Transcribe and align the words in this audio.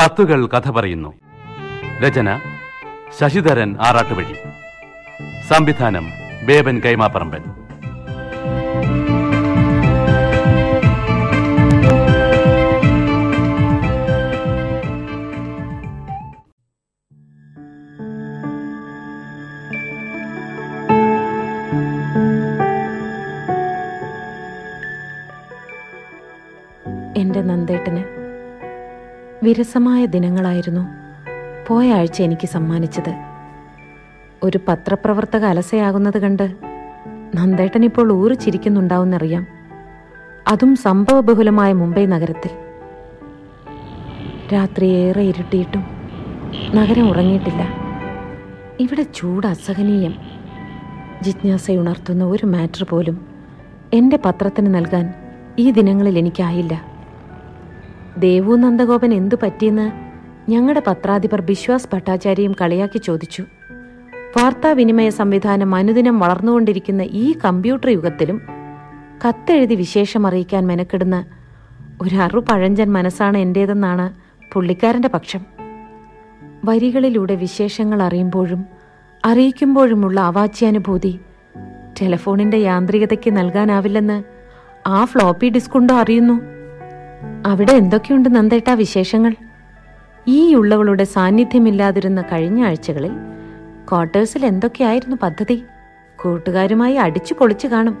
കത്തുകൾ 0.00 0.46
കഥ 0.46 0.70
പറയുന്നു. 0.70 1.14
രചന 2.02 2.40
ശശിധരൻ 3.20 3.76
ആറാട്ടുവഴി 3.86 4.36
സംവിധാനം 5.48 6.10
ബേബൻ 6.46 6.80
കൈമാപ്പറമ്പൻ. 6.80 7.42
വിരസമായ 29.42 30.06
ദിനങ്ങളായിരുന്നു 30.06 30.86
പോയ 31.68 31.92
ആഴ്ച 31.92 32.22
എനിക്ക് 32.22 32.46
സമ്മാനിച്ചത്. 32.46 33.14
ഒരു 34.42 34.60
പത്രപ്രവർത്തക 34.68 35.44
അലസയാകുന്നത് 35.44 36.18
കണ്ട് 36.18 36.56
നന്ദേട്ടൻ 37.34 37.84
ഇപ്പോൾ 37.84 38.12
ഊറി 38.12 38.34
ചിരിക്കുന്നുണ്ടാവുന്നറിയാം. 38.34 39.46
അതും 40.48 40.76
സംഭവബഹുലമായ 40.76 41.72
മുംബൈ 41.72 42.06
നഗരത്തിൽ. 42.06 42.50
രാത്രി 44.54 44.86
ഏറെ 44.86 45.22
ഇരുട്ടിയിട്ടും 45.22 45.86
നഗരം 46.74 47.10
ഉറങ്ങിയിട്ടില്ല. 47.10 47.68
ഇവിടെ 48.80 49.06
ചൂട് 49.14 49.46
അസഹനീയം. 49.46 50.14
ജിജ്ഞാസയുണർത്തുന്ന 51.22 52.24
ഒരു 52.24 52.46
മാറ്റർ 52.46 52.86
പോലും 52.90 53.26
എന്റെ 53.92 54.18
പത്രത്തിന് 54.24 54.74
നൽകാൻ 54.74 55.14
ഈ 55.58 55.70
ദിനങ്ങളിൽ 55.70 56.18
എനിക്കായില്ല. 56.18 56.91
ദേവു 58.18 58.56
നന്ദഗോപൻ 58.56 59.14
എന്തു 59.14 59.36
പറ്റിയെന്ന് 59.42 59.90
ഞങ്ങളുടെ 60.50 60.82
പത്രാധിപർ 60.86 61.40
ബിശ്വാസ് 61.40 61.88
ഭട്ടാചാര്യയും 61.92 62.54
കളിയാക്കി 62.60 62.98
ചോദിച്ചു. 62.98 63.42
വാർത്താവിനിമയ 64.36 65.10
സംവിധാനം 65.10 65.74
അനുദിനം 65.74 66.18
വളർന്നുകൊണ്ടിരിക്കുന്ന 66.18 67.02
ഈ 67.02 67.34
കമ്പ്യൂട്ടർ 67.44 67.90
യുഗത്തിലും 67.90 68.40
കത്തെഴുതി 69.28 69.74
വിശേഷം 69.74 70.26
അറിയിക്കാൻ 70.26 70.66
മെനക്കെടുന്ന 70.66 71.24
ഒരു 72.02 72.14
പഴഞ്ചൻ 72.38 72.92
മനസ്സാണ് 72.92 73.38
എന്റേതെന്നാണ് 73.38 74.12
പുള്ളിക്കാരന്റെ 74.52 75.08
പക്ഷം. 75.08 75.40
വരികളിലൂടെ 76.64 77.34
വിശേഷങ്ങൾ 77.34 78.02
അറിയുമ്പോഴും 78.02 78.64
അറിയിക്കുമ്പോഴുമുള്ള 79.24 80.20
അവാച്യാനുഭൂതി 80.20 81.20
ടെലഫോണിന്റെ 82.02 82.56
യാന്ത്രികതയ്ക്ക് 82.56 83.36
നൽകാനാവില്ലെന്ന് 83.36 84.22
ആ 84.86 85.04
ഫ്ലോപ്പി 85.04 85.48
ഡിസ്ക് 85.48 85.76
ഉണ്ടോ 85.76 85.94
അറിയുന്നു? 85.94 86.61
അവിടെ 87.46 87.72
എന്തൊക്കെയുണ്ട് 87.72 88.34
നന്ദേട്ടാ 88.34 88.74
വിശേഷങ്ങൾ? 88.74 89.34
ഈ 90.28 90.54
ഉള്ളവളുടെ 90.54 91.04
സാന്നിധ്യമില്ലാതിരുന്ന 91.04 92.22
കഴിഞ്ഞ 92.22 92.64
ആഴ്ചകളിൽ 92.64 93.10
ക്വാർട്ടേഴ്സിൽ 93.90 94.46
എന്തൊക്കെയായിരുന്നു 94.46 95.16
പദ്ധതി? 95.22 95.64
കൂട്ടുകാരുമായി 96.22 96.94
അടിച്ചു 96.94 97.34
പൊളിച്ചു 97.34 97.66
കാണും. 97.66 97.98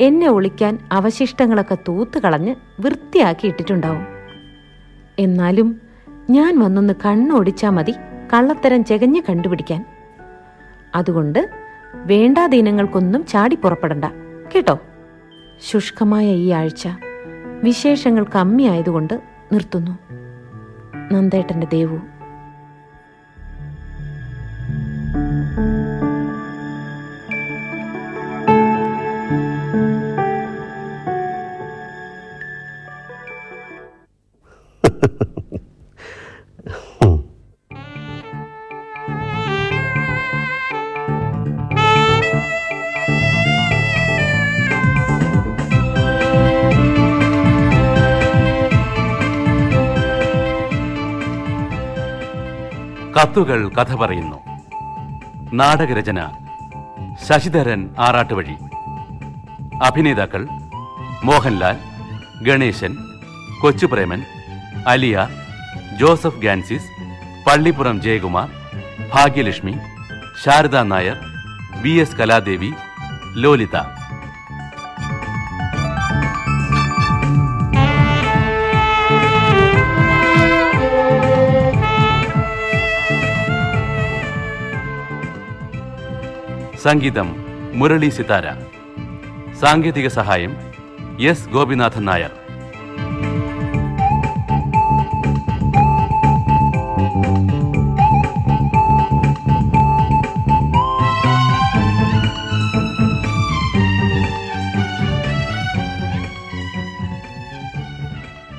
എന്നെ 0.00 0.28
ഒളിക്കാൻ 0.28 0.78
അവശിഷ്ടങ്ങളൊക്കെ 0.92 1.78
തൂത്തുകളഞ്ഞ് 1.88 2.54
വൃത്തിയാക്കി 2.80 3.46
ഇട്ടിട്ടുണ്ടാവും. 3.46 4.06
എന്നാലും 5.18 5.80
ഞാൻ 6.30 6.58
വന്നൊന്ന് 6.58 6.94
കണ്ണോടിച്ചാ 7.06 7.70
മതി 7.70 7.92
കള്ളത്തരം 8.34 8.84
ചെകഞ്ഞ് 8.84 9.22
കണ്ടുപിടിക്കാൻ. 9.28 9.84
അതുകൊണ്ട് 10.94 11.50
വേണ്ടാദീനങ്ങൾക്കൊന്നും 11.94 13.26
ചാടി 13.26 13.56
പുറപ്പെടണ്ട. 13.56 14.04
കേട്ടോ? 14.54 14.78
ശുഷ്കമായ 15.70 16.26
ഈ 16.26 16.50
ആഴ്ച. 16.50 16.88
വിശേഷങ്ങൾ 17.62 18.24
കമ്മിയായതുകൊണ്ട് 18.24 19.20
നിർത്തുന്നു. 19.52 19.90
നന്ദേട്ടന്റെ 21.12 21.66
ദേവു. 21.66 22.15
കത്തുകൾ 53.18 53.68
കഥ 53.68 53.94
പറയുന്നു. 53.94 54.38
നാടകരചന 55.52 56.28
ശശിധരൻ 57.28 57.90
ആറാട്ടുവഴി. 57.98 58.56
അഭിനേതാക്കൾ 59.84 60.48
Mohanlal 61.24 61.76
Ganeshan 62.44 62.96
Kochupreman 63.62 64.24
Aliya 64.86 65.28
Joseph 66.00 66.42
Gancis 66.42 66.90
Pallippuram 67.46 68.02
Jayakumar 68.02 68.48
Bhagyalakshmi 69.14 69.74
Sharada 70.44 70.76
Nair 70.76 71.16
V 71.82 71.90
S 71.90 72.16
Kaladevi 72.16 72.72
Lolitha. 73.34 73.95
സംഗീതം 86.86 87.28
മുരളി 87.74 88.08
സിതാര. 88.08 88.46
സാങ്കേതിക 89.60 90.08
സഹായം 90.08 90.56
എസ് 91.20 91.48
ഗോപിനാഥൻ 91.48 92.04
നായർ. 92.04 92.30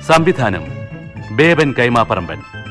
സംവിധാനം 0.02 0.64
ബേബൻ 1.36 1.74
കൈമാപ്പറമ്പൻ. 1.78 2.67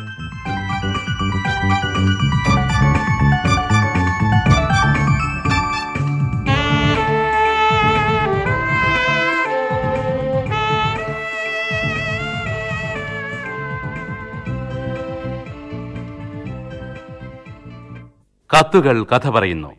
കത്തുകൾ 18.57 18.97
കഥ 19.09 19.27
പറയുന്നു 19.29 19.71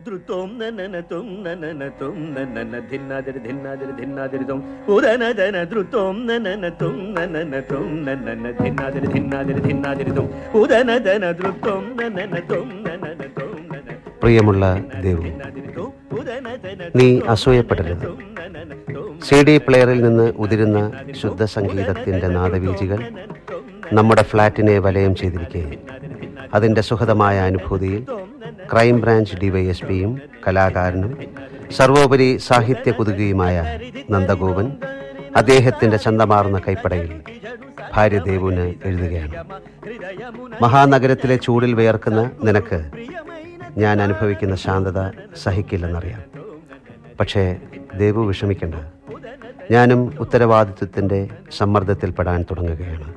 ധൃതോം 0.00 0.50
നനന 0.58 0.96
ധിന്നാതിരി 2.90 3.40
ധിന്നാതിരി 3.40 4.44
ഉദനദന 4.88 5.56
ധൃതോം 5.70 6.16
നനന 6.28 6.66
ധിന്നാതിരി 8.58 9.08
ധിന്നാതിരി 9.64 10.12
ഉദനദന 10.54 11.24
ധൃതോം 11.32 11.84
പ്രിയമുള്ള 14.22 14.64
ദേവു 15.02 15.24
നീ 16.94 17.08
അസൂയപ്പെടരുത് 17.28 18.06
സി 19.22 19.38
ഡി 19.46 19.54
പ്ലെയറിൽ 19.66 20.00
നിന്ന് 20.02 20.26
ഉതിരുന്ന 20.38 20.78
ശുദ്ധ 21.20 21.44
സംഗീതത്തിന്റെ 21.54 22.28
നാദവീചികൾ 22.30 23.00
നമ്മുടെ 23.92 24.24
ഫ്ലാറ്റിനെ 24.30 24.76
വലയം 24.80 25.12
ചെയ്തിരിക്കെ 25.14 25.62
അതിന്റെ 26.54 26.80
സുഖതമായ 26.80 27.38
അനുഭൂതിയിൽ 27.38 28.06
ക്രൈംബ്രാഞ്ച് 28.72 29.36
ഡിവൈഎസ്പിയും 29.36 30.20
കലാകാരനും 30.48 31.18
സർവോപരി 31.70 32.36
സാഹിത്യ 32.36 32.90
കുതുകിയുമായ 32.90 33.80
നന്ദഗോപൻ 34.10 34.72
അദ്ദേഹത്തിന്റെ 35.36 35.96
ചന്തമാർന്ന 35.96 36.58
കൈപ്പടയിൽ 36.58 37.20
ഭാര്യ 37.94 38.18
ദേവുന് 38.18 38.74
എഴുതുകയാണ്. 38.84 39.44
മഹാനഗരത്തിലെ 40.62 41.36
ചൂടിൽ 41.36 41.74
വിയർക്കുന്ന 41.74 42.30
നിനക്ക് 42.44 42.90
ഞാൻ 43.76 44.02
അനുഭവിക്കുന്ന 44.02 44.54
ശാന്തത 44.54 45.08
സഹിക്കില്ലെന്നറിയാം. 45.42 46.22
പക്ഷേ 47.20 47.56
ദേവു 47.96 48.26
വിഷമിക്കണ്ട. 48.26 48.74
ഞാനും 49.70 50.14
ഉത്തരവാദിത്വത്തിന്റെ 50.20 51.28
സമ്മർദ്ദത്തിൽപ്പെടാൻ 51.56 52.42
തുടങ്ങുകയാണ്. 52.42 53.14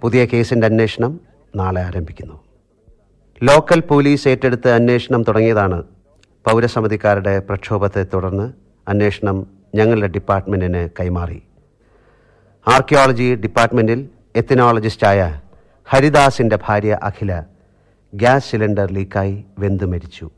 പുതിയ 0.00 0.24
കേസിന്റെ 0.24 0.66
അന്വേഷണം 0.66 1.29
നാളെ 1.56 1.82
ആരംഭിക്കുന്നു. 1.82 2.40
ലോക്കൽ 3.42 3.80
പോലീസ് 3.80 4.28
ഏറ്റെടുത്ത് 4.28 4.68
അന്വേഷണം 4.68 5.22
തുടങ്ങിയതാണ് 5.22 5.82
പൗരസമിതിക്കാരുടെ 6.46 7.38
പ്രക്ഷോഭത്തെ 7.38 8.06
തുടർന്ന് 8.14 8.52
അന്വേഷണം 8.88 9.46
ഞങ്ങളുടെ 9.74 10.06
ഡിപ്പാർട്ട്മെന്റിന് 10.06 10.88
കൈമാറി. 11.00 11.42
ആർക്കിയോളജി 12.68 13.34
ഡിപ്പാർട്ട്മെന്റിൽ 13.34 14.08
എത്തിനോളജിസ്റ്റായ 14.36 15.40
ഹരിദാസിന്റെ 15.84 16.58
ഭാര്യ 16.66 16.98
അഖില 17.02 17.42
ഗ്യാസ് 18.14 18.50
സിലിണ്ടർ 18.50 18.92
ലീക്കായി 18.92 19.44
വെന്തു 19.58 19.84
മരിച്ചു. 19.84 20.30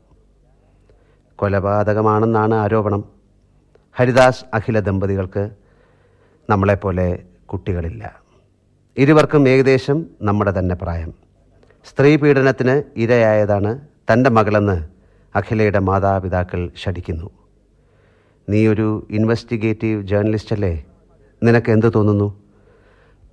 കൊലപാതകമാണെന്നാണ് 1.35 2.53
ആരോപണം. 2.53 3.03
ഹരിദാസ് 3.93 4.45
അഖില 4.53 4.79
ദമ്പതികൾക്ക് 4.79 5.49
നമ്മളെപ്പോലെ 6.49 7.23
കുട്ടികളില്ല. 7.45 8.22
ഇരുവർക്കും 8.97 9.49
ഏകദേശം 9.49 10.05
നമ്മുടെ 10.21 10.53
തന്നെ 10.59 10.75
പ്രായം. 10.75 11.13
സ്ത്രീ 11.85 12.15
പീഡനത്തിന് 12.15 12.83
ഇരയായതാണ് 12.97 13.81
തന്റെ 14.11 14.29
മകളെന്ന് 14.29 14.75
അഖിലയുടെ 15.35 15.79
മാതാപിതാക്കൾ 15.79 16.69
ശഠിക്കുന്നു. 16.75 17.29
നീ 18.49 18.67
ഒരു 18.67 19.07
ഇൻവെസ്റ്റിഗേറ്റീവ് 19.11 20.07
ജേർണലിസ്റ്റ് 20.07 20.55
അല്ലേ 20.55 20.85
നിനക്ക് 21.43 21.71
എന്തു 21.71 21.87
തോന്നുന്നു? 21.87 22.41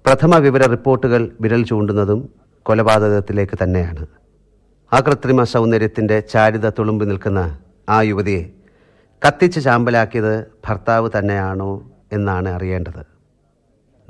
പ്രഥമ 0.07 0.37
വിവര 0.37 0.67
റിപ്പോർട്ടുകൾ 0.67 1.31
വിരൽ 1.41 1.65
ചൂണ്ടുന്നതും 1.65 2.31
കൊലപാതകത്തിലേക്ക് 2.63 3.59
തന്നെയാണ്. 3.63 4.07
ആ 4.93 5.01
കൃത്രിമ 5.01 5.45
സൗന്ദര്യത്തിന്റെ 5.45 6.21
ചാരിത 6.21 6.71
തുളുമ്പി 6.71 7.05
നിൽക്കുന്ന 7.05 7.59
ആ 7.89 8.03
യുവതിയെ 8.03 8.51
കത്തിച്ച് 9.27 9.61
ചാമ്പലാക്കിയത് 9.61 10.47
ഭർത്താവ് 10.69 11.11
തന്നെയാണോ 11.19 11.91
എന്നാണ് 12.13 12.49
അറിയേണ്ടത്. 12.49 13.20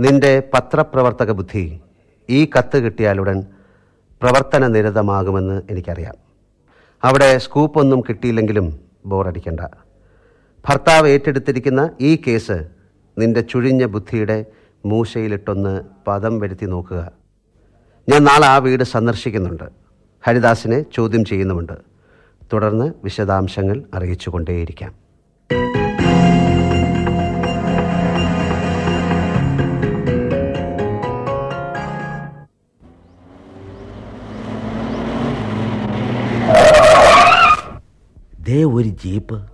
നിന്റെ 0.01 0.43
പത്രപ്രവർത്തക 0.55 1.31
ബുദ്ധി 1.31 1.81
ഈ 2.31 2.51
കത്ത് 2.59 2.79
കിട്ടിയാലുടൻ 2.79 3.47
പ്രവർത്തന 4.23 4.67
നിരതമാകുമെന്ന് 4.67 5.63
എനിക്കറിയാം. 5.71 6.15
അവിടെ 7.05 7.39
സ്കൂപ്പൊന്നും 7.39 8.01
കിട്ടിയില്ലെങ്കിലും 8.01 8.81
ബോറടിക്കണ്ട 9.07 9.61
ഭർത്താവ് 10.69 11.09
ഏറ്റെടുത്തിരിക്കുന്ന 11.09 11.91
ഈ 12.01 12.17
കേസ് 12.17 12.69
നിന്റെ 13.19 13.41
ചുഴിഞ്ഞ 13.41 13.85
ബുദ്ധിയുടെ 13.85 14.45
മൂശയിലിട്ടൊന്ന് 14.87 15.81
പദം 16.07 16.39
വരുത്തി 16.39 16.67
നോക്കുക. 16.67 17.13
ഞാൻ 18.09 18.25
നാളെ 18.25 18.47
ആ 18.47 18.57
വീട് 18.57 18.85
സന്ദർശിക്കുന്നുണ്ട്. 18.85 19.65
ഹരിദാസിനെ 20.27 20.85
ചോദ്യം 20.95 21.25
ചെയ്യുന്നുമുണ്ട്. 21.25 21.73
തുടർന്ന് 22.53 22.93
വിശദാംശങ്ങൾ 23.05 23.85
അറിയിച്ചുകൊണ്ടേയിരിക്കാം. 23.95 24.95
ദേ 38.51 38.65
ഒരു 38.65 38.89
ജീപ്പ് 38.89 39.49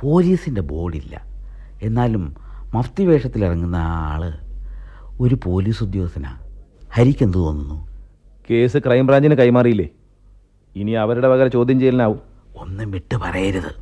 പോലീസിന്റെ 0.00 0.60
ബോർഡില്ല. 0.60 1.22
എന്നാലും 1.82 2.34
മഫ്തി 2.74 3.04
വേഷത്തിലിറങ്ങുന്ന 3.04 3.76
ആ 3.76 4.12
ആൾ 4.12 4.32
ഒരു 5.20 5.38
പോലീസ് 5.44 5.84
ഉദ്യോഗസ്ഥനാ. 5.84 6.38
ഹരിക്കെന്ത് 6.92 7.38
തോന്നുന്നു? 7.38 7.88
കേസ് 8.50 8.78
ക്രൈംബ്രാഞ്ചിന് 8.78 9.34
കൈമാറിയില്ലേ? 9.34 9.88
ഇനി 10.76 10.90
അവരുടെ 10.90 11.28
വകര 11.28 11.46
ചോദ്യം 11.46 11.80
ചെയ്യലിനാവും. 11.80 12.20
ഒന്നും 12.56 12.90
വിട്ട് 12.90 13.16
പറയരുത്. 13.16 13.74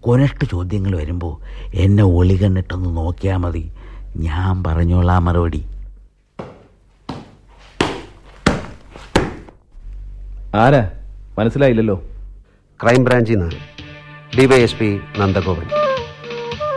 കൊനഷ്ട 0.00 0.44
ചോദ്യങ്ങൾ 0.44 0.96
വരുമ്പോൾ 0.96 1.40
എന്നെ 1.74 2.04
ഒളികണ്ണിട്ടൊന്ന് 2.04 2.96
നോക്കിയാൽ 2.96 3.36
മതി. 3.36 3.72
ഞാൻ 4.16 4.64
പറഞ്ഞോളാം 4.64 5.24
മറുപടി. 5.24 5.64
ആരാ? 10.54 10.90
മനസ്സിലായില്ലല്ലോ. 11.38 12.02
ക്രൈംബ്രാഞ്ചിൽ 12.82 13.38
നിന്ന് 13.38 13.56
ഡിവൈഎസ്പി 14.38 15.00
നന്ദഗോപൻ. 15.18 15.66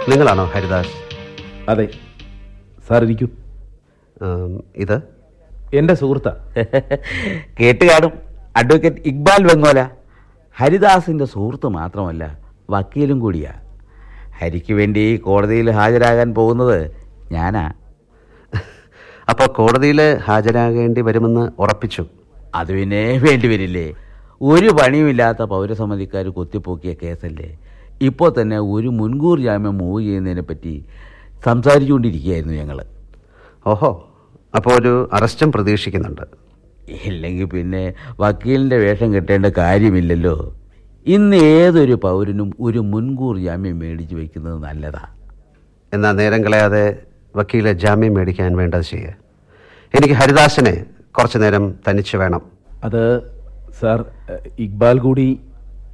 നിങ്ങളാണോ 0.09 0.45
ഹരിദാസ്? 0.45 0.93
അതെ. 1.69 1.89
സാർ 2.87 3.03
ഇരിക്കൂ. 3.03 3.27
ഇത്? 4.75 4.97
എന്റെ 5.73 5.93
സുഹൃത്താ. 5.93 6.31
കേട്ട് 7.59 7.85
കാണും. 7.85 8.13
അഡ്വക്കേറ്റ് 8.55 9.01
ഇക്ബാൽ 9.05 9.43
വെങ്ങോല. 9.43 9.81
ഹരിദാസിന്റെ 10.57 11.25
സുഹൃത്ത് 11.25 11.67
മാത്രമല്ല 11.67 12.39
വക്കീലും 12.69 13.19
കൂടിയാ. 13.19 13.53
ഹരിക്ക് 14.39 14.73
വേണ്ടി 14.73 15.17
കോടതിയിൽ 15.17 15.71
ഹാജരാകാൻ 15.71 16.35
പോകുന്നത് 16.35 16.77
ഞാനാ. 17.31 17.71
അപ്പോൾ 19.29 19.47
കോടതിയിൽ 19.47 20.17
ഹാജരാകേണ്ടി 20.17 21.01
വരുമെന്ന് 21.01 21.51
ഉറപ്പിച്ചു. 21.59 22.05
അത് 22.55 22.71
പിന്നെ 22.73 23.17
വേണ്ടി 23.17 23.47
വരില്ലേ? 23.47 23.87
ഒരു 24.49 24.69
പണിയുമില്ലാത്ത 24.77 25.41
പൗരസമിതിക്കാർ 25.53 26.25
കൊത്തിപ്പോക്കിയ 26.37 26.91
കേസല്ലേ? 27.01 27.49
ഇപ്പോൾ 28.07 28.29
തന്നെ 28.37 28.57
ഒരു 28.75 28.89
മുൻകൂർ 28.99 29.37
ജാമ്യം 29.47 29.75
മൂവ് 29.81 29.99
ചെയ്യുന്നതിനെ 30.05 30.43
പറ്റി 30.49 30.73
സംസാരിച്ചുകൊണ്ടിരിക്കുകയായിരുന്നു 31.47 32.55
ഞങ്ങൾ 32.61 32.79
ഓഹോ 33.71 33.89
അപ്പോൾ 34.57 34.73
ഒരു 34.79 34.93
അറസ്റ്റും 35.17 35.49
പ്രതീക്ഷിക്കുന്നുണ്ട്. 35.55 36.23
ഇല്ലെങ്കിൽ 37.07 37.47
പിന്നെ 37.53 37.83
വക്കീലിന്റെ 38.21 38.77
വേഷം 38.85 39.09
കെട്ടേണ്ട 39.15 39.47
കാര്യമില്ലല്ലോ. 39.61 40.35
ഇന്ന് 41.05 41.37
ഏതൊരു 41.57 41.95
പൗരനും 42.05 42.49
ഒരു 42.67 42.79
മുൻകൂർ 42.93 43.35
ജാമ്യം 43.45 43.77
മേടിച്ച് 43.81 44.15
വയ്ക്കുന്നത് 44.19 44.57
നല്ലതാ. 44.67 45.03
എന്നാൽ 45.91 46.13
നേരം 46.21 46.41
കളയാതെ 46.45 46.85
വക്കീലെ 47.35 47.73
ജാമ്യം 47.83 48.13
മേടിക്കാൻ 48.17 48.55
വേണ്ടത് 48.61 48.85
ചെയ്യുക 48.91 49.13
എനിക്ക് 49.93 50.15
ഹരിദാസിനെ 50.21 50.75
കുറച്ചു 51.17 51.37
നേരം 51.43 51.63
തനിച്ച് 51.87 52.15
വേണം. 52.23 52.41
അത് 52.87 53.03
സാർ 53.79 53.99
ഇക്ബാൽ 54.59 54.99
കൂടി 54.99 55.27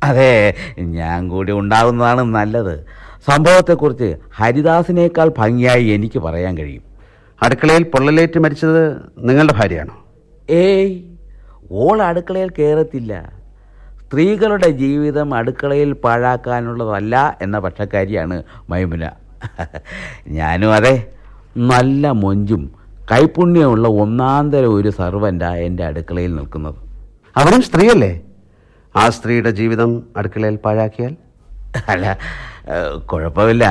അതെ 0.03 0.33
ഞാൻ 0.79 1.29
കൂടി 1.29 1.51
ഉണ്ടാകുന്നതാണ് 1.51 2.21
നല്ലത്. 2.21 2.75
സംഭവത്തെക്കുറിച്ച് 3.27 4.09
ഹരിദാസിനേക്കാൾ 4.35 5.31
ഭംഗിയായി 5.37 5.85
എനിക്ക് 5.85 6.19
പറയാൻ 6.19 6.57
കഴിയും. 6.57 6.83
അടുക്കളയിൽ 7.43 7.83
പൊള്ളലേറ്റ് 7.83 8.39
മരിച്ചത് 8.39 8.83
നിങ്ങളുടെ 9.17 9.53
ഭാര്യയാണോ? 9.53 9.95
ഏയ് 10.49 11.03
ഓൾ 11.71 12.01
അടുക്കളയിൽ 12.01 12.49
കയറത്തില്ല 12.49 13.13
സ്ത്രീകളുടെ 14.01 14.69
ജീവിതം 14.81 15.33
അടുക്കളയിൽ 15.33 15.91
പാഴാക്കാനുള്ളതല്ല 16.03 17.37
എന്ന 17.41 17.59
പക്ഷക്കാരിയാണ് 17.59 18.43
മൈമുന. 18.69 19.05
ഞാനും 20.27 20.73
അതെ. 20.73 20.95
നല്ല 21.71 22.11
മൊഞ്ചും 22.23 22.63
കൈപുണ്യമുള്ള 23.11 23.87
ഒന്നാന്തര 23.87 24.65
ഒരു 24.65 24.89
സർവന്റാ 24.89 25.55
എന്റെ 25.67 25.83
അടുക്കളയിൽ 25.83 26.35
നിൽക്കുന്നത്. 26.35 26.79
അവനും 27.39 27.61
സ്ത്രീയല്ലേ? 27.67 28.11
ആ 28.95 29.03
സ്ത്രീയുടെ 29.15 29.51
ജീവിതം 29.59 29.91
അടുക്കളയിൽ 30.19 30.55
പാഴാക്കിയാൽ? 30.65 31.13
അല്ല 31.93 32.05
കുഴപ്പമില്ല. 33.11 33.65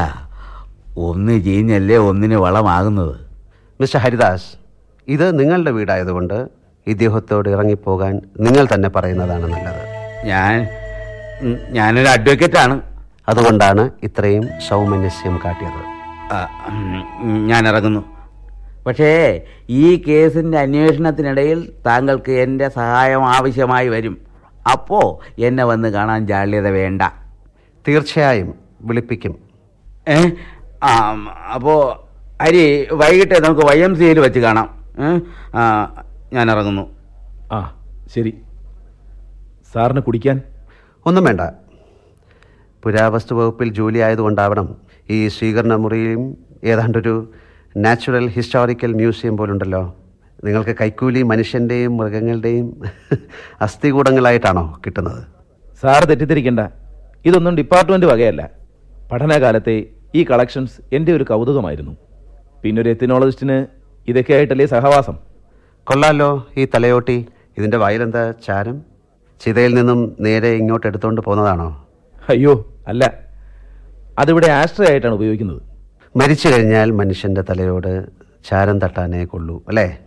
ഒന്ന് 1.06 1.34
ചീഞ്ഞല്ലേ 1.46 1.96
ഒന്നിന് 2.08 2.36
വളമാകുന്നത്. 2.44 3.16
മിസ്റ്റർ 3.80 4.00
ഹരിദാസ് 4.04 4.48
ഇത് 5.14 5.26
നിങ്ങളുടെ 5.38 5.72
വീടായതുകൊണ്ട് 5.78 6.38
ഇദ്ദേഹത്തോട് 6.92 7.48
ഇറങ്ങിപ്പോകാൻ 7.54 8.14
നിങ്ങൾ 8.46 8.64
തന്നെ 8.72 8.88
പറയുന്നതാണ് 8.96 9.46
നല്ലത്. 9.54 9.82
ഞാൻ 10.30 10.54
ഞാനൊരു 11.78 12.08
അഡ്വക്കേറ്റാണ്. 12.16 12.76
അതുകൊണ്ടാണ് 13.30 13.82
ഇത്രയും 14.06 14.44
സൗമനസ്യം 14.68 15.34
കാട്ടിയത്. 15.44 15.82
ഞാൻ 17.50 17.62
ഇറങ്ങുന്നു 17.70 18.02
പക്ഷേ 18.86 19.42
ഈ 19.70 20.04
കേസിന്റെ 20.08 20.58
അന്വേഷണത്തിനിടയിൽ 20.58 21.72
താങ്കൾക്ക് 21.86 22.32
എന്റെ 22.32 22.68
സഹായം 22.68 23.26
ആവശ്യമായി 23.26 23.88
വരും. 23.88 24.18
അപ്പോൾ 24.72 25.34
എന്നെ 25.38 25.64
വന്ന് 25.64 25.88
കാണാൻ 25.88 26.26
ജാള്യത 26.26 26.68
വേണ്ട. 26.68 27.02
തീർച്ചയായും 27.88 28.54
വിളിപ്പിക്കും. 28.80 29.38
ഏ? 30.08 30.30
ആ 30.84 31.14
അപ്പോൾ 31.54 32.06
ഹരി 32.42 32.88
വൈകിട്ട് 32.92 33.44
നമുക്ക് 33.44 33.66
വൈ 33.66 33.82
എം 33.82 33.94
സിയിൽ 33.94 34.18
വെച്ച് 34.18 34.40
കാണാം. 34.40 34.84
ആ, 35.54 35.94
ഞാൻ 36.32 36.50
ഇറങ്ങുന്നു. 36.50 36.96
ആ 37.52 37.84
ശരി. 38.14 38.38
സാറിന് 39.74 40.00
കുടിക്കാൻ? 40.00 40.40
ഒന്നും 41.06 41.24
വേണ്ട. 41.24 41.40
പുരാവസ്തു 42.82 43.34
വകുപ്പിൽ 43.34 43.72
ജോലി 43.72 43.98
ആയതുകൊണ്ടാവണം 43.98 44.76
ഈ 45.10 45.28
സ്വീകരണ 45.28 45.74
മുറിയും 45.74 46.36
ഏതാണ്ടൊരു 46.64 47.32
നാച്ചുറൽ 47.84 48.28
ഹിസ്റ്റോറിക്കൽ 48.28 48.92
മ്യൂസിയം 48.92 49.36
പോലുണ്ടല്ലോ. 49.36 49.94
നിങ്ങൾക്ക് 50.44 50.76
കൈക്കൂലി 50.80 51.22
മനുഷ്യന്റെയും 51.22 51.96
മൃഗങ്ങളുടെയും 51.96 52.66
അസ്ഥികൂടങ്ങളായിട്ടാണോ 53.66 54.80
കിട്ടുന്നത്? 54.86 55.20
സാർ 55.82 56.04
തെറ്റിദ്ധരിക്കണ്ട. 56.04 56.60
ഇതൊന്നും 57.24 57.56
ഡിപ്പാർട്ട്മെന്റ് 57.56 58.06
വകയല്ല. 58.06 58.50
പഠനകാലത്തെ 59.12 59.86
ഈ 60.14 60.24
കളക്ഷൻസ് 60.24 60.80
എന്റെ 60.92 61.12
ഒരു 61.12 61.24
കൗതുകമായിരുന്നു. 61.24 61.96
പിന്നെ 62.62 62.82
ഒരു 62.82 62.88
എത്തിനോളജിസ്റ്റിന് 62.88 63.66
ഇതൊക്കെ 64.08 64.32
ആയിട്ടല്ലേ 64.34 64.66
സഹവാസം? 64.66 65.16
കൊള്ളാലോ 65.86 66.46
ഈ 66.56 66.64
തലയോട്ടി. 66.74 67.26
ഇതിന്റെ 67.58 67.76
വയലെന്താ 67.76 68.32
ചാരം? 68.46 68.82
ചിതയിൽ 69.40 69.74
നിന്നും 69.74 70.16
നേരെ 70.20 70.48
ഇങ്ങോട്ട് 70.48 70.86
എടുത്തുകൊണ്ട് 70.86 71.20
പോകുന്നതാണോ? 71.20 71.86
അയ്യോ 72.28 72.74
അല്ല. 72.88 73.04
അതിവിടെ 74.18 74.46
ആസ്ട്രയായിട്ടാണ് 74.46 75.14
ഉപയോഗിക്കുന്നത്. 75.14 75.75
മരിച്ചു 76.16 76.48
കഴിഞ്ഞാൽ 76.48 76.90
മനുഷ്യന്റെ 76.90 77.42
തലയോട് 77.50 78.06
ചാരം 78.48 78.78
തട്ടാനേ 78.78 79.24
കൊള്ളൂ 79.24 79.64
അല്ലേ? 79.68 79.98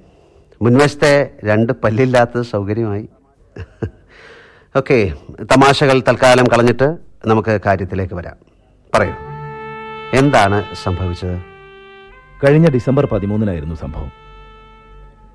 മുൻവശത്തെ 0.62 1.32
രണ്ട് 1.46 1.74
പല്ലില്ലാത്തത് 1.74 2.42
സൗകര്യമായി. 2.42 3.10
ഓക്കെ 4.75 5.13
തമാശകൾ 5.44 6.00
തൽക്കാലം 6.08 6.48
കളഞ്ഞിട്ട് 6.48 6.98
നമുക്ക് 7.25 7.60
കാര്യത്തിലേക്ക് 7.66 8.13
വരാം. 8.13 8.38
പറയൂ 8.94 9.13
എന്താണ് 10.13 10.63
സംഭവിച്ചത്? 10.84 11.38
കഴിഞ്ഞ 12.44 12.70
ഡിസംബർ 12.70 13.06
പതിമൂന്നിനായിരുന്നു 13.06 13.75
സംഭവം. 13.75 14.12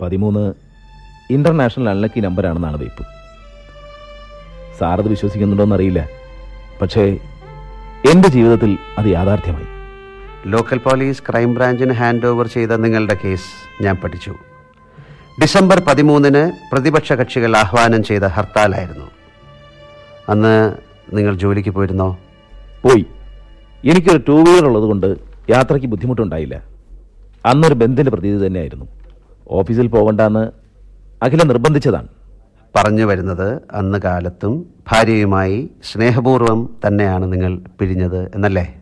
പതിമൂന്ന് 0.03 0.55
ഇന്റർനാഷണൽ 1.31 1.89
അൺലക്കി 1.89 2.21
നമ്പറാണെന്നാണ് 2.21 2.77
വെയ്പ്പ്. 2.77 3.07
സാറത് 4.79 5.09
വിശ്വസിക്കുന്നുണ്ടോയെന്നറിയില്ല 5.09 6.09
പക്ഷേ 6.83 7.05
എന്റെ 8.13 8.29
ജീവിതത്തിൽ 8.29 8.79
അത് 8.99 9.07
യാഥാർത്ഥ്യമായി. 9.07 9.74
ലോക്കൽ 10.47 10.79
പോലീസ് 10.79 11.23
ക്രൈംബ്രാഞ്ചിന് 11.31 11.93
ഹാൻഡ് 11.93 12.27
ഓവർ 12.27 12.47
ചെയ്ത 12.47 12.69
നിങ്ങളുടെ 12.69 13.17
കേസ് 13.25 13.83
ഞാൻ 13.83 13.95
പഠിച്ചു. 13.95 14.35
ഡിസംബർ 15.43 15.81
പതിമൂന്നിന് 15.81 16.53
പ്രതിപക്ഷ 16.73 17.13
കക്ഷികൾ 17.13 17.57
ആഹ്വാനം 17.57 18.03
ചെയ്ത 18.03 18.23
ഹർത്താലായിരുന്നു. 18.23 19.11
അന്ന് 20.29 20.75
നിങ്ങൾ 21.13 21.35
ജോലിക്ക് 21.35 21.71
പോയിരുന്നോ? 21.71 22.19
പോയി. 22.83 23.07
എനിക്കൊരു 23.85 24.23
ടൂ 24.29 24.45
വീലർ 24.45 24.65
ഉള്ളത് 24.65 24.83
കൊണ്ട് 24.83 25.17
യാത്രയ്ക്ക് 25.51 25.87
ബുദ്ധിമുട്ടുണ്ടായില്ല. 25.87 26.63
അന്നൊരു 27.47 27.75
ബന്ധിന്റെ 27.75 28.11
പ്രതീതി 28.11 28.47
തന്നെയായിരുന്നു. 28.47 28.87
ഓഫീസിൽ 29.49 29.87
പോകണ്ടെന്ന് 29.87 30.49
അഖില 31.23 31.43
നിർബന്ധിച്ചതാണ്. 31.43 32.09
പറഞ്ഞു 32.77 33.05
വരുന്നത് 33.05 33.63
അന്ന് 33.71 33.99
കാലത്തും 33.99 34.67
ഭാര്യയുമായി 34.93 35.71
സ്നേഹപൂർവം 35.93 36.77
തന്നെയാണ് 36.87 37.33
നിങ്ങൾ 37.33 37.59
പിരിഞ്ഞത് 37.79 38.25
എന്നല്ലേ? 38.35 38.75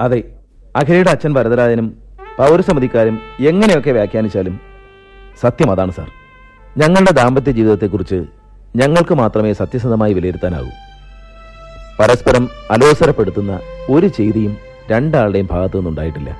അതെ. 0.00 0.37
അഖിലയുടെ 0.78 1.10
അച്ഛൻ 1.10 1.34
ഭരതരാജനും 1.34 1.96
പൗരസമിതിക്കാരും 2.38 3.20
എങ്ങനെയൊക്കെ 3.40 3.90
വ്യാഖ്യാനിച്ചാലും 3.90 4.60
സത്യം 5.40 5.70
അതാണ് 5.70 5.92
സാർ. 5.92 6.10
ഞങ്ങളുടെ 6.76 7.12
ദാമ്പത്യ 7.12 7.52
ജീവിതത്തെക്കുറിച്ച് 7.52 8.24
ഞങ്ങൾക്ക് 8.76 9.14
മാത്രമേ 9.14 9.52
സത്യസന്ധമായി 9.52 10.12
വിലയിരുത്താനാകൂ. 10.12 10.70
പരസ്പരം 11.98 12.48
അലോസരപ്പെടുത്തുന്ന 12.70 13.60
ഒരു 13.90 14.06
ചെയ്തിയും 14.06 14.56
രണ്ടാളുടെയും 14.90 15.48
ഭാഗത്തു 15.50 15.76
നിന്നുണ്ടായിട്ടില്ല 15.76 16.38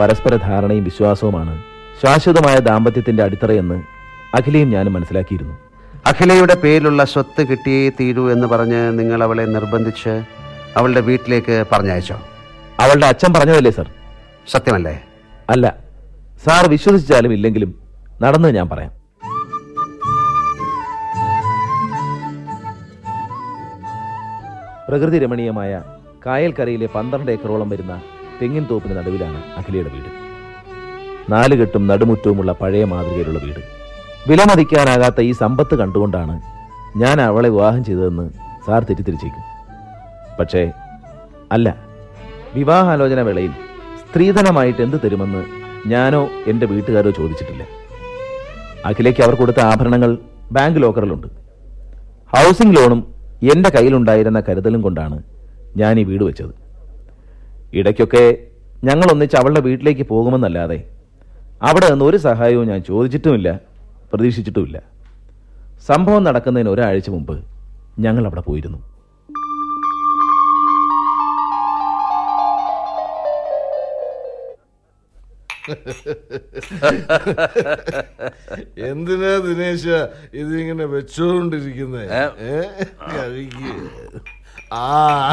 പരസ്പര 0.00 0.36
ധാരണയും 0.36 0.84
വിശ്വാസവുമാണ് 0.84 1.62
ശാശ്വതമായ 2.02 2.58
ദാമ്പത്യത്തിന്റെ 2.58 3.22
അടിത്തറയെന്ന് 3.22 3.82
അഖിലയും 4.34 4.70
ഞാനും 4.70 4.92
മനസ്സിലാക്കിയിരുന്നു. 4.92 5.58
അഖിലയുടെ 6.06 6.54
പേരിലുള്ള 6.54 7.04
സ്വത്ത് 7.04 7.42
കിട്ടിയേ 7.48 7.90
തീരൂ 8.00 8.30
എന്ന് 8.30 8.46
പറഞ്ഞ് 8.46 8.98
നിങ്ങൾ 8.98 9.22
അവളെ 9.22 9.42
നിർബന്ധിച്ച് 9.42 10.22
അവളുടെ 10.76 11.00
വീട്ടിലേക്ക് 11.00 11.64
പറഞ്ഞയച്ചോ? 11.72 12.20
അവളുടെ 12.80 13.06
അച്ഛൻ 13.06 13.32
പറഞ്ഞതല്ലേ 13.32 13.70
സാർ? 13.70 13.90
സത്യമല്ലേ? 14.48 15.04
അല്ല. 15.50 15.74
സാർ 16.44 16.68
വിശ്വസിച്ചാലും 16.68 17.32
ഇല്ലെങ്കിലും 17.32 17.74
നടന്നത് 18.22 18.54
ഞാൻ 18.54 18.68
പറയാം. 18.68 18.98
പ്രകൃതി 24.88 25.18
രമണീയമായ 25.18 25.82
കായൽക്കരയിലെ 26.26 26.86
പന്ത്രണ്ട് 26.86 27.32
ഏക്കറോളം 27.32 27.68
വരുന്ന 27.68 28.02
തെങ്ങിൻ 28.42 28.66
തോപ്പിന് 28.70 28.96
നടുവിലാണ് 28.96 29.36
അഖിലയുടെ 29.36 29.88
വീട്. 29.88 30.28
നാലുകെട്ടും 31.32 31.86
നടുമുറ്റവുമുള്ള 31.86 32.52
പഴയ 32.52 32.84
മാതൃകയിലുള്ള 32.84 33.38
വീട്. 33.38 33.60
വിലമതിക്കാനാകാത്ത 34.28 35.20
ഈ 35.20 35.32
സമ്പത്ത് 35.32 35.74
കണ്ടുകൊണ്ടാണ് 35.74 36.42
ഞാൻ 36.96 37.20
അവളെ 37.20 37.48
വിവാഹം 37.48 37.84
ചെയ്തതെന്ന് 37.84 38.30
സാർ 38.66 38.82
തെറ്റിദ്ധരിച്ചേക്കും. 38.84 39.42
പക്ഷേ 40.40 40.72
അല്ല. 41.52 41.87
വിവാഹാലോചന 42.56 43.20
വേളയിൽ 43.28 43.52
സ്ത്രീധനമായിട്ട് 44.00 44.80
എന്ത് 44.82 44.96
തരുമെന്ന് 45.04 45.42
ഞാനോ 45.92 46.28
എന്റെ 46.46 46.66
വീട്ടുകാരോ 46.66 47.10
ചോദിച്ചിട്ടില്ല. 47.10 47.62
അഖിലേക്ക് 48.88 49.22
അവർ 49.22 49.34
കൊടുത്ത 49.34 49.60
ആഭരണങ്ങൾ 49.60 50.18
ബാങ്ക് 50.52 50.82
ലോക്കറിലുണ്ട്. 50.82 51.28
ഹൗസിംഗ് 52.34 52.76
ലോണും 52.76 53.00
എന്റെ 53.52 53.70
കയ്യിലുണ്ടായിരുന്ന 53.76 54.40
കരുതലും 54.48 54.82
കൊണ്ടാണ് 54.82 55.18
ഞാൻ 55.76 56.00
ഈ 56.00 56.04
വീട് 56.04 56.24
വെച്ചത്. 56.24 56.54
ഇടയ്ക്കൊക്കെ 57.78 58.24
ഞങ്ങൾ 58.84 59.12
ഒന്നിച്ച് 59.12 59.36
അവളുടെ 59.36 59.60
വീട്ടിലേക്ക് 59.60 60.02
പോകുമെന്നല്ലാതെ 60.02 60.78
അവിടെ 61.68 61.86
നിന്ന് 61.90 62.04
ഒരു 62.04 62.16
സഹായവും 62.16 62.66
ഞാൻ 62.68 62.82
ചോദിച്ചിട്ടുമില്ല 62.82 63.60
പ്രതീക്ഷിച്ചിട്ടുമില്ല. 64.12 64.78
സംഭവം 65.88 66.22
നടക്കുന്നതിന് 66.24 66.70
ഒരാഴ്ച 66.70 67.10
മുമ്പ് 67.10 67.36
ഞങ്ങൾ 67.98 68.26
അവിടെ 68.26 68.40
പോയിരുന്നു. 68.40 68.78
എന്തിനാ 78.78 79.38
ദിനേശ 79.38 79.86
ഇതിങ്ങനെ 80.32 80.84
വെച്ചോണ്ടിരിക്കുന്നത് 80.84 82.10
കഴിക്ക്. 83.16 83.92
ആ. 84.74 85.32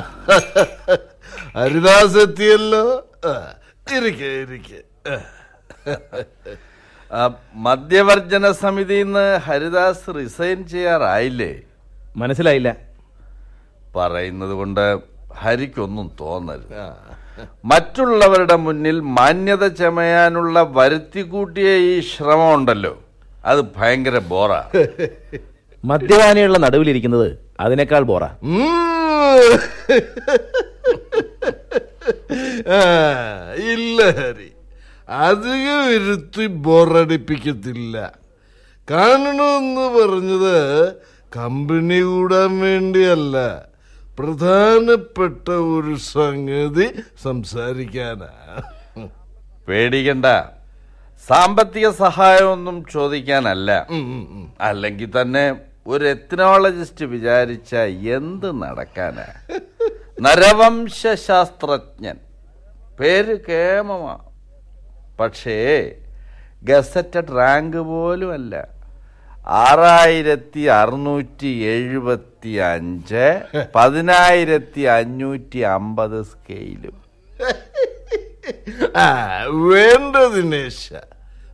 ഹരിദാസ് 1.56 2.18
എത്തിയല്ലോ. 2.18 3.12
ആ, 3.26 3.54
ഇരിക്കെ 3.98 4.26
ഇരിക്കെ. 4.26 5.10
ആ, 7.12 7.30
മദ്യവർജന 7.54 8.52
സമിതിയിൽ 8.52 9.04
നിന്ന് 9.04 9.38
ഹരിദാസ് 9.38 10.16
റിസൈൻ 10.18 10.68
ചെയ്യാറായില്ലേ? 10.68 11.56
മനസ്സിലായില്ല. 12.16 12.76
പറയുന്നത് 13.96 14.52
കൊണ്ട് 14.52 15.00
ഹരിക്കൊന്നും 15.34 16.16
തോന്നരുത്. 16.20 17.25
മറ്റുള്ളവരുടെ 17.66 18.56
മുന്നിൽ 18.56 19.00
മാന്യത 19.00 19.68
ചമയാനുള്ള 19.68 20.62
വരുത്തിക്കൂട്ടിയ 20.62 21.76
ഈ 21.78 22.00
ശ്രമമുണ്ടല്ലോ. 22.00 23.02
അത് 23.46 23.66
ഭയങ്കര 23.78 24.18
ബോറാ. 24.18 24.70
മദ്യപാനിയുള്ള 25.86 26.58
നടുവിലിരിക്കുന്നത് 26.58 27.40
അതിനേക്കാൾ 27.60 28.02
ബോറ. 28.02 28.24
ഇല്ല 33.70 34.10
ഹരി. 34.10 34.52
അധികം 35.10 35.94
ഇരുത്തി 35.94 36.48
ബോറടിപ്പിക്കത്തില്ല. 36.48 38.14
കാണണമെന്ന് 38.92 39.82
പറഞ്ഞത് 39.82 40.96
കമ്പനി 41.36 42.02
കൂടാൻ 42.02 42.60
വേണ്ടിയല്ല. 42.60 43.66
പ്രധാനപ്പെട്ട 44.20 45.50
ഒരു 45.50 45.96
സംഗതി 45.96 47.00
സംസാരിക്കാനാ. 47.24 48.62
പേടിക്കണ്ട. 49.68 50.26
സാമ്പത്തിക 51.28 51.90
സഹായമൊന്നും 51.90 52.86
ചോദിക്കാനല്ല. 52.92 53.88
അല്ലെങ്കിൽ 54.62 55.22
തന്നെ 55.22 55.56
ഒരു 55.88 56.06
എത്നോളജിസ്റ്റ് 56.06 57.06
വിചാരിച്ച 57.06 57.76
എന്ത് 58.16 58.62
നടക്കാനാ. 58.62 59.26
നരവംശാസ്ത്രജ്ഞൻ 60.22 62.16
പേര് 63.00 63.40
കേമമാ. 63.46 64.18
പക്ഷേ 65.20 65.92
ഗസറ്റഡ് 66.64 67.38
റാങ്ക് 67.38 67.78
പോലും 67.78 68.34
അല്ല 68.34 68.75
ആറായിരത്തി 69.48 70.62
അറുന്നൂറ്റി 70.80 71.50
എഴുപത്തി 71.74 72.54
അഞ്ച് 72.74 73.26
പതിനായിരത്തി 73.76 74.84
അഞ്ഞൂറ്റി 74.98 75.60
അമ്പത് 75.76 76.20
സ്കെയിലും 76.32 76.96
വേണ്ട 79.68 80.16
ദിനേശ 80.34 80.90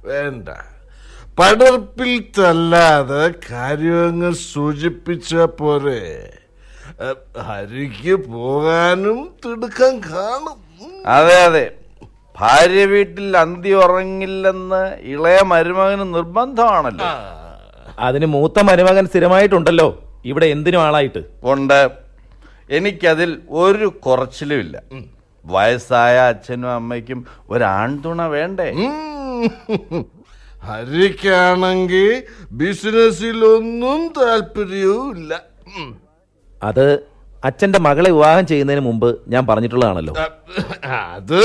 വേണ്ട. 0.05 0.49
പടർപ്പിൽ 1.39 2.13
തല്ലാതെ 2.37 3.23
കാര്യങ്ങൾ 3.51 4.33
സൂചിപ്പിച്ച 4.53 5.35
പോരെ. 5.59 6.01
ഹരിക്ക് 7.47 8.15
പോകാനും 8.31 9.19
തിടുക്കം 9.45 9.93
കാണും. 10.09 10.57
അതെ 11.17 11.37
അതെ. 11.43 11.65
ഭാര്യ 12.39 12.83
വീട്ടിൽ 12.85 13.37
അന്തി 13.37 13.71
ഉറങ്ങില്ലെന്ന് 13.83 14.83
ഇളയ 15.13 15.37
മരുമകന് 15.51 16.05
നിർബന്ധമാണല്ലോ. 16.15 17.09
അതിന് 18.07 18.27
മൂത്ത 18.35 18.59
മരുമകൻ 18.67 19.05
സ്ഥിരമായിട്ടുണ്ടല്ലോ. 19.11 19.87
ഇവിടെ 20.29 20.47
എന്തിനും 20.55 20.81
ആളായിട്ട്? 20.87 21.21
ഉണ്ട്. 21.51 21.81
എനിക്കതിൽ 22.77 23.29
ഒരു 23.61 23.87
കുറച്ചിലുമില്ല 24.05 24.75
വയസ്സായ 25.45 26.15
അച്ഛനും 26.31 26.71
അമ്മയ്ക്കും 26.79 27.19
ഒരാൺതുണ 27.53 28.21
വേണ്ടേ. 28.35 28.67
ഹരിക്കാണെങ്കിൽ 30.67 32.09
ബിസിനസ്സിലൊന്നും 32.59 34.01
താല്പര്യവും 34.17 35.07
ഇല്ല 35.17 35.33
അത് 36.69 36.85
അച്ഛന്റെ 37.47 37.79
മകളെ 37.85 38.09
വിവാഹം 38.15 38.45
ചെയ്യുന്നതിന് 38.51 38.83
മുമ്പ് 38.87 39.07
ഞാൻ 39.33 39.43
പറഞ്ഞിട്ടുള്ളതാണല്ലോ. 39.49 40.13
അത് 41.15 41.41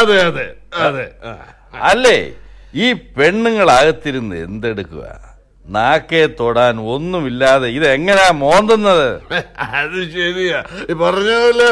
അതെ 0.00 0.16
അതെ 0.28 0.46
അതെ 0.86 1.06
അല്ലേ? 1.90 2.16
ഈ 2.74 2.92
പെണ്ണുങ്ങളകത്തിരുന്ന് 2.92 4.36
എന്തെടുക്കുക? 4.36 5.36
നാക്കെ 5.66 6.28
തൊടാൻ 6.40 6.80
ഒന്നുമില്ലാതെ 6.80 7.68
ഇത് 7.68 7.88
എങ്ങനാ 7.88 8.30
മോന്തുന്നത്? 8.32 9.22
അത് 9.58 10.10
ശരിയാ. 10.12 10.64
പറഞ്ഞപോലെ 10.80 10.94
പറഞ്ഞ 10.94 11.40
പോലെ 11.42 11.68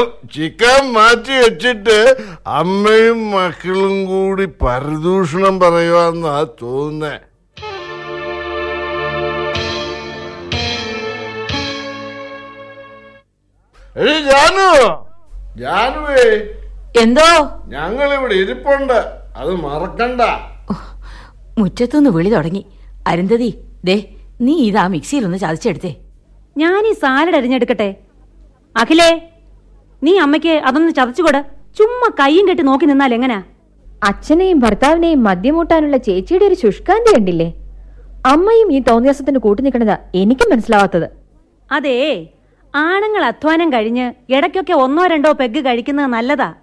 ഏ, 0.00 0.04
ചിക്കൻ 0.34 0.92
മാറ്റി 0.92 1.32
വെച്ചിട്ട് 1.32 2.16
അമ്മയും 2.46 3.30
മക്കളും 3.30 4.06
കൂടി 4.06 4.44
പരദൂഷണം 4.44 5.60
പറയുവാന്നാ 5.60 6.46
തോന്നുന്നേ. 6.62 7.18
ജാനു. 14.04 14.96
ജാനുവേ. 15.58 16.40
എന്തോ? 17.02 17.60
ഞങ്ങളിവിടെ 17.66 18.34
ഇരിപ്പുണ്ട്. 18.34 19.25
അത് 19.40 19.52
മറക്കണ്ട. 19.64 20.20
മുറ്റത്തുനിന്ന് 21.58 22.10
വിളി 22.10 22.30
തുടങ്ങി. 22.30 22.62
അരുന്ധതി 23.06 23.50
ദേ 23.84 23.96
നീ 24.40 24.54
ഇതാ 24.68 24.86
മിക്സിയിലൊന്ന് 24.94 25.38
ചതച്ചെടുത്തേ. 25.38 25.92
ഞാൻ 26.56 26.86
ഈ 26.86 26.92
സാലഡ് 26.92 27.36
അരിഞ്ഞെടുക്കട്ടെ. 27.36 27.88
അഖിലേ 28.76 29.10
നീ 30.02 30.18
അമ്മയ്ക്ക് 30.18 30.54
അതൊന്ന് 30.68 30.92
ചതച്ചുകൊട്. 30.92 31.40
ചുമ്മാ 31.78 32.08
കൈയും 32.20 32.48
കെട്ടി 32.48 32.62
നോക്കി 32.62 32.86
നിന്നാൽ 32.86 33.14
എങ്ങനാ? 33.14 33.38
അച്ഛനെയും 34.04 34.58
ഭർത്താവിനെയും 34.60 35.24
മദ്യമൂട്ടാനുള്ള 35.24 35.96
ചേച്ചിയുടെ 35.96 36.44
ഒരു 36.44 36.54
ശുഷ്കാന്തി 36.54 37.10
കണ്ടില്ലേ? 37.14 37.48
അമ്മയും 38.26 38.72
ഈ 38.72 38.78
തോന്നിയാസത്തിന് 38.88 39.38
കൂട്ടി 39.38 39.62
നിൽക്കണതാ 39.62 39.96
എനിക്ക് 40.14 40.50
മനസ്സിലാവാത്തത്. 40.52 41.08
അതേ 41.72 41.98
ആണുങ്ങൾ 42.74 43.24
അധ്വാനം 43.24 43.72
കഴിഞ്ഞ് 43.72 44.06
ഇടയ്ക്കൊക്കെ 44.32 44.72
ഒന്നോ 44.84 45.06
രണ്ടോ 45.06 45.32
പെഗ് 45.32 45.60
കഴിക്കുന്നത് 45.66 46.06
നല്ലതാ. 46.06 46.54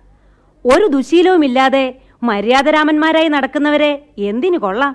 ഒരു 0.66 0.86
ദുശീലവും 0.88 1.46
ഇല്ലാതെ 1.46 1.86
മര്യാദരാമന്മാരായി 2.28 3.30
നടക്കുന്നവരെ 3.34 3.92
എന്തിനു 4.30 4.58
കൊള്ളാം? 4.64 4.94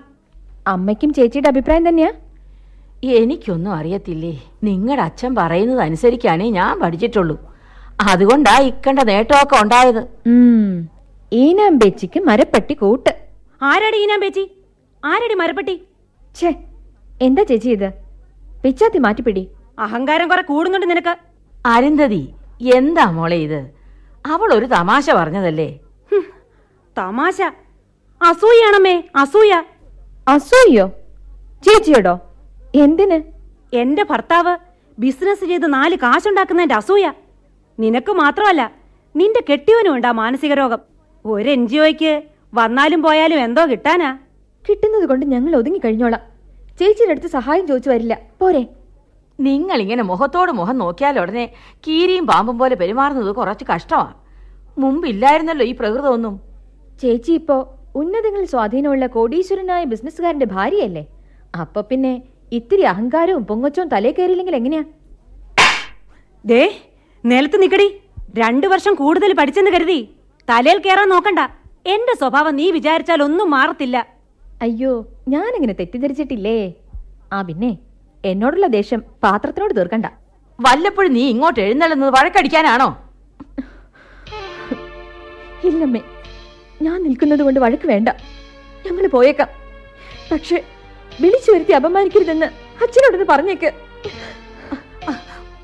അമ്മയ്ക്കും 0.73 1.11
ചേച്ചിയുടെ 1.17 1.49
അഭിപ്രായം 1.53 1.85
തന്നെയാ? 1.89 2.11
എനിക്കൊന്നും 3.19 3.73
അറിയത്തില്ലേ. 3.79 4.33
നിങ്ങളുടെ 4.67 5.03
അച്ഛൻ 5.09 5.33
പറയുന്നത് 5.39 5.81
അനുസരിക്കാനേ 5.87 6.47
ഞാൻ 6.59 6.73
പഠിച്ചിട്ടുള്ളൂ. 6.83 7.37
അതുകൊണ്ടാ 8.11 8.55
ഇക്കണ്ട 8.71 9.01
നേട്ടമൊക്കെ 9.11 9.57
ഉണ്ടായത്. 9.63 10.03
ഈനാം 11.33 11.75
ബേച്ചിക്ക് 11.83 12.21
മരപ്പെട്ടി 12.29 12.75
കൂട്ട്. 12.83 13.13
ആരടി 13.71 13.99
ഈനാം 14.05 14.21
പേച്ചി 14.25 14.45
ആരടി 15.03 15.37
മരപ്പട്ടി? 15.41 15.75
ഛേ 16.39 16.51
എന്താ 17.27 17.43
ചേച്ചി 17.51 17.71
ഇത്? 17.77 17.89
പിച്ചാത്തി 18.63 18.99
മാറ്റിപ്പിടി. 19.07 19.43
അഹങ്കാരം 19.87 20.29
കുറെ 20.31 20.45
കൂടുന്നുണ്ട് 20.51 20.89
നിനക്ക്. 20.93 21.15
അരുന്ധതി 21.75 22.23
എന്താ 22.79 23.05
മോളെ 23.19 23.39
ഇത്? 23.47 23.61
അവൾ 24.25 24.49
ഒരു 24.59 24.67
തമാശ 24.77 25.11
പറഞ്ഞതല്ലേ? 25.19 25.69
തമാശ. 26.99 27.41
അസൂയാണമ്മേ 28.23 29.03
അസൂയ. 29.17 29.63
അസൂയോ? 30.29 30.87
ചേച്ചിയോടോ? 31.67 32.21
എന്തിന്? 32.75 33.23
എന്റെ 33.77 34.03
ഭർത്താവ് 34.11 34.57
ബിസിനസ് 34.99 35.45
ചെയ്ത് 35.45 35.73
നാല് 35.75 35.97
കാശുണ്ടാക്കുന്നതിന്റെ 35.97 36.75
അസൂയ. 36.75 37.13
നിനക്ക് 37.81 38.13
മാത്രമല്ല 38.13 38.73
നിന്റെ 39.17 39.43
കെട്ടിയവനും 39.51 39.95
ഉണ്ടാ 39.97 40.13
മാനസിക 40.13 40.55
രോഗം. 40.55 40.81
ഒരു 41.25 41.51
എൻ 41.51 41.69
ജി 41.69 41.77
ഒക്ക് 41.77 42.23
വന്നാലും 42.55 43.03
പോയാലും 43.03 43.39
എന്തോ 43.41 43.67
കിട്ടാനാ? 43.67 44.19
കിട്ടുന്നത് 44.69 45.09
കൊണ്ട് 45.09 45.27
ഞങ്ങൾ 45.27 45.57
ഒതുങ്ങി 45.57 45.79
കഴിഞ്ഞോളാം. 45.79 46.21
ചേച്ചിയുടെ 46.79 47.11
അടുത്ത് 47.11 47.27
സഹായം 47.27 47.67
ചോദിച്ചു 47.67 47.91
വരില്ല. 47.91 48.19
പോരെ. 48.41 48.67
നിങ്ങൾ 49.41 49.81
ഇങ്ങനെ 49.81 50.03
മുഖത്തോട് 50.03 50.53
മുഖം 50.53 50.79
നോക്കിയാൽ 50.79 51.21
ഉടനെ 51.21 51.53
കീരിയും 51.87 52.27
പാമ്പും 52.27 52.59
പോലെ 52.59 52.75
പെരുമാറുന്നത് 52.75 53.35
കുറച്ച് 53.35 53.65
കഷ്ടമാണ്. 53.75 54.15
മുമ്പില്ലായിരുന്നല്ലോ 54.79 55.67
ഈ 55.67 55.73
പ്രകൃതമൊന്നും. 55.73 56.48
ചേച്ചി 57.01 57.33
ഇപ്പോ 57.41 57.57
ഉന്നതങ്ങളിൽ 58.01 58.49
സ്വാധീനമുള്ള 58.53 59.05
കോടീശ്വരനായ 59.17 59.83
ബിസിനസ്സുകാരന്റെ 59.93 60.49
ഭാര്യയല്ലേ? 60.57 61.05
അപ്പൊ 61.63 61.81
പിന്നെ 61.91 62.13
ഇത്തിരി 62.59 62.85
അഹങ്കാരവും 62.93 63.45
പൊങ്ങച്ചവും 63.49 63.89
തലേ 63.95 64.11
കയറിയില്ലെങ്കിൽ 64.11 64.57
എങ്ങനെയാ? 64.61 64.85
ദേ 66.45 66.63
നിലത്ത് 67.25 67.59
നിക്കടി. 67.63 67.89
രണ്ടു 68.41 68.67
വർഷം 68.73 68.95
കൂടുതൽ 69.01 69.31
പഠിച്ചെന്ന് 69.39 69.71
കരുതി 69.75 69.99
തലയിൽ 70.49 70.79
കയറാൻ 70.83 71.09
നോക്കണ്ട. 71.15 71.41
എന്റെ 71.95 72.15
സ്വഭാവം 72.21 72.55
നീ 72.61 72.67
വിചാരിച്ചാൽ 72.77 73.21
ഒന്നും 73.27 73.49
മാറത്തില്ല. 73.57 73.97
അയ്യോ 74.67 74.93
ഞാനിങ്ങനെ 75.35 75.75
തെറ്റിദ്ധരിച്ചിട്ടില്ലേ? 75.81 76.59
ആ 77.33 77.39
പിന്നെ 77.49 77.73
എന്നോടുള്ള 78.25 78.67
ദേഷ്യം 78.77 79.01
പാത്രത്തിനോട് 79.25 79.75
തീർക്കണ്ട. 79.79 80.07
വല്ലപ്പോഴും 80.59 81.13
നീ 81.17 81.25
ഇങ്ങോട്ട് 81.33 81.61
എഴുന്നള്ളുന്നത് 81.67 82.13
വഴക്കടിക്കാനാണോ? 82.17 82.89
ഇല്ലമ്മേ. 85.71 86.03
ഞാൻ 86.83 87.03
നിൽക്കുന്നത് 87.03 87.43
കൊണ്ട് 87.43 87.61
വഴക്ക് 87.61 87.89
വേണ്ട. 87.89 88.09
ഞങ്ങൾ 88.87 89.07
പോയേക്കാം. 89.07 89.49
പക്ഷെ 90.33 90.65
വിളിച്ചു 91.21 91.51
വരുത്തി 91.53 91.73
അപമാനിക്കരുതെന്ന് 91.73 92.47
അച്ഛനോടൊന്ന് 92.47 93.27
പറഞ്ഞേക്ക്. 93.29 93.73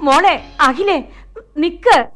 മോളെ 0.00 0.42
അഖിലേ 0.60 1.08
നിക്ക്. 1.58 2.06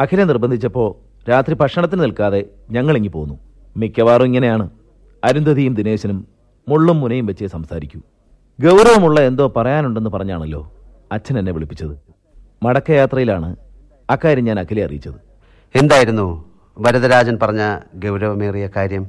അഖിലെ 0.00 0.24
നിർബന്ധിച്ചപ്പോൾ 0.24 0.94
രാത്രി 1.30 1.54
ഭക്ഷണത്തിന് 1.54 2.02
നിൽക്കാതെ 2.02 2.44
ഞങ്ങൾ 2.70 2.70
ഞങ്ങളിങ്ങി 2.70 3.08
പോന്നു. 3.08 3.38
മിക്കവാറും 3.76 4.24
ഇങ്ങനെയാണ്. 4.24 4.70
അരുന്ധതിയും 5.24 5.74
ദിനേശനും 5.74 6.28
മുള്ളും 6.68 7.00
മുനയും 7.00 7.26
വെച്ചേ 7.26 7.46
സംസാരിക്കൂ. 7.46 8.00
ഗൗരവമുള്ള 8.60 9.20
എന്തോ 9.20 9.52
പറയാനുണ്ടെന്ന് 9.56 10.10
പറഞ്ഞാണല്ലോ 10.10 10.72
അച്ഛൻ 11.12 11.38
എന്നെ 11.38 11.52
വിളിപ്പിച്ചത്. 11.52 12.05
മടക്കയാത്രയിലാണ് 12.66 13.56
അക്കാര്യം 14.10 14.44
ഞാൻ 14.44 14.60
അഖിലെ 14.60 14.84
അറിയിച്ചത്. 14.84 15.18
എന്തായിരുന്നു 15.74 16.44
വരദരാജൻ 16.78 17.38
പറഞ്ഞ 17.42 17.78
ഗൗരവമേറിയ 17.94 18.68
കാര്യം? 18.76 19.04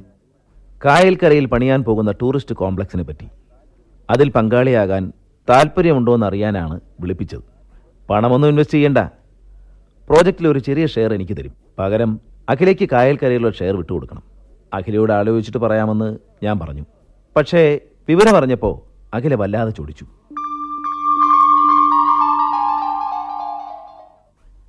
കായൽക്കരയിൽ 0.84 1.46
പണിയാൻ 1.46 1.84
പോകുന്ന 1.84 2.10
ടൂറിസ്റ്റ് 2.12 2.54
കോംപ്ലക്സിനെ 2.54 3.04
പറ്റി. 3.04 3.26
അതിൽ 4.10 4.28
പങ്കാളിയാകാൻ 4.30 5.12
താല്പര്യമുണ്ടോ 5.50 6.14
എന്ന് 6.14 6.26
അറിയാനാണ് 6.26 6.80
വിളിപ്പിച്ചത്. 7.00 7.42
പണമൊന്നും 8.10 8.48
ഇൻവെസ്റ്റ് 8.48 8.74
ചെയ്യണ്ട. 8.74 8.98
പ്രോജക്റ്റിൽ 10.10 10.48
ഒരു 10.48 10.58
ചെറിയ 10.58 10.86
ഷെയർ 10.86 11.14
എനിക്ക് 11.14 11.36
തരും. 11.36 11.52
പകരം 11.78 12.20
അഖിലേക്ക് 12.48 12.88
കായൽക്കരയിലുള്ള 12.92 13.54
ഷെയർ 13.56 13.76
വിട്ടുകൊടുക്കണം 13.76 14.22
അഖിലയോട് 14.74 15.12
ആലോചിച്ചിട്ട് 15.12 15.58
പറയാമെന്ന് 15.58 16.18
ഞാൻ 16.42 16.58
പറഞ്ഞു. 16.58 16.84
പക്ഷേ 17.36 17.78
വിവരം 18.08 18.36
അറിഞ്ഞപ്പോൾ 18.36 18.74
അഖില 19.16 19.34
വല്ലാതെ 19.34 19.70
ചൊടിച്ചു 19.70 20.06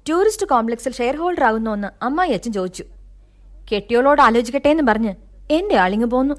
ടൂറിസ്റ്റ് 0.10 0.46
കോംപ്ലക്സിൽ 0.46 0.94
ഷെയർ 0.94 1.16
ഹോൾഡർ 1.16 1.44
ആകുന്നോന്ന് 1.44 1.88
അമ്മായി 2.04 2.32
അച്ഛൻ 2.32 2.54
ചോദിച്ചു. 2.54 2.84
കെട്ടിയോളോട് 3.72 4.22
ആലോചിക്കട്ടെ 4.22 4.70
എന്ന് 4.70 4.84
പറഞ്ഞ് 4.84 5.14
എന്റെ 5.52 5.76
ആളിങ് 5.76 6.06
പോന്നു. 6.06 6.36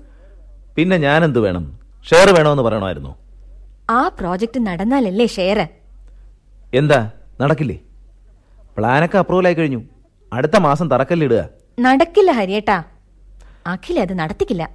പിന്നെ 0.76 0.96
ഞാൻ 0.96 1.24
എന്ത് 1.24 1.38
വേണം? 1.38 1.78
ഷെയർ 2.10 2.34
വേണമെന്ന് 2.36 2.62
പറയണമായിരുന്നു. 2.62 3.16
ആ 3.90 4.08
പ്രോജക്റ്റ് 4.08 4.66
നടന്നാലല്ലേ 4.66 5.26
ഷെയർ 5.26 5.68
എന്താ? 6.74 7.10
നടക്കില്ലേ? 7.40 7.78
പ്ലാനൊക്കെ 8.76 9.18
അപ്രൂവൽ 9.18 9.46
ആയി 9.46 9.54
കഴിഞ്ഞു. 9.54 9.80
അടുത്ത 10.32 10.56
മാസം 10.56 10.90
തറക്കല്ലിടുക 10.90 11.48
നടക്കില്ല 11.78 12.30
ഹരിയേട്ടാ. 12.30 12.84
അഖില 13.66 14.00
അത് 14.00 14.18
നടത്തിക്കില്ല. 14.18 14.70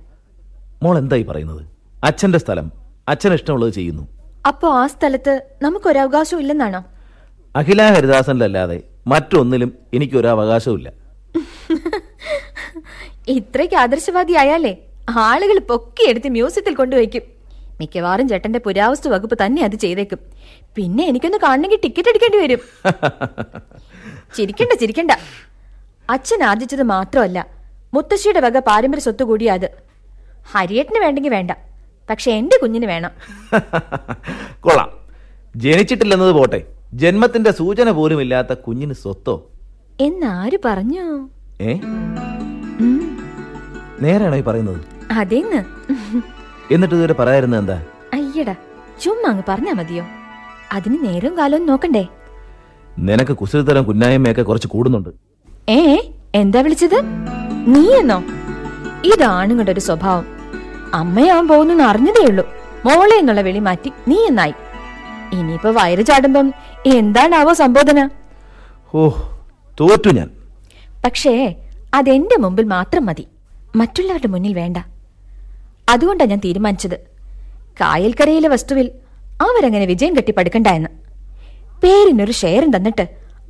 മോൾ 0.83 0.97
എന്തായി 0.97 1.23
പറയുന്നത്? 1.23 1.61
അച്ഛന്റെ 2.03 2.39
സ്ഥലം. 2.39 2.71
അച്ഛൻ 3.07 3.33
ഇഷ്ടമുള്ളത് 3.33 3.73
ചെയ്യുന്നു. 3.73 4.07
അപ്പോ 4.47 4.67
ആ 4.73 4.87
സ്ഥലത്ത് 4.87 5.41
നമുക്കൊരവകാശം 5.61 6.39
ഇല്ലെന്നാണോ? 6.39 6.83
അഖില 7.55 7.81
ഹരിദാസനിലല്ലാതെ 7.95 8.83
മറ്റൊന്നിലും 9.07 9.69
എനിക്കൊരു 9.93 10.27
അവകാശവുമില്ല 10.27 10.89
ഇത്രയ്ക്ക് 13.27 13.75
ആദർശവാദി 13.75 14.33
ആയാലേ 14.33 14.73
ആളുകൾ 15.09 15.59
പൊക്കിയെടുത്ത് 15.59 16.29
മ്യൂസിയത്തിൽ 16.29 16.73
കൊണ്ടുവയ്ക്കും. 16.75 17.23
മിക്കവാറും 17.79 18.29
ചേട്ടന്റെ 18.29 18.59
പുരാവസ്തു 18.65 19.09
വകുപ്പ് 19.09 19.37
തന്നെ 19.45 19.61
അത് 19.63 19.75
ചെയ്തേക്കും. 19.75 20.19
പിന്നെ 20.75 21.03
എനിക്കൊന്ന് 21.07 21.37
കാണണമെങ്കിൽ 21.37 21.79
ടിക്കറ്റ് 21.83 22.09
എടുക്കേണ്ടി 22.09 22.37
വരും. 22.37 22.61
ചിരിക്കണ്ട 24.37 24.73
ചിരിക്കണ്ട. 24.81 25.11
അച്ഛൻ 26.09 26.43
ആർജിച്ചത് 26.43 26.83
മാത്രമല്ല 26.83 27.47
മുത്തശ്ശിയുടെ 27.93 28.39
വക 28.39 28.59
പാരമ്പര്യ 28.59 29.01
സ്വത്ത് 29.01 29.23
കൂടിയാ 29.23 29.53
അത് 29.53 29.67
ഹരിയേട്ടന് 30.53 30.99
വേണ്ടെങ്കിൽ 31.05 31.31
വേണ്ട 31.31 31.51
പക്ഷെ 32.09 32.31
എന്റെ 32.31 32.57
കുഞ്ഞിന് 32.61 32.85
വേണം. 32.85 33.11
കൊള്ളാം. 34.59 34.89
ജനിച്ചിട്ടില്ലെന്നത് 35.55 36.31
പോട്ടെ. 36.31 36.59
ജന്മത്തിന്റെ 36.93 37.51
സൂചന 37.51 37.91
പോലും 37.91 38.21
ഇല്ലാത്ത 38.21 38.53
കുഞ്ഞിന് 38.53 38.93
സ്വത്തോ? 38.93 39.51
എന്നാര് 39.99 40.57
പറഞ്ഞു? 40.65 41.29
ഏ? 41.61 41.79
നേരാണോ 44.01 44.37
ഈ 44.37 44.41
പറയുന്നത്? 44.41 44.81
അതേന്ന്. 45.11 45.63
എന്നിട്ട് 46.73 46.95
ഇതുവരെ 46.95 47.13
പറയായിരുന്നത് 47.13 47.59
എന്താ? 47.59 47.83
അയ്യടാ 48.13 48.55
ചുമ്മാ 49.01 49.29
അങ്ങ് 49.29 49.43
പറഞ്ഞാ 49.47 49.73
മതിയോ? 49.73 50.05
അതിന് 50.73 50.97
നേരം 51.01 51.37
കാലവും 51.37 51.65
നോക്കണ്ടേ? 51.65 52.07
നിനക്ക് 52.99 53.31
കുസൃതരം 53.31 53.83
കുന്നായ്മയൊക്കെ 53.83 54.41
കുറച്ച് 54.41 54.67
കൂടുന്നുണ്ട്. 54.67 55.09
ഏ 55.69 56.01
എന്താ 56.35 56.61
വിളിച്ചത്? 56.61 57.01
നീ 57.67 57.93
എന്നോ 57.93 58.23
ഇതാണുങ്ങളുടെ 59.05 59.71
ഒരു 59.71 59.79
സ്വഭാവം. 59.79 60.25
അമ്മയാവാൻ 60.93 61.47
പോകുന്നു 61.47 61.83
അറിഞ്ഞതേ 61.83 62.25
ഉള്ളൂ. 62.25 62.47
മോളെ 62.85 63.15
എന്നുള്ള 63.15 63.41
വിളി 63.41 63.59
മാറ്റി 63.59 63.91
നീ 64.07 64.25
എന്നായി 64.27 64.53
ഇനിയിപ്പോ 65.39 65.71
വയറ് 65.71 66.05
ചാടുമ്പം 66.05 66.53
എന്താണാവോ 66.95 67.53
സംബോധന? 67.53 68.09
ഓ 68.93 69.09
തോറ്റു 69.79 70.09
ഞാൻ. 70.09 70.29
പക്ഷേ 71.05 71.55
അതെന്റെ 71.93 72.37
മുമ്പിൽ 72.37 72.65
മാത്രം 72.65 73.05
മതി. 73.05 73.27
മറ്റുള്ളവരുടെ 73.75 74.27
മുന്നിൽ 74.27 74.53
വേണ്ട. 74.53 74.77
അതുകൊണ്ടാണ് 75.89 76.29
ഞാൻ 76.29 76.41
തീരുമാനിച്ചത്. 76.45 76.97
കായൽക്കരയിലെ 77.81 78.49
വസ്തുവിൽ 78.49 78.91
അവരങ്ങനെ 79.41 79.85
വിജയം 79.85 80.15
കെട്ടിപ്പടുക്കണ്ട 80.17 80.67
എന്ന് 80.67 80.89
പേരിനൊരു 81.83 82.31
ഷെയറും 82.31 82.75
തന്നിട്ട് 82.75 83.05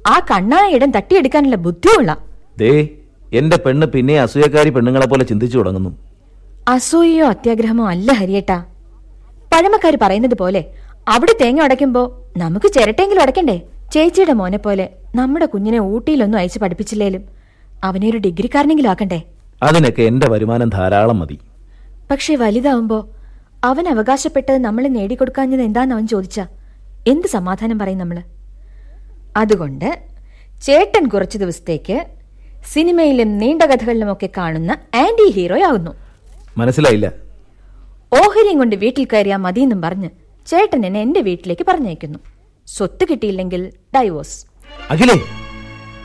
ആ 0.08 0.20
കണ്ണായ 0.32 0.76
ഇടം 0.76 0.92
തട്ടിയെടുക്കാനുള്ള 0.92 1.56
ബുദ്ധിയുള്ള. 1.56 2.18
ദേ 2.58 2.88
എന്റെ 3.34 3.58
പെണ്ണ് 3.58 3.88
പിന്നെ 3.88 4.22
അസൂയക്കാരി 4.22 4.70
പെണ്ണുങ്ങളെ 4.70 5.06
പോലെ 5.06 5.24
ചിന്തിച്ചു 5.24 5.58
തുടങ്ങുന്നു. 5.58 5.92
അസൂയയോ 6.68 7.26
അത്യാഗ്രഹമോ 7.26 7.90
അല്ല 7.90 8.12
ഹരിയേട്ടാ. 8.12 8.58
പഴമക്കാർ 9.54 9.98
പറയുന്നത് 10.02 10.36
പോലെ 10.36 10.62
അവിടെ 11.08 11.34
തേങ്ങ 11.42 11.64
ഉടയ്ക്കുമ്പോ 11.64 12.02
നമുക്ക് 12.38 12.68
ചിരട്ടെങ്കിലും 12.68 13.22
ഉടയ്ക്കണ്ടേ 13.24 13.58
ചേച്ചിയുടെ 13.94 14.34
മോനെ 14.34 14.58
പോലെ 14.58 14.86
നമ്മുടെ 15.16 15.46
കുഞ്ഞിനെ 15.46 15.80
ഊട്ടിയിലൊന്നും 15.92 16.40
അയച്ചു 16.40 16.60
പഠിപ്പിച്ചില്ലേലും 16.60 17.24
അവനെ 17.84 18.10
ഒരു 18.10 18.18
ഡിഗ്രിക്കാരനെങ്കിലും 18.18 18.92
ആക്കണ്ടേ? 18.92 19.20
അതിനൊക്കെ 19.62 20.02
എന്റെ 20.02 20.30
വരുമാനം 20.30 20.70
ധാരാളം 20.70 21.20
മതി. 21.20 21.38
പക്ഷെ 22.12 22.36
വലുതാവുമ്പോ 22.36 22.98
അവൻ 23.64 23.88
അവകാശപ്പെട്ടത് 23.88 24.58
നമ്മൾ 24.58 24.88
നേടിക്കൊടുക്കാഞ്ഞത് 24.88 25.62
എന്താന്ന് 25.62 25.96
അവൻ 25.96 26.08
ചോദിച്ച? 26.08 26.40
എന്ത് 27.08 27.28
സമാധാനം 27.28 27.80
പറയും 27.80 27.98
നമ്മൾ? 27.98 28.18
അതുകൊണ്ട് 29.38 29.88
ചേട്ടൻ 30.62 31.08
കുറച്ചു 31.10 31.38
ദിവസത്തേക്ക് 31.38 31.98
സിനിമയിലും 32.74 33.38
നീണ്ട 33.38 33.62
കഥകളിലുമൊക്കെ 33.64 34.30
കാണുന്ന 34.38 34.72
ആന്റി 34.96 35.32
ഹീറോ 35.32 35.58
ആകുന്നു 35.68 35.94
മനസ്സിലായില്ല. 36.58 37.08
ഓഹരിയും 38.12 38.58
കൊണ്ട് 38.58 38.76
വീട്ടിൽ 38.76 39.06
കയറിയാ 39.06 39.38
മതിയെന്നും 39.38 39.82
പറഞ്ഞ് 39.82 40.10
ചേട്ടൻ 40.46 40.86
എന്നെ 40.86 41.02
എന്റെ 41.02 41.22
വീട്ടിലേക്ക് 41.22 41.66
പറഞ്ഞയക്കുന്നു. 41.68 42.20
സ്വത്ത് 42.68 43.06
കിട്ടിയില്ലെങ്കിൽ 43.12 43.74
ഡൈവോഴ്സ് 43.96 44.46
അഖിലേ. 44.92 45.22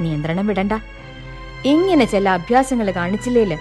നിയന്ത്രണം 0.01 0.47
വിടണ്ട. 0.47 0.73
ഇങ്ങനെ 1.65 2.05
ചില 2.05 2.29
അഭ്യാസങ്ങൾ 2.29 2.91
കാണിച്ചില്ലേൽ 2.91 3.59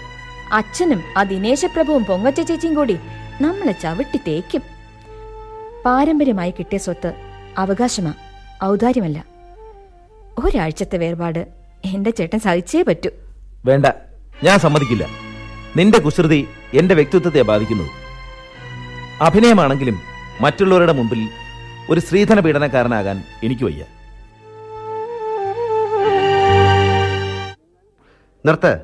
അച്ഛനും 0.54 1.04
ആ 1.18 1.24
ദിനേശപ്രഭുവും 1.24 2.06
പൊങ്ങച്ച 2.06 2.42
ചേച്ചിയും 2.42 2.76
കൂടി 2.76 2.98
നമ്മളെ 3.42 3.72
ചവിട്ടി 3.72 4.18
തേക്കും. 4.18 4.62
പാരമ്പര്യമായി 5.86 6.52
കിട്ടിയ 6.52 6.78
സ്വത്ത് 6.78 7.14
അവകാശമാ 7.58 8.14
ഔദാര്യമല്ല. 8.64 9.26
ഒരാഴ്ചത്തെ 10.40 10.98
വേർപാട് 10.98 11.48
എന്റെ 11.86 12.10
ചേട്ടൻ 12.10 12.40
സഹിച്ചേ 12.40 12.82
പറ്റൂ. 12.82 13.10
വേണ്ട 13.66 13.86
ഞാൻ 14.44 14.60
സമ്മതിക്കില്ല. 14.60 15.08
നിന്റെ 15.76 16.00
കുസൃതി 16.00 16.48
എന്റെ 16.74 16.96
വ്യക്തിത്വത്തെ 16.96 17.42
ബാധിക്കുന്നു 17.42 17.84
അഭിനയമാണെങ്കിലും 19.22 20.09
മറ്റുള്ളവരുടെ 20.42 20.92
മുമ്പിൽ 20.92 21.30
ഒരു 21.90 22.00
സ്ത്രീധന 22.00 22.40
പീഡനക്കാരനാകാൻ 22.40 23.24
എനിക്ക് 23.44 23.64
വയ്യ. 23.64 23.86
നിർത്ത്. 28.46 28.80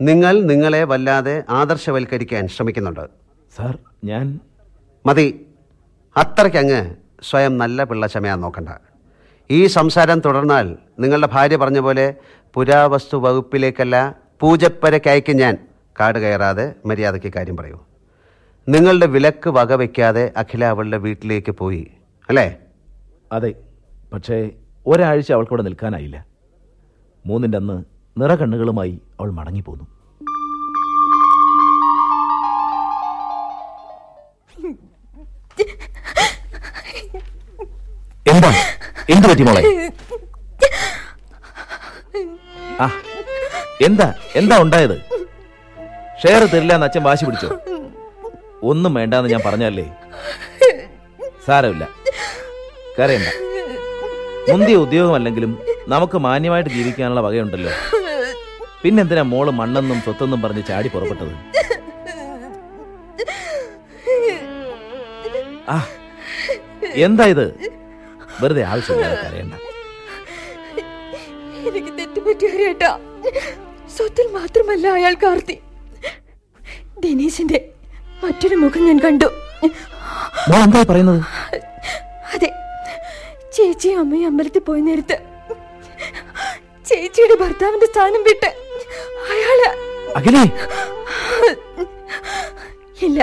നിങ്ങൾ 0.00 0.42
നിങ്ങളെ 0.42 0.84
വല്ലാതെ 0.84 1.44
ആദർശവൽക്കരിക്കാൻ 1.50 2.48
ശ്രമിക്കുന്നുണ്ട്. 2.48 3.00
സാർ 3.56 3.78
ഞാൻ 4.04 4.40
മതി. 5.06 5.46
അത്രയ്ക്കങ്ങ് 6.16 6.94
സ്വയം 7.22 7.58
നല്ല 7.58 7.84
പിള്ള 7.84 8.06
ചമയാൻ 8.06 8.40
നോക്കണ്ട. 8.40 8.68
ഈ 9.50 9.66
സംസാരം 9.66 10.20
തുടർന്നാൽ 10.20 10.76
നിങ്ങളുടെ 10.98 11.28
ഭാര്യ 11.32 11.56
പറഞ്ഞ 11.56 11.78
പോലെ 11.78 12.14
പുരാവസ്തു 12.54 13.16
വകുപ്പിലേക്കല്ല 13.16 14.14
പൂജപ്പരയ്ക്കയക്കും 14.40 15.36
ഞാൻ 15.36 15.58
കാട് 16.00 16.18
കയറാതെ 16.18 16.74
മര്യാദയ്ക്ക് 16.86 17.32
കാര്യം 17.36 17.56
പറയൂ. 17.56 17.78
നിങ്ങളുടെ 18.72 19.06
വിലക്ക് 19.14 19.50
വകവയ്ക്കാതെ 19.56 20.24
അഖില 20.40 20.64
അവളുടെ 20.72 20.98
വീട്ടിലേക്ക് 21.04 21.52
പോയി 21.60 21.84
അല്ലേ? 22.28 22.46
അതെ 23.36 23.50
പക്ഷേ 24.12 24.36
ഒരാഴ്ച 24.90 25.30
അവൾക്കവിടെ 25.36 25.62
നിൽക്കാനായില്ല. 25.68 26.18
മൂന്നിന്റെ 27.26 27.58
അന്ന് 27.60 27.76
നിറകണ്ണുകളുമായി 28.20 28.94
അവൾ 29.20 29.30
മടങ്ങിപ്പോന്നു. 29.38 29.86
എന്താ? 38.32 38.50
എന്ത് 39.14 39.26
പറ്റി 39.28 39.44
മോളെ? 39.48 39.62
ആ 42.84 42.88
എന്താ? 43.86 44.08
എന്താ 44.40 44.56
ഉണ്ടായത്? 44.64 44.96
ഷെയർ 46.22 46.42
തരില്ല 46.52 46.74
എന്ന് 46.76 46.86
അച്ഛൻ 46.86 47.02
വാശി 47.08 47.24
പിടിച്ചോ? 47.24 47.48
ഒന്നും 48.62 48.94
വേണ്ടാന്ന് 48.94 49.30
ഞാൻ 49.30 49.40
പറഞ്ഞല്ലേ 49.46 49.86
സാരമില്ല. 51.46 51.88
കരയണ്ട. 52.98 53.28
മുന്തിയ 54.50 54.76
ഉദ്യോഗമല്ലെങ്കിലും 54.76 55.62
നമുക്ക് 55.88 56.18
മാന്യമായിട്ട് 56.18 56.70
ജീവിക്കാനുള്ള 56.70 57.20
വകയുണ്ടല്ലോ. 57.20 57.70
പിന്നെന്തിനാ 58.82 59.22
മോൾ 59.22 59.50
മണ്ണെന്നും 59.50 60.00
സ്വത്തെന്നും 60.00 60.42
പറഞ്ഞ് 60.42 60.62
ചാടി 60.68 60.88
പുറപ്പെട്ടത്? 60.88 61.32
ആ 65.68 65.86
എന്താ 66.94 67.24
ഇത്? 67.24 67.60
വെറുതെ 68.42 68.62
ആവശ്യമില്ലാതെ 68.62 69.28
കരയണ്ട. 69.28 69.54
എനിക്ക് 71.68 71.98
തെറ്റുപറ്റിയേട്ടാ 71.98 72.98
സ്വത്തിൽ 73.96 74.26
മാത്രമല്ല 74.32 74.86
അയാൾ 74.88 75.14
കാർത്തി. 75.14 75.60
ദിനേശിന്റെ 76.98 77.72
മറ്റൊരു 78.22 78.56
മുഖം 78.62 78.82
ഞാൻ 78.88 78.98
കണ്ടു. 79.04 79.28
എന്താ 80.64 80.80
പറയുന്നത്? 80.90 81.20
അതെ 82.34 82.48
ചേച്ചി 83.56 83.88
അമ്മയും 84.00 84.26
അമ്പലത്തിൽ 84.30 84.62
പോയി 84.68 84.82
നേരത്ത് 84.88 85.16
ചേച്ചിയുടെ 86.88 87.36
ഭർത്താവിന്റെ 87.42 87.86
സ്ഥാനം 87.92 88.22
വിട്ട് 88.28 88.50
അയാൾ 89.32 89.60
അഖിലേ! 90.18 90.42
ഇല്ല 93.06 93.20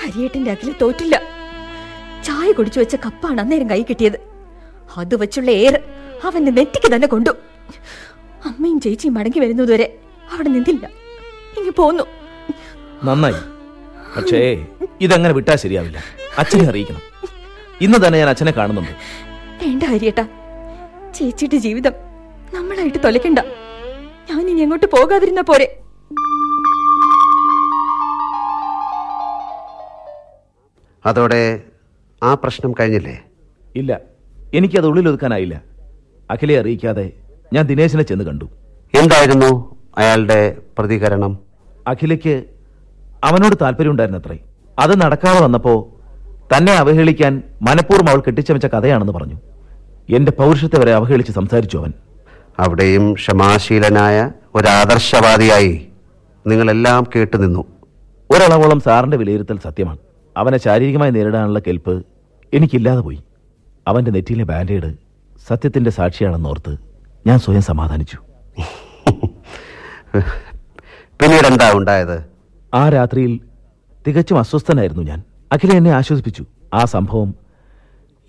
ഹരിയേട്ടന്റെ 0.00 0.50
അഖില 0.54 0.70
തോറ്റില്ല. 0.82 1.16
ചായ 2.26 2.48
കുടിച്ചു 2.58 2.78
വെച്ച 2.82 2.96
കപ്പാണ് 3.04 3.38
അന്നേരം 3.42 3.68
കൈ 3.72 3.80
കിട്ടിയത്. 3.90 4.18
അത് 5.02 5.14
വെച്ചുള്ള 5.22 5.50
ഏറ് 5.64 5.78
അവന്റെ 6.28 6.52
നെറ്റിക്ക് 6.58 6.88
തന്നെ 6.94 7.08
കൊണ്ടു. 7.14 7.32
അമ്മയും 8.48 8.78
ചേച്ചിയും 8.84 9.14
മടങ്ങി 9.18 9.40
വരുന്നതുവരെ 9.44 9.86
അവിടെ 10.32 10.48
നിന്നില്ല. 10.56 10.84
ഇനി 11.58 11.72
പോന്നു. 11.80 12.04
നന്നായി. 13.08 13.40
പക്ഷേ 14.16 14.40
ഇതങ്ങനെ 15.00 15.34
വിട്ടാ 15.34 15.54
ശരിയാവില്ല. 15.56 15.98
അച്ഛനെ 16.38 16.64
അറിയിക്കണം. 16.70 17.02
ഇന്ന് 17.80 17.98
തന്നെ 18.06 18.18
ഞാൻ 18.18 18.28
അച്ഛനെ 18.28 18.52
കാണുന്നുണ്ട്. 18.58 18.92
വേണ്ട 19.62 19.82
ഹരിയേട്ടാ. 19.92 20.24
ചേച്ചിയുടെ 21.16 21.58
ജീവിതം 21.66 21.94
നമ്മളായിട്ട് 22.54 22.98
തൊലക്കണ്ട 23.04 23.40
ഞാൻ 24.30 24.42
ഇനി 24.50 24.62
അങ്ങോട്ട് 24.66 24.86
പോകാതിരുന്ന 24.96 25.42
പോരെ. 25.50 25.66
അതോടെ 31.04 31.42
ആ 32.22 32.34
പ്രശ്നം 32.34 32.72
കഴിഞ്ഞില്ലേ? 32.80 33.16
ഇല്ല 33.80 34.00
എനിക്കത് 34.54 34.86
ഉള്ളിൽ 34.86 35.08
ഒതുക്കാനായില്ല 35.08 35.56
അഖിലെ 36.30 36.54
അറിയിക്കാതെ 36.60 37.06
ഞാൻ 37.54 37.64
ദിനേശിനെ 37.66 38.02
ചെന്ന് 38.02 38.24
കണ്ടു. 38.24 38.46
എന്തായിരുന്നു 38.94 39.50
അയാളുടെ 39.98 40.40
പ്രതികരണം? 40.78 41.32
അഖിലയ്ക്ക് 41.88 42.34
അവനോട് 43.24 43.56
താല്പര്യമുണ്ടായിരുന്നത്രേ 43.60 44.38
അത് 44.78 45.00
നടക്കാതെ 45.00 45.40
വന്നപ്പോ 45.44 46.00
തന്നെ 46.56 46.72
അവഹേളിക്കാൻ 46.74 47.42
മനഃപൂർവം 47.62 48.08
അവൾ 48.08 48.22
കെട്ടിച്ചമച്ച 48.26 48.66
കഥയാണെന്ന് 48.66 49.12
പറഞ്ഞു. 49.12 49.34
എന്റെ 50.14 50.32
പൗരുഷത്തെ 50.32 50.78
വരെ 50.78 50.92
അവഹേളിച്ച് 50.94 51.32
സംസാരിച്ചു 51.32 51.78
അവൻ. 51.78 51.92
അവിടെയും 52.58 53.12
ക്ഷമാശീലനായ 53.12 54.30
ഒരു 54.54 54.68
ആദർശവാദിയായി 54.68 55.88
നിങ്ങളെല്ലാം 56.46 57.06
കേട്ടുനിന്നു 57.16 57.64
ഒരളവോളം 58.30 58.80
സാറിന്റെ 58.80 59.16
വിലയിരുത്തൽ 59.16 59.58
സത്യമാണ്. 59.58 59.98
അവനെ 60.36 60.58
ശാരീരികമായി 60.58 61.10
നേരിടാനുള്ള 61.10 61.58
കെൽപ്പ് 61.58 62.06
എനിക്കില്ലാതെ 62.54 63.00
പോയി. 63.00 63.22
അവന്റെ 63.88 64.10
നെറ്റിയിലെ 64.10 64.44
ബാൻഡേഡ് 64.44 64.94
സത്യത്തിന്റെ 65.48 65.90
സാക്ഷിയാണെന്ന് 65.90 66.48
ഓർത്ത് 66.48 66.76
ഞാൻ 67.26 67.38
സ്വയം 67.38 67.62
സമാധാനിച്ചു. 67.62 68.18
പിന്നീട് 71.20 71.46
എന്താ 71.46 71.72
ഉണ്ടായത്? 71.72 72.35
ആ 72.76 72.88
രാത്രിയിൽ 72.88 73.40
തികച്ചും 74.06 74.38
അസ്വസ്ഥനായിരുന്നു 74.38 75.02
ഞാൻ. 75.02 75.22
അഖില 75.52 75.72
എന്നെ 75.72 75.90
ആശ്വസിപ്പിച്ചു. 75.90 76.44
ആ 76.74 76.84
സംഭവം 76.84 77.34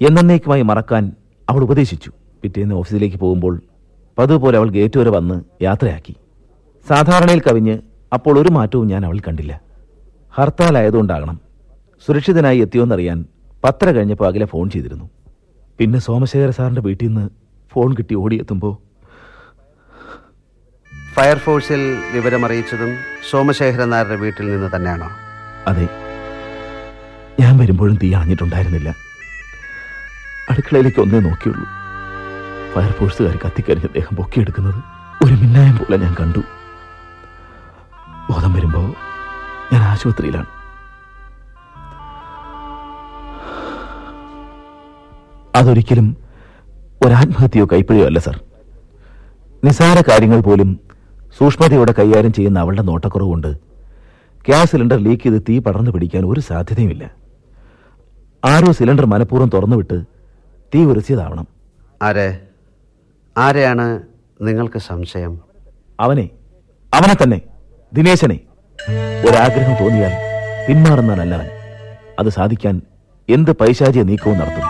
എന്നേക്കുമായി 0.01 0.61
മറക്കാൻ 0.61 1.11
അവൾ 1.49 1.63
ഉപദേശിച്ചു. 1.63 2.11
പിറ്റേന്ന് 2.43 2.75
ഓഫീസിലേക്ക് 2.75 3.17
പോകുമ്പോൾ 3.17 3.61
പതുപോലെ 4.17 4.39
പോലെ 4.39 4.57
അവൾ 4.57 4.69
ഗേറ്റ് 4.69 4.99
വരെ 4.99 5.09
വന്ന് 5.09 5.41
യാത്രയാക്കി. 5.61 6.15
സാധാരണയിൽ 6.87 7.39
കവിഞ്ഞ് 7.39 7.79
അപ്പോൾ 8.13 8.39
ഒരു 8.39 8.49
മാറ്റവും 8.49 8.87
ഞാൻ 8.87 9.05
അവൾ 9.05 9.19
കണ്ടില്ല. 9.27 9.61
ഹർത്താലായതുകൊണ്ടാകണം 10.33 11.41
സുരക്ഷിതനായി 12.05 12.59
എത്തിയോന്നറിയാൻ 12.59 13.25
പത്ര 13.63 13.91
കഴിഞ്ഞപ്പോൾ 13.91 14.27
അഖില 14.27 14.45
ഫോൺ 14.45 14.69
ചെയ്തിരുന്നു. 14.69 15.09
പിന്നെ 15.79 15.99
സോമശേഖര 15.99 16.49
സാറിന്റെ 16.49 16.81
വീട്ടിൽ 16.81 17.07
നിന്ന് 17.07 17.29
ഫോൺ 17.71 17.93
കിട്ടി 17.93 18.15
ഓടിയെത്തുമ്പോൾ 18.15 18.86
ഫയർഫോഴ്സിൽ 21.17 21.97
വിവരമറിയിച്ചതും 22.13 22.97
സോമശേഖരൻ 23.29 23.89
നായരുടെ 23.89 24.15
വീട്ടിൽ 24.15 24.45
നിന്ന് 24.51 24.69
തന്നെയാണോ? 24.75 25.09
അതെ. 25.67 25.85
ഞാൻ 27.39 27.57
വരുമ്പോഴും 27.57 27.99
തീ 28.03 28.13
അണഞ്ഞിട്ടുണ്ടായിരുന്നില്ല 28.13 28.89
അടുക്കളയിലേക്ക് 30.49 30.99
ഒന്നേ 30.99 31.19
നോക്കിയുള്ളൂ. 31.19 31.65
ഫയർഫോഴ്സുകാർ 32.73 33.39
കത്തിക്കരിഞ്ഞ് 33.45 33.89
ദേഹം 33.95 34.15
പൊക്കിയെടുക്കുന്നത് 34.15 34.79
ഒരു 35.25 35.33
മിന്നായം 35.33 35.77
പോലെ 35.77 35.97
ഞാൻ 35.97 36.15
കണ്ടു. 36.19 36.39
ബോധം 38.29 38.53
വരുമ്പോൾ 38.53 38.87
ഞാൻ 39.73 39.83
ആശുപത്രിയിലാണ്. 39.83 40.49
അതൊരിക്കലും 45.55 46.17
ഒരാത്മഹത്യയോ 47.05 47.65
കൈപ്പിഴയോ 47.65 48.05
അല്ല 48.05 48.19
സർ. 48.19 48.39
നിസാര 49.63 50.03
കാര്യങ്ങൾ 50.09 50.39
പോലും 50.41 50.86
സൂക്ഷ്മതയോടെ 51.37 51.91
കൈകാര്യം 51.91 52.33
ചെയ്യുന്ന 52.33 52.59
അവളുടെ 52.59 52.81
നോട്ടക്കുറവുകൊണ്ട് 52.81 53.57
ഗ്യാസ് 54.47 54.71
സിലിണ്ടർ 54.71 54.97
ലീക്ക് 54.97 55.23
ചെയ്ത് 55.23 55.43
തീ 55.49 55.59
പടർന്നു 55.59 55.91
പിടിക്കാൻ 55.91 56.25
ഒരു 56.25 56.39
സാധ്യതയുമില്ല. 56.39 57.11
ആരോ 58.45 58.71
സിലിണ്ടർ 58.71 59.05
മനഃപൂർവം 59.05 59.49
തുറന്നുവിട്ട് 59.53 60.03
തീ 60.75 60.85
ഉരസിയതാവണം. 60.85 61.47
ആരെ? 62.01 62.39
ആരെയാണ് 63.37 64.01
നിങ്ങൾക്ക് 64.41 64.77
സംശയം? 64.77 65.39
അവനെ 65.99 66.29
അവനെ 66.93 67.23
തന്നെ 67.23 67.41
ദിനേശനെ. 67.93 68.39
ഒരാഗ്രഹം 69.29 69.85
തോന്നിയാൽ 69.85 70.11
പിന്മാറുന്നവനല്ലവൻ. 70.67 71.47
അത് 72.19 72.29
സാധിക്കാൻ 72.29 72.81
എന്ത് 73.29 73.51
പൈശാചിയ 73.51 74.03
നീക്കവും 74.03 74.37
നടത്തും. 74.37 74.67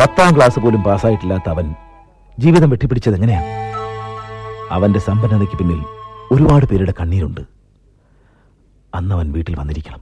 പത്താം 0.00 0.36
ക്ലാസ് 0.36 0.60
പോലും 0.60 0.82
പാസ്സായിട്ടില്ലാത്ത 0.82 1.48
അവൻ 1.48 1.74
ജീവിതം 2.38 2.70
വെട്ടിപ്പിടിച്ചത് 2.70 3.14
എങ്ങനെയാണ് 3.14 3.69
അവന്റെ 4.70 4.98
സമ്പന്നതയ്ക്ക് 4.98 5.56
പിന്നിൽ 5.56 5.84
ഒരുപാട് 6.32 6.66
പേരുടെ 6.66 6.94
കണ്ണീരുണ്ട്. 7.00 7.40
അന്ന് 8.94 9.14
അവൻ 9.14 9.32
വീട്ടിൽ 9.32 9.58
വന്നിരിക്കണം. 9.58 10.00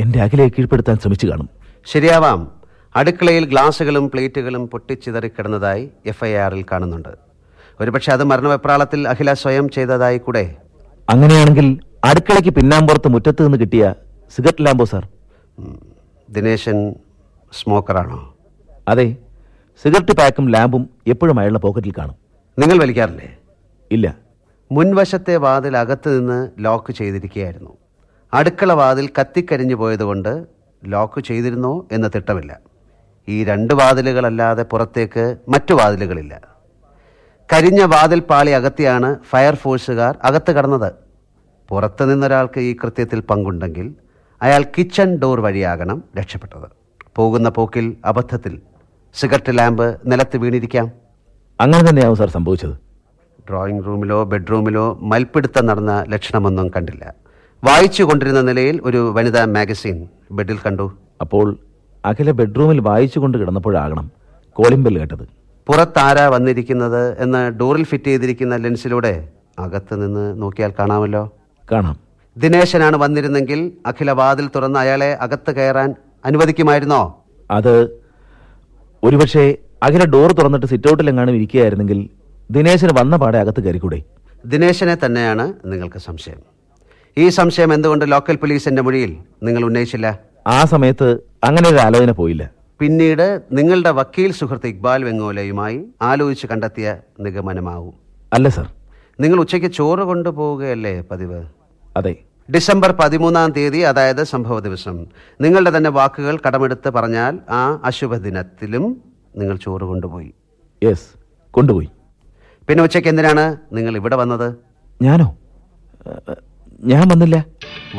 എന്റെ 0.00 0.22
അകലെ 0.22 0.48
കീഴ്പ്പെടുത്താൻ 0.48 0.98
ശ്രമിച്ചു 0.98 1.26
കാണും. 1.26 1.50
ശരിയാവാം. 1.86 2.52
അടുക്കളയിൽ 2.96 3.44
ഗ്ലാസുകളും 3.44 4.10
പ്ലേറ്റുകളും 4.10 4.68
പൊട്ടിച്ചിതറിക്കിടന്നതായി 4.68 5.90
എഫ് 6.06 6.24
ഐ 6.24 6.34
ആറിൽ 6.34 6.64
കാണുന്നുണ്ട്. 6.72 7.08
ഒരുപക്ഷെ 7.80 8.12
അത് 8.12 8.24
മരണവെപ്രാളത്തിൽ 8.24 9.08
അഖില 9.08 9.32
സ്വയം 9.32 9.68
ചെയ്തതായി 9.68 10.18
കൂടെ? 10.18 10.56
അങ്ങനെയാണെങ്കിൽ 11.10 11.80
അടുക്കളയ്ക്ക് 12.04 12.50
പിന്നാമ്പുറത്ത് 12.50 13.08
മുറ്റത്ത് 13.08 13.42
നിന്ന് 13.42 13.58
കിട്ടിയ 13.58 13.94
സിഗരറ്റ് 14.36 14.66
ലാമ്പോ 14.66 14.84
സാർ. 14.84 15.08
ദിനേശൻ 16.30 16.94
സ്മോക്കറാണോ? 17.52 18.34
അതെ. 18.88 19.16
സിഗരറ്റ് 19.82 20.16
പാക്കും 20.16 20.48
ലാമ്പും 20.48 20.90
എപ്പോഴും 21.06 21.40
അയാളുടെ 21.40 21.58
പോക്കറ്റിൽ 21.58 21.92
കാണും. 21.98 22.14
നിങ്ങൾ 22.58 22.78
വലിക്കാറില്ലേ? 22.78 23.37
ഇല്ല. 23.92 24.14
മുൻവശത്തെ 24.72 25.36
വാതിൽ 25.36 25.76
അകത്ത് 25.76 26.20
നിന്ന് 26.20 26.50
ലോക്ക് 26.58 26.92
ചെയ്തിരിക്കുകയായിരുന്നു. 26.92 27.76
അടുക്കള 28.34 28.72
വാതിൽ 28.72 29.08
കത്തിക്കരിഞ്ഞു 29.20 29.74
പോയതുകൊണ്ട് 29.74 30.46
ലോക്ക് 30.84 31.20
ചെയ്തിരുന്നോ 31.20 31.86
എന്ന 31.92 32.10
തിട്ടമില്ല. 32.16 32.58
ഈ 33.28 33.44
രണ്ട് 33.44 33.74
വാതിലുകളല്ലാതെ 33.74 34.62
പുറത്തേക്ക് 34.62 35.36
മറ്റു 35.48 35.74
വാതിലുകളില്ല. 35.74 36.40
കരിഞ്ഞ 37.52 37.82
വാതിൽ 37.82 38.20
പാളി 38.20 38.50
അകത്തിയാണ് 38.50 39.16
ഫയർഫോഴ്സുകാർ 39.30 40.18
അകത്ത് 40.24 40.50
കടന്നത്. 40.50 40.92
പുറത്തു 41.68 42.04
നിന്നൊരാൾക്ക് 42.04 42.60
ഈ 42.60 42.76
കൃത്യത്തിൽ 42.76 43.20
പങ്കുണ്ടെങ്കിൽ 43.20 43.94
അയാൾ 44.42 44.62
കിച്ചൺ 44.62 45.16
ഡോർ 45.16 45.40
വഴിയാകണം 45.40 46.04
രക്ഷപ്പെട്ടത്. 46.18 46.70
പോകുന്ന 47.16 47.48
പോക്കിൽ 47.48 47.96
അബദ്ധത്തിൽ. 48.04 48.60
സിഗരറ്റ് 49.14 49.58
ലാമ്പ് 49.58 49.98
നിലത്ത് 50.06 50.36
വീണിരിക്കാം. 50.36 50.92
അങ്ങനെ 51.60 51.90
തന്നെയാവും 51.90 52.16
സാർ 52.16 52.30
സംഭവിച്ചത്. 52.30 52.87
ഡ്രോയിങ് 53.50 53.84
റൂമിലോ 53.86 54.24
ബെഡ്റൂമിലോ 54.24 54.98
മൽപ്പിടുത്തം 55.02 55.66
നടന്ന 55.66 56.04
ലക്ഷണമൊന്നും 56.08 56.68
കണ്ടില്ല. 56.68 57.14
വായിച്ചു 57.64 58.02
കൊണ്ടിരുന്ന 58.02 58.40
നിലയിൽ 58.40 58.80
ഒരു 58.84 59.12
വനിതാ 59.16 59.44
മാഗസിൻ 59.44 60.08
ബെഡിൽ 60.32 60.58
കണ്ടു. 60.66 60.92
അപ്പോൾ 61.20 61.56
അഖില 62.04 62.30
ബെഡ്റൂമിൽ 62.30 62.80
വായിച്ചു 62.80 63.18
കൊണ്ട് 63.18 63.38
കിടന്നപ്പോഴാകണം 63.38 64.10
കോളിംഗ് 64.52 64.84
ബെൽ 64.84 64.98
കേട്ടത്. 64.98 65.24
പുറത്താരാ 65.66 66.26
വന്നിരിക്കുന്നത് 66.28 67.22
എന്ന് 67.22 67.50
ഡോറിൽ 67.60 67.84
ഫിറ്റ് 67.84 68.04
ചെയ്തിരിക്കുന്ന 68.04 68.56
ലെൻസിലൂടെ 68.56 69.28
അകത്ത് 69.58 70.02
നിന്ന് 70.02 70.42
നോക്കിയാൽ 70.42 70.72
കാണാമല്ലോ. 70.78 71.22
കാണാം. 71.72 71.96
ദിനേശനാണ് 72.36 72.96
വന്നിരുന്നെങ്കിൽ 72.96 73.72
അഖില 73.86 74.10
വാതിൽ 74.10 74.48
തുറന്ന് 74.56 74.78
അയാളെ 74.78 75.18
അകത്ത് 75.20 75.50
കയറാൻ 75.50 75.94
അനുവദിക്കുമായിരുന്നോ? 76.24 77.24
അത് 77.50 77.74
ഒരുപക്ഷെ 79.04 79.58
അഖില 79.82 80.04
ഡോർ 80.04 80.32
തുറന്നിട്ട് 80.32 80.66
സിറ്റൗട്ടിലെങ്ങാനും 80.66 81.34
ഇരിക്കുകയായിരുന്നെങ്കിൽ 81.34 81.98
ദിനേശന് 82.50 82.98
വന്ന 82.98 83.16
പാടെ 83.16 83.38
അകത്ത് 83.38 83.60
കയറിക്കൂടെ? 83.64 84.02
ദിനേശനെ 84.46 84.94
തന്നെയാണ് 84.94 85.52
നിങ്ങൾക്ക് 85.64 85.98
സംശയം. 85.98 86.36
ഈ 87.18 87.28
സംശയം 87.28 87.74
എന്തുകൊണ്ട് 87.74 88.12
ലോക്കൽ 88.12 88.36
പോലീസിന്റെ 88.36 88.82
മൊഴിയിൽ 88.82 89.16
നിങ്ങൾ 89.42 89.64
ഉന്നയിച്ചില്ല? 89.64 90.18
ആ 90.46 90.64
സമയത്ത് 90.64 91.20
അങ്ങനെ 91.44 91.68
ഒരു 91.68 91.76
ആലോചന 91.76 92.10
പോയില്ല. 92.10 92.50
പിന്നീട് 92.80 93.42
നിങ്ങളുടെ 93.52 93.90
വക്കീൽ 93.90 94.32
സുഹൃത്ത് 94.32 94.66
ഇക്ബാൽ 94.66 95.04
വെങ്ങോലയുമായി 95.04 95.84
ആലോചിച്ച് 96.02 96.46
കണ്ടെത്തിയ 96.46 96.96
നിഗമനമാവും. 97.20 97.94
അല്ല 98.32 98.48
സർ. 98.48 98.72
നിങ്ങൾ 99.20 99.38
ഉച്ചയ്ക്ക് 99.38 99.68
ചോറ് 99.68 99.98
കൊണ്ടുപോവുകയല്ലേ 99.98 101.00
പതിവ്? 101.00 101.44
അതെ. 101.96 102.16
ഡിസംബർ 102.54 102.92
പതിമൂന്നാം 102.92 103.50
തീയതി 103.50 103.78
അതായത് 103.78 104.24
സംഭവ 104.24 104.60
ദിവസം. 104.60 105.06
നിങ്ങളുടെ 105.40 105.76
തന്നെ 105.76 105.90
വാക്കുകൾ 105.90 106.38
കടമെടുത്ത് 106.46 106.90
പറഞ്ഞാൽ 106.90 107.38
ആ 107.50 107.80
അശുഭദിനത്തിലും 107.84 109.00
നിങ്ങൾ 109.36 109.56
ചോറ് 109.56 109.82
കൊണ്ടുപോയി. 109.82 110.34
യെസ് 110.84 111.06
കൊണ്ടുപോയി. 111.50 111.88
പിന്നെ 112.68 112.80
ഉച്ചയ്ക്ക് 112.86 113.10
എന്തിനാണ് 113.12 113.44
നിങ്ങൾ 113.76 113.92
ഇവിടെ 114.00 114.16
വന്നത്? 114.22 114.48
ഞാനോ? 115.00 115.26
ഞാൻ 116.90 117.04
വന്നില്ല. 117.12 117.36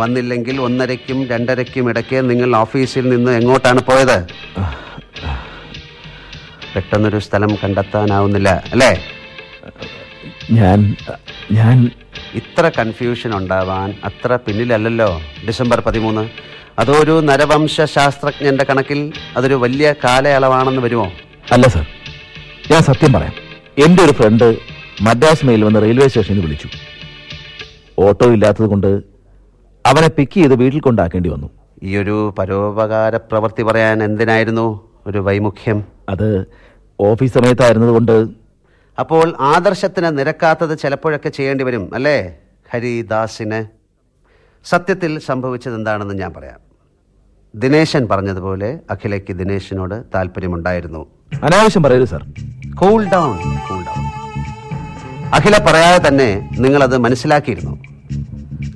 വന്നില്ലെങ്കിൽ 0.01 0.55
ഒന്നരയ്ക്കും 0.65 1.19
രണ്ടരയ്ക്കും 1.31 1.85
ഇടയ്ക്ക് 1.91 2.17
നിങ്ങൾ 2.31 2.49
ഓഫീസിൽ 2.63 3.05
നിന്ന് 3.13 3.31
എങ്ങോട്ടാണ് 3.39 3.81
പോയത്? 3.89 4.17
പെട്ടെന്നൊരു 6.73 7.19
സ്ഥലം 7.27 7.51
കണ്ടെത്താനാവുന്നില്ല 7.63 8.49
അല്ലേ? 8.73 8.91
ഞാൻ 10.59 10.79
ഞാൻ 11.57 11.77
ഇത്ര 12.41 12.65
കൺഫ്യൂഷൻ 12.79 13.31
ഉണ്ടാവാൻ 13.39 13.89
അത്ര 14.09 14.35
പിന്നിലല്ലല്ലോ 14.45 15.09
ഡിസംബർ 15.47 15.79
പതിമൂന്ന്. 15.87 16.23
അതൊരു 16.81 17.15
നരവംശ 17.29 17.81
ശാസ്ത്രജ്ഞന്റെ 17.97 18.65
കണക്കിൽ 18.69 18.99
അതൊരു 19.37 19.55
വലിയ 19.65 19.87
കാലയളവാണെന്ന് 20.05 20.81
വരുമോ? 20.87 21.07
അല്ല 21.55 21.67
സർ. 21.75 21.85
ഞാൻ 22.71 22.81
സത്യം 22.89 23.13
പറയാം. 23.17 23.35
എന്റെ 23.85 24.03
ഒരു 24.03 24.11
ഫ്രണ്ട് 24.11 24.57
മദ്രാസ് 25.01 25.45
മെയിൽ 25.45 25.63
വന്ന് 25.63 25.81
റെയിൽവേ 25.81 26.07
സ്റ്റേഷനിൽ 26.07 26.41
വിളിച്ചു. 26.41 26.69
ഓട്ടോ 27.99 28.31
ഇല്ലാത്തത് 28.31 28.65
കൊണ്ട് 28.65 29.03
അവനെ 29.85 30.07
പിക്ക് 30.07 30.31
ചെയ്ത് 30.31 30.55
വീട്ടിൽ 30.55 30.79
കൊണ്ടാക്കേണ്ടി 30.79 31.29
വന്നു. 31.29 31.49
ഈ 31.83 31.97
ഒരു 31.97 32.33
പരോപകാര 32.39 33.17
പ്രവൃത്തി 33.17 33.63
പറയാൻ 33.63 34.03
എന്തിനായിരുന്നു 34.03 34.89
ഒരു 35.07 35.17
വൈമുഖ്യം? 35.17 35.83
അത് 36.09 36.45
ഓഫീസ് 36.99 37.33
സമയത്തായിരുന്നത് 37.33 37.89
കൊണ്ട് 37.89 38.27
അപ്പോൾ 38.99 39.35
ആദർശത്തിന് 39.39 40.17
നിരക്കാത്തത് 40.17 40.77
ചിലപ്പോഴൊക്കെ 40.77 41.29
ചെയ്യേണ്ടി 41.29 41.63
വരും 41.63 41.93
അല്ലേ? 41.93 42.35
ഹരിദാസിന്. 42.73 43.65
സത്യത്തിൽ 44.65 45.19
സംഭവിച്ചത് 45.19 45.75
എന്താണെന്ന് 45.75 46.13
ഞാൻ 46.13 46.33
പറയാം. 46.33 46.68
ദിനേശൻ 47.55 48.07
പറഞ്ഞതുപോലെ 48.11 48.79
അഖിലയ്ക്ക് 48.91 49.33
ദിനേശിനോട് 49.33 50.03
താല്പര്യമുണ്ടായിരുന്നു 50.15 51.05
അനാവശ്യം 51.43 51.83
പറയരുത് 51.83 52.07
sir. 52.07 52.23
Cool 52.75 53.05
down 53.13 53.37
cool 53.67 53.81
down 53.87 54.03
Akhila 55.33 55.57
പറയാതെ 55.57 56.07
തന്നെ 56.07 56.49
നിങ്ങളത് 56.59 56.97
മനസ്സിലാക്കിയിരുന്നു. 56.97 57.73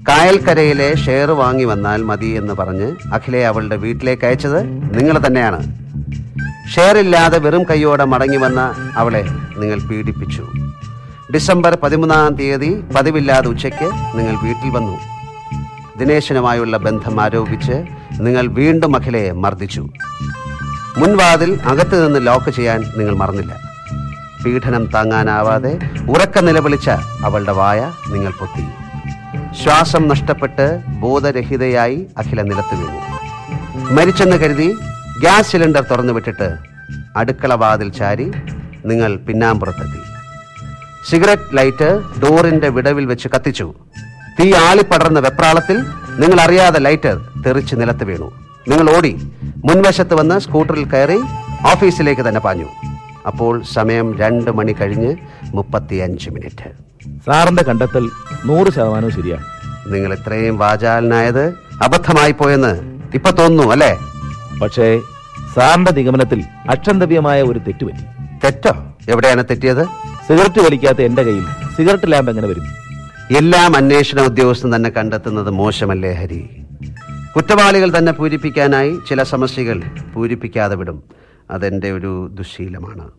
കായൽക്കരയിലെ 0.10 0.96
ഷെയർ 0.96 1.32
വാങ്ങി 1.32 1.64
വന്നാൽ 1.64 2.02
മതി 2.04 2.26
എന്ന് 2.26 2.54
പറഞ്ഞ് 2.54 2.88
അഖിലയെ 3.14 3.44
അവളുടെ 3.44 3.76
വീട്ടിലേക്ക് 3.76 4.26
അയച്ചത് 4.26 4.60
നിങ്ങൾ 4.98 5.28
തന്നെയാണ്. 5.28 5.60
ഷെയർ 6.76 6.98
ഇല്ലാതെ 6.98 7.38
വെറും 7.38 7.64
കൈയോടെ 7.64 8.06
മടങ്ങി 8.06 8.38
വന്ന 8.38 8.62
അവളെ 8.98 9.24
നിങ്ങൾ 9.58 9.80
പീഡിപ്പിച്ചു. 9.90 10.44
ഡിസംബർ 11.34 11.78
പതിമൂന്നാം 11.84 12.36
തീയതി 12.36 12.84
പതിവില്ലാതെ 12.96 13.48
ഉച്ചയ്ക്ക് 13.50 13.86
നിങ്ങൾ 14.18 14.36
വീട്ടിൽ 14.44 14.70
വന്നു. 14.70 14.96
ദിനേശനുമായുള്ള 16.00 16.78
ബന്ധം 16.78 17.22
ആരോപിച്ച് 17.22 17.78
നിങ്ങൾ 18.20 18.48
വീണ്ടും 18.48 18.96
അഖിലയെ 18.96 19.32
മർദ്ദിച്ചു. 19.32 19.90
മുൻവാതിൽ 20.98 21.60
അകത്ത് 21.66 22.08
നിന്ന് 22.08 22.28
ലോക്ക് 22.28 22.50
ചെയ്യാൻ 22.50 22.86
നിങ്ങൾ 22.98 23.16
മറന്നില്ല. 23.16 23.56
പീഡനം 24.46 24.86
താങ്ങാനാവാതെ 24.86 25.80
ഉറക്ക 26.10 26.40
നിലവിളിച്ച 26.40 26.90
അവളുടെ 27.24 27.52
വായ 27.52 27.92
നിങ്ങൾ 28.08 28.32
പൊത്തി. 28.40 28.66
ശ്വാസം 29.64 30.08
നഷ്ടപ്പെട്ട് 30.08 30.82
ബോധരഹിതയായി 30.88 32.08
അഖില 32.18 32.42
നിലത്ത് 32.42 32.76
വീണു. 32.76 33.00
മരിച്ചെന്ന് 33.94 34.38
കരുതി 34.38 34.74
ഗ്യാസ് 35.20 35.52
സിലിണ്ടർ 35.52 35.84
തുറന്നു 35.84 36.14
വിട്ടിട്ട് 36.14 36.58
അടുക്കള 37.18 37.54
വാതിൽ 37.54 37.90
ചാരി 37.90 38.32
നിങ്ങൾ 38.86 39.16
പിന്നാമ്പുറത്തെത്തി. 39.16 40.02
സിഗരറ്റ് 41.10 41.58
ലൈറ്റ് 41.58 42.02
ഡോറിന്റെ 42.24 42.70
വിടവിൽ 42.70 43.06
വെച്ച് 43.06 43.28
കത്തിച്ചു. 43.36 43.74
തീ 44.40 44.54
ആളിപ്പടർന്ന 44.54 45.20
വെപ്രാളത്തിൽ 45.20 45.86
നിങ്ങൾ 46.20 46.42
അറിയാതെ 46.42 46.80
ലൈറ്റർ 46.80 47.22
തെറിച്ച് 47.46 47.76
നിലത്ത് 47.76 48.04
വീണു. 48.04 48.32
നിങ്ങൾ 48.68 48.98
ഓടി 48.98 49.32
മുൻവശത്ത് 49.66 50.14
വന്ന് 50.14 50.40
സ്കൂട്ടറിൽ 50.40 50.86
കയറി 50.86 51.18
ഓഫീസിലേക്ക് 51.72 52.22
തന്നെ 52.22 52.42
പാഞ്ഞു. 52.42 52.66
അപ്പോൾ 53.28 53.64
സമയം 53.64 54.18
രണ്ട് 54.18 54.52
മണി 54.52 54.72
കഴിഞ്ഞ് 54.72 55.16
മുപ്പത്തിയഞ്ച് 55.46 56.30
മിനിറ്റ്. 56.30 56.70
സാറിന്റെ 57.26 57.64
കണ്ടെത്തൽ 57.64 58.10
നൂറ് 58.46 58.74
ശതമാനവും 58.74 59.14
ശരിയാണ്. 59.14 59.46
നിങ്ങൾ 59.94 60.14
ഇത്രയും 60.14 60.58
വാചാലനായത് 60.58 61.54
അബദ്ധമായി 61.84 62.32
പോയെന്ന് 62.32 63.00
ഇപ്പൊ 63.14 63.32
തോന്നുന്നു 63.32 63.72
അല്ലേ? 63.72 64.00
പക്ഷേ 64.62 65.02
സാറിന്റെ 65.56 65.92
നിഗമനത്തിൽ 65.92 66.44
അക്ഷന്തവ്യമായ 66.70 67.42
ഒരു 67.42 67.60
തെറ്റുപറ്റി. 67.60 68.04
തെറ്റോ? 68.44 68.94
എവിടെയാണ് 69.10 69.44
തെറ്റിയത്? 69.44 69.86
സിഗരറ്റ് 70.28 70.62
വലിക്കാത്ത 70.62 71.02
എന്റെ 71.02 71.24
കയ്യിൽ 71.24 71.46
സിഗരറ്റ് 71.78 72.12
ലാമ്പ് 72.12 72.32
എങ്ങനെ 72.32 72.48
വരും? 72.48 72.64
എല്ലാം 73.32 73.76
അന്വേഷണ 73.76 74.22
ഉദ്യോഗസ്ഥൻ 74.22 74.76
തന്നെ 74.76 74.90
കണ്ടെത്തുന്നത് 74.90 75.50
മോശമല്ലേ 75.50 76.12
ഹരി? 76.12 76.50
കുറ്റവാളികൾ 77.36 77.98
തന്നെ 77.98 78.12
പൂരിപ്പിക്കാനായി 78.12 78.98
ചില 79.10 79.24
സമസ്യകൾ 79.24 79.84
പൂരിപ്പിക്കാതെ 80.14 80.76
വിടും. 80.76 81.04
അതെന്റെ 81.52 81.92
ഒരു 81.92 82.30
ദുശീലമാണ്. 82.34 83.12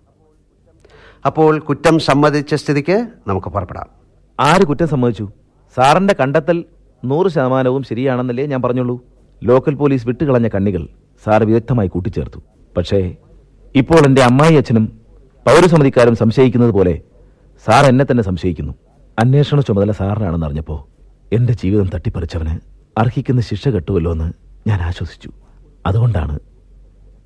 അപ്പോൾ 1.27 1.59
കുറ്റം 1.59 1.99
സമ്മതിച്ച 1.99 2.55
സ്ഥിതിക്ക് 2.55 3.09
നമുക്ക് 3.29 3.49
പുറപ്പെടാം. 3.49 3.87
ആര് 4.41 4.63
കുറ്റം 4.63 4.89
സമ്മതിച്ചു? 4.89 5.29
സാറിന്റെ 5.77 6.15
കണ്ടെത്തൽ 6.21 6.65
നൂറ് 7.05 7.29
ശതമാനവും 7.29 7.83
ശരിയാണെന്നല്ലേ 7.83 8.47
ഞാൻ 8.47 8.63
പറഞ്ഞുള്ളൂ. 8.63 9.01
ലോക്കൽ 9.43 9.75
പോലീസ് 9.75 10.07
വിട്ടുകളഞ്ഞ 10.07 10.49
കണ്ണികൾ 10.49 10.89
സാർ 11.25 11.45
വിദഗ്ധമായി 11.45 11.89
കൂട്ടിച്ചേർത്തു. 11.89 12.41
പക്ഷേ 12.77 13.17
ഇപ്പോൾ 13.75 14.07
എന്റെ 14.07 14.23
അമ്മായി 14.23 14.55
അച്ഛനും 14.55 15.01
പൗരസമിതിക്കാരും 15.47 16.17
സംശയിക്കുന്നത് 16.17 16.71
പോലെ 16.71 17.01
സാർ 17.67 17.85
എന്നെ 17.85 18.05
തന്നെ 18.11 18.23
സംശയിക്കുന്നു. 18.23 18.75
അന്വേഷണ 19.19 19.61
ചുമതല 19.61 19.91
സാറിനാണെന്ന് 19.91 20.47
അറിഞ്ഞപ്പോൾ 20.47 20.85
എന്റെ 21.35 21.53
ജീവിതം 21.53 21.91
തട്ടിപ്പറിച്ചവന് 21.95 22.59
അർഹിക്കുന്ന 22.99 23.41
ശിക്ഷ 23.41 23.69
കെട്ടുമല്ലോ 23.69 24.13
എന്ന് 24.13 24.33
ഞാൻ 24.67 24.81
ആശ്വസിച്ചു. 24.81 25.31
അതുകൊണ്ടാണ് 25.87 26.39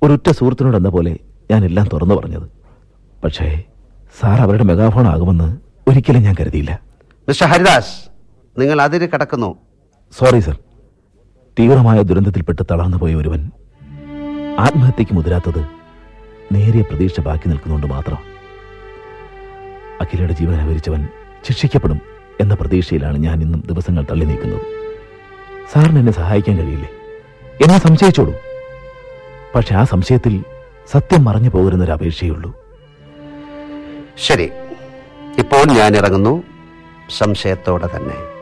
ഒരുറ്റ 0.03 0.31
സുഹൃത്തിനോടെന്ന 0.31 0.89
പോലെ 0.89 1.19
ഞാൻ 1.51 1.65
എല്ലാം 1.65 1.87
തുറന്നു 1.93 2.15
പറഞ്ഞത്. 2.15 2.49
പക്ഷേ 3.23 3.63
സാർ 4.19 4.41
അവരുടെ 4.41 4.63
മെഗാഫോൺ 4.63 5.07
ആകുമെന്ന് 5.07 5.57
ഒരിക്കലും 5.89 6.21
ഞാൻ 6.21 6.35
കരുതിയില്ല. 6.39 6.79
മിസ്റ്റർ 7.29 7.47
ഹരിദാസ് 7.47 8.09
നിങ്ങൾ 8.57 8.81
അതിര് 8.81 9.09
കടക്കുന്നു. 9.09 9.55
Sorry 10.17 10.39
sir. 10.39 10.57
തീവ്രമായ 11.59 12.01
ദുരന്തത്തിൽപ്പെട്ട് 12.01 12.61
തളർന്നു 12.71 12.97
പോയ 12.97 13.15
ഒരുവൻ 13.15 13.51
ആത്മഹത്യക്ക് 14.59 15.15
മുതിരാത്തത് 15.15 15.65
നേരിയ 16.51 16.81
പ്രതീക്ഷ 16.81 17.19
ബാക്കി 17.19 17.49
നിൽക്കുന്നുണ്ട് 17.49 17.87
മാത്രം. 17.87 18.17
അഖിലയുടെ 20.01 20.33
ജീവൻ 20.33 20.55
അപഹരിച്ചവൻ 20.55 21.07
ശിക്ഷിക്കപ്പെടും 21.47 22.01
എന്ന 22.41 22.53
പ്രതീക്ഷയിലാണ് 22.53 23.17
ഞാൻ 23.17 23.41
ഇന്നും 23.41 23.63
ദിവസങ്ങൾ 23.65 24.05
തള്ളി 24.11 24.25
നീക്കുന്നത്. 24.25 24.61
സാറിന് 25.73 25.99
എന്നെ 25.99 26.11
സഹായിക്കാൻ 26.11 26.57
കഴിയില്ലേ? 26.57 26.89
എന്നെ 27.61 27.79
സംശയിച്ചോളൂ. 27.79 28.33
പക്ഷെ 29.55 29.75
ആ 29.75 29.83
സംശയത്തിൽ 29.83 30.43
സത്യം 30.91 31.25
മറഞ്ഞു 31.25 31.49
പോകരുന്നൊരു 31.49 31.91
അപേക്ഷയുള്ളൂ 31.91 32.53
ശരി. 34.17 34.51
ഇപ്പോൾ 35.39 35.65
ഞാൻ 35.65 35.95
ഇറങ്ങുന്നു. 35.95 36.43
സംശയത്തോടെ 37.17 37.89
തന്നെ. 37.95 38.38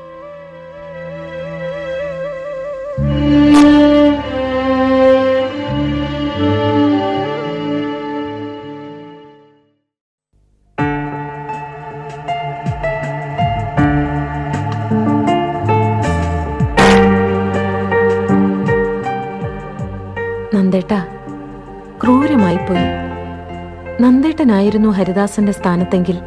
നന്ദേട്ടനായിരുന്നു 24.67 24.89
ഹരിദാസന്റെ 24.89 25.51
സ്ഥാനത്തെങ്കിൽ. 25.51 26.17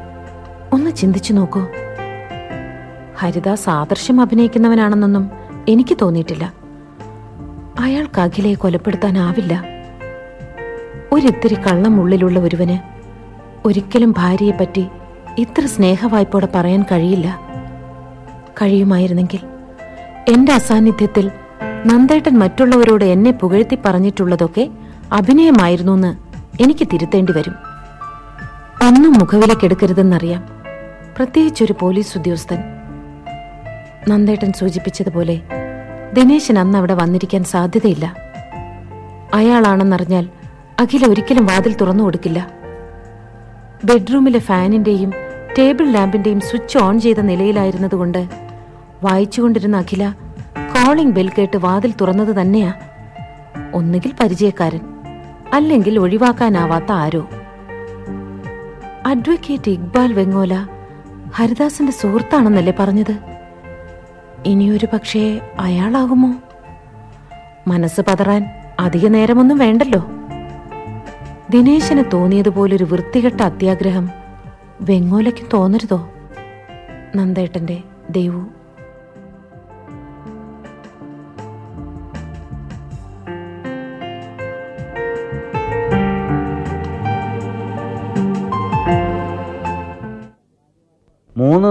ഒന്ന് 0.73 0.91
ചിന്തിച്ചു 0.91 1.33
നോക്കൂ. 1.33 1.61
ഹരിദാസ് 3.19 3.71
ആദർശം 3.71 4.21
അഭിനയിക്കുന്നവനാണെന്നൊന്നും 4.21 5.31
എനിക്ക് 5.69 5.97
തോന്നിയിട്ടില്ല. 6.03 6.53
അയാൾക്ക് 7.81 8.21
അഖിലയെ 8.21 8.55
കൊലപ്പെടുത്താനാവില്ല. 8.55 9.65
ഒരിത്തിരി 11.13 11.55
കള്ളം 11.55 12.01
ഉള്ളിലുള്ള 12.01 12.39
ഒരുവന് 12.39 12.79
ഒരിക്കലും 13.69 14.15
ഭാര്യയെ 14.17 14.53
പറ്റി 14.53 14.87
ഇത്ര 15.39 15.67
സ്നേഹവായ്പോടെ 15.67 16.49
പറയാൻ 16.55 16.83
കഴിയില്ല. 16.93 17.41
കഴിയുമായിരുന്നെങ്കിൽ 18.63 19.41
എന്റെ 20.29 20.53
അസാന്നിധ്യത്തിൽ 20.53 21.31
നന്ദേട്ടൻ 21.87 22.39
മറ്റുള്ളവരോട് 22.39 23.05
എന്നെ 23.05 23.31
പുകഴ്ത്തി 23.31 23.79
പറഞ്ഞിട്ടുള്ളതൊക്കെ 23.85 24.71
അഭിനയമായിരുന്നു 25.13 25.93
എന്ന് 25.93 26.17
എനിക്ക് 26.63 26.89
തിരുത്തേണ്ടി 26.93 27.33
വരും. 27.33 27.70
ഒന്നും 28.87 29.13
മുഖവിലക്കെടുക്കരുതെന്നറിയാം. 29.13 30.49
പ്രത്യേകിച്ചൊരു 31.17 31.75
പോലീസ് 31.81 32.19
ഉദ്യോഗസ്ഥൻ. 32.19 32.59
നന്ദേട്ടൻ 34.09 34.53
സൂചിപ്പിച്ചതുപോലെ 34.53 35.41
ദിനേശൻ 36.13 36.59
അന്ന് 36.59 36.79
അവിടെ 36.79 36.95
വന്നിരിക്കാൻ 36.95 37.45
സാധ്യതയില്ല. 37.45 38.17
അയാളാണെന്നറിഞ്ഞാൽ 39.35 40.29
അഖില 40.81 41.07
ഒരിക്കലും 41.07 41.47
വാതിൽ 41.47 41.75
തുറന്നു 41.75 42.05
കൊടുക്കില്ല. 42.05 42.51
ബെഡ്റൂമിലെ 43.85 44.39
ഫാനിന്റെയും 44.39 45.13
ടേബിൾ 45.59 45.93
ലാമ്പിന്റെയും 45.93 46.41
സ്വിച്ച് 46.41 46.79
ഓൺ 46.79 47.01
ചെയ്ത 47.01 47.17
നിലയിലായിരുന്നതുകൊണ്ട് 47.17 48.29
വായിച്ചുകൊണ്ടിരുന്ന 49.03 49.77
അഖില 49.77 50.15
കോളിംഗ് 50.57 51.15
ബെൽ 51.15 51.31
കേട്ട് 51.39 51.57
വാതിൽ 51.57 51.95
തുറന്നത് 52.01 52.41
തന്നെയാ. 52.41 52.73
ഒന്നുകിൽ 53.75 54.13
പരിചയക്കാരൻ 54.21 54.81
അല്ലെങ്കിൽ 55.53 55.99
ഒഴിവാക്കാനാവാത്ത 55.99 56.93
ആരോ. 56.93 57.29
അഡ്വക്കേറ്റ് 59.07 59.71
ഇക്ബാൽ 59.71 60.13
വെങ്ങോല 60.13 60.67
ഹരിദാസിന്റെ 61.35 61.93
സുഹൃത്താണെന്നല്ലേ 61.93 62.75
പറഞ്ഞത്? 62.79 63.19
ഇനിയൊരു 64.47 64.89
പക്ഷേ 64.93 65.41
അയാളാകുമോ? 65.61 66.35
മനസ്സ് 67.69 68.01
പതറാൻ 68.01 68.47
അധിക 68.81 69.07
നേരമൊന്നും 69.07 69.59
വേണ്ടല്ലോ. 69.59 70.07
ദിനേശന് 71.51 72.05
തോന്നിയതുപോലൊരു 72.13 72.85
വൃത്തികെട്ട 72.85 73.41
അത്യാഗ്രഹം 73.41 74.11
വെങ്ങോലയ്ക്കും 74.81 75.49
തോന്നരുതോ? 75.53 76.11
നന്ദേട്ടന്റെ 77.17 77.83
ദേവു 78.11 78.47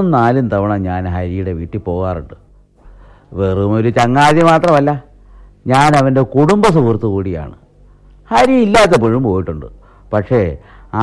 മൂന്നും 0.09 0.21
നാലും 0.25 0.45
തവണ 0.53 0.73
ഞാൻ 0.89 1.03
ഹരിയുടെ 1.15 1.51
വീട്ടിൽ 1.59 1.81
പോകാറുണ്ട്. 1.87 2.35
വെറും 3.39 3.71
ഒരു 3.79 3.89
ചങ്ങാതി 3.97 4.41
മാത്രമല്ല 4.49 4.91
ഞാൻ 5.71 5.89
അവന്റെ 5.99 6.23
കുടുംബ 6.35 6.65
സുഹൃത്ത് 6.75 7.07
കൂടിയാണ്. 7.13 7.55
ഹരി 8.31 8.55
ഇല്ലാത്തപ്പോഴും 8.65 9.21
പോയിട്ടുണ്ട്. 9.29 9.67
പക്ഷേ 10.13 10.41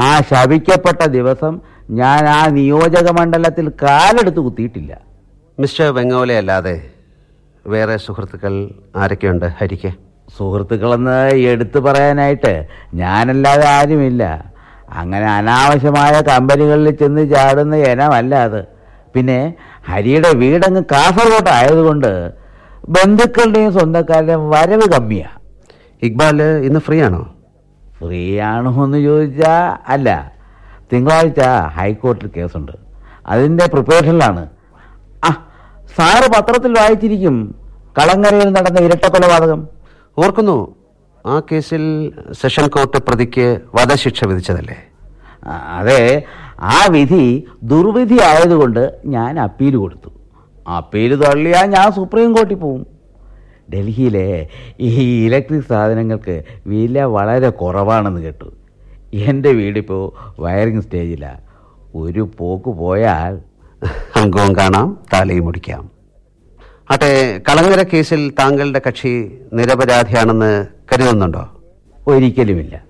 ആ 0.03 0.07
ശവിക്കപ്പെട്ട 0.31 1.03
ദിവസം 1.17 1.55
ഞാൻ 2.01 2.23
ആ 2.37 2.41
നിയോജക 2.57 3.09
മണ്ഡലത്തിൽ 3.19 3.67
കാലെടുത്ത് 3.83 4.41
കുത്തിയിട്ടില്ല. 4.47 4.93
മിസ്റ്റർ 5.61 5.89
വെങ്ങോലെ 5.99 6.37
അല്ലാതെ 6.43 6.75
വേറെ 7.67 7.95
സുഹൃത്തുക്കൾ 8.07 8.55
ആരൊക്കെയുണ്ട് 9.03 9.47
ഹരിക്ക്? 9.61 9.93
സുഹൃത്തുക്കളെന്ന് 10.37 11.19
എടുത്തു 11.51 11.79
പറയാനായിട്ട് 11.87 12.53
ഞാനല്ലാതെ 13.03 13.67
ആരുമില്ല. 13.79 14.23
അങ്ങനെ 15.01 15.29
അനാവശ്യമായ 15.39 16.15
കമ്പനികളിൽ 16.31 16.91
ചെന്ന് 17.01 17.23
ചാടുന്ന 17.33 17.77
ഇനമല്ല 17.93 18.35
അത്. 18.49 18.61
പിന്നെ 19.17 19.39
ഹരിയുടെ 19.89 20.31
വീടങ്ങ് 20.43 20.83
കാസർഗോട്ട് 20.93 21.51
ആയതുകൊണ്ട് 21.51 22.11
ബന്ധുക്കളുടെയും 22.89 23.73
സ്വന്തക്കാരുടെയും 23.73 24.51
വരവ് 24.51 24.87
കമ്മിയാ. 24.95 25.29
ഇക്ബാൽ 26.03 26.43
ഇന്ന് 26.43 26.81
ഫ്രീ 26.81 26.99
ആണോ 27.03 27.23
ഫ്രീ 27.99 28.23
ആണോ 28.51 28.85
എന്ന് 28.85 28.99
ചോദിച്ചാൽ 28.99 29.63
അല്ല. 29.89 30.09
തിങ്കളാഴ്ച 30.93 31.41
ഹൈക്കോർട്ടിൽ 31.77 32.31
കേസുണ്ട്. 32.37 32.73
അതിന്റെ 33.27 33.67
പ്രിപ്പറേഷനിലാണ്. 33.67 34.43
ആ 35.25 35.31
സാറ് 35.97 36.27
പത്രത്തിൽ 36.35 36.73
വായിച്ചിരിക്കും. 36.79 37.37
കളങ്കരയിൽ 37.99 38.49
നടന്ന 38.57 38.81
ഇരട്ട 38.87 39.07
കൊലപാതകം 39.07 39.61
ഓർക്കുന്നു 40.19 40.57
ആ 41.27 41.37
കേസിൽ 41.53 41.85
സെഷൻ 42.41 42.67
കോർട്ട് 42.69 42.99
പ്രതിക്ക് 43.07 43.47
വധശിക്ഷ 43.75 44.25
വിധിച്ചതല്ലേ? 44.25 44.77
അതെ. 45.79 46.01
ആ 46.59 46.87
വിധി 46.91 47.47
ദുർവിധി 47.63 48.19
ആയതുകൊണ്ട് 48.21 49.01
ഞാൻ 49.05 49.41
അപ്പീൽ 49.41 49.77
കൊടുത്തു. 49.77 50.11
അപ്പീൽ 50.77 51.17
തള്ളിയാൽ 51.17 51.67
ഞാൻ 51.67 51.93
സുപ്രീം 51.93 52.33
കോർട്ടിൽ 52.33 52.55
പോവും. 52.55 52.87
ഡൽഹിയിലെ 53.75 54.49
ഈ 54.81 55.27
ഇലക്ട്രിക് 55.27 55.69
സാധനങ്ങൾക്ക് 55.69 56.45
വില 56.67 57.03
വളരെ 57.03 57.49
കുറവാണെന്ന് 57.49 58.21
കേട്ടു. 58.21 58.53
എന്റെ 59.15 59.51
വീടിപ്പോൾ 59.51 60.13
വയറിംഗ് 60.41 60.83
സ്റ്റേജിലാണ് 60.83 61.41
ഒരു 61.95 62.31
പോക്ക് 62.39 62.71
പോയാൽ 62.71 63.41
അംഗവും 64.17 64.57
കാണാം 64.57 64.99
താലയും 65.13 65.45
മുടിക്കാം. 65.45 65.91
ആട്ടെ 66.91 67.41
കളങ്ങര 67.49 67.83
കേസിൽ 67.83 68.31
താങ്കളുടെ 68.31 68.81
കക്ഷി 68.89 69.39
നിരപരാധിയാണെന്ന് 69.53 70.67
കരുതുന്നുണ്ടോ? 70.93 71.49
ഒരിക്കലുമില്ല. 72.09 72.86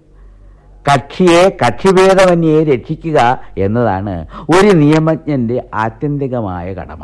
കക്ഷിയെ 0.89 1.57
കക്ഷിഭേദമന്യെ 1.63 2.65
രക്ഷിക്കുക 2.65 3.19
എന്നതാണ് 3.59 4.17
ഒരു 4.57 4.73
നിയമജ്ഞന്റെ 4.77 5.65
ആത്യന്തികമായ 5.75 6.75
കടമ. 6.75 7.03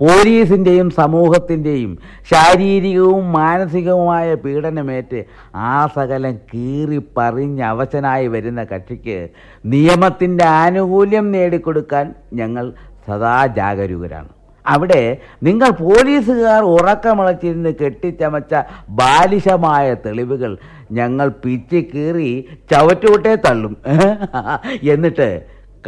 പോലീസിന്റെയും 0.00 0.90
സമൂഹത്തിന്റെയും 0.90 1.98
ശാരീരികവും 2.30 3.32
മാനസികവുമായ 3.32 4.34
പീഡനമേറ്റ് 4.34 5.20
ആ 5.54 5.86
സകലം 5.86 6.34
കീറി 6.50 6.98
പറഞ്ഞ് 7.16 7.62
അവശനായി 7.62 8.26
വരുന്ന 8.26 8.64
കക്ഷിക്ക് 8.64 9.18
നിയമത്തിന്റെ 9.64 10.44
ആനുകൂല്യം 10.44 11.30
നേടിക്കൊടുക്കാൻ 11.30 12.14
ഞങ്ങൾ 12.32 12.72
സദാ 13.06 13.46
ജാഗരൂകരാണ്. 13.46 14.30
അവിടെ 14.66 15.02
നിങ്ങൾ 15.42 15.70
പോലീസുകാർ 15.82 16.62
ഉറക്കമിളച്ചിരുന്ന് 16.76 17.72
കെട്ടിച്ചമച്ച 17.80 18.54
ബാലിശമായ 19.00 19.94
തെളിവുകൾ 20.06 20.52
ഞങ്ങൾ 20.92 21.28
പിച്ചി 21.42 21.80
കീറി 21.92 22.30
ചവറ്റുകൊട്ടേ 22.72 23.34
തള്ളും. 23.46 23.74
എന്നിട്ട് 24.94 25.28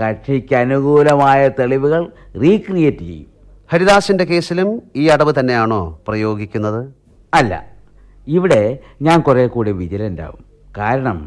കക്ഷിക്ക് 0.00 0.54
അനുകൂലമായ 0.54 1.40
തെളിവുകൾ 1.58 2.02
റീക്രിയേറ്റ് 2.42 3.04
ചെയ്യും. 3.08 3.28
ഹരിദാസിന്റെ 3.70 4.24
കേസിലും 4.24 4.68
ഈ 4.96 5.06
അടവ് 5.14 5.32
തന്നെയാണോ 5.38 5.80
പ്രയോഗിക്കുന്നത്? 6.08 6.80
അല്ല 7.32 7.54
ഇവിടെ 8.26 8.62
ഞാൻ 9.02 9.18
കുറെ 9.20 9.44
കൂടി 9.46 9.72
വിജിലന്റ് 9.80 10.22
ആവും 10.26 10.44
കാരണം 10.78 11.18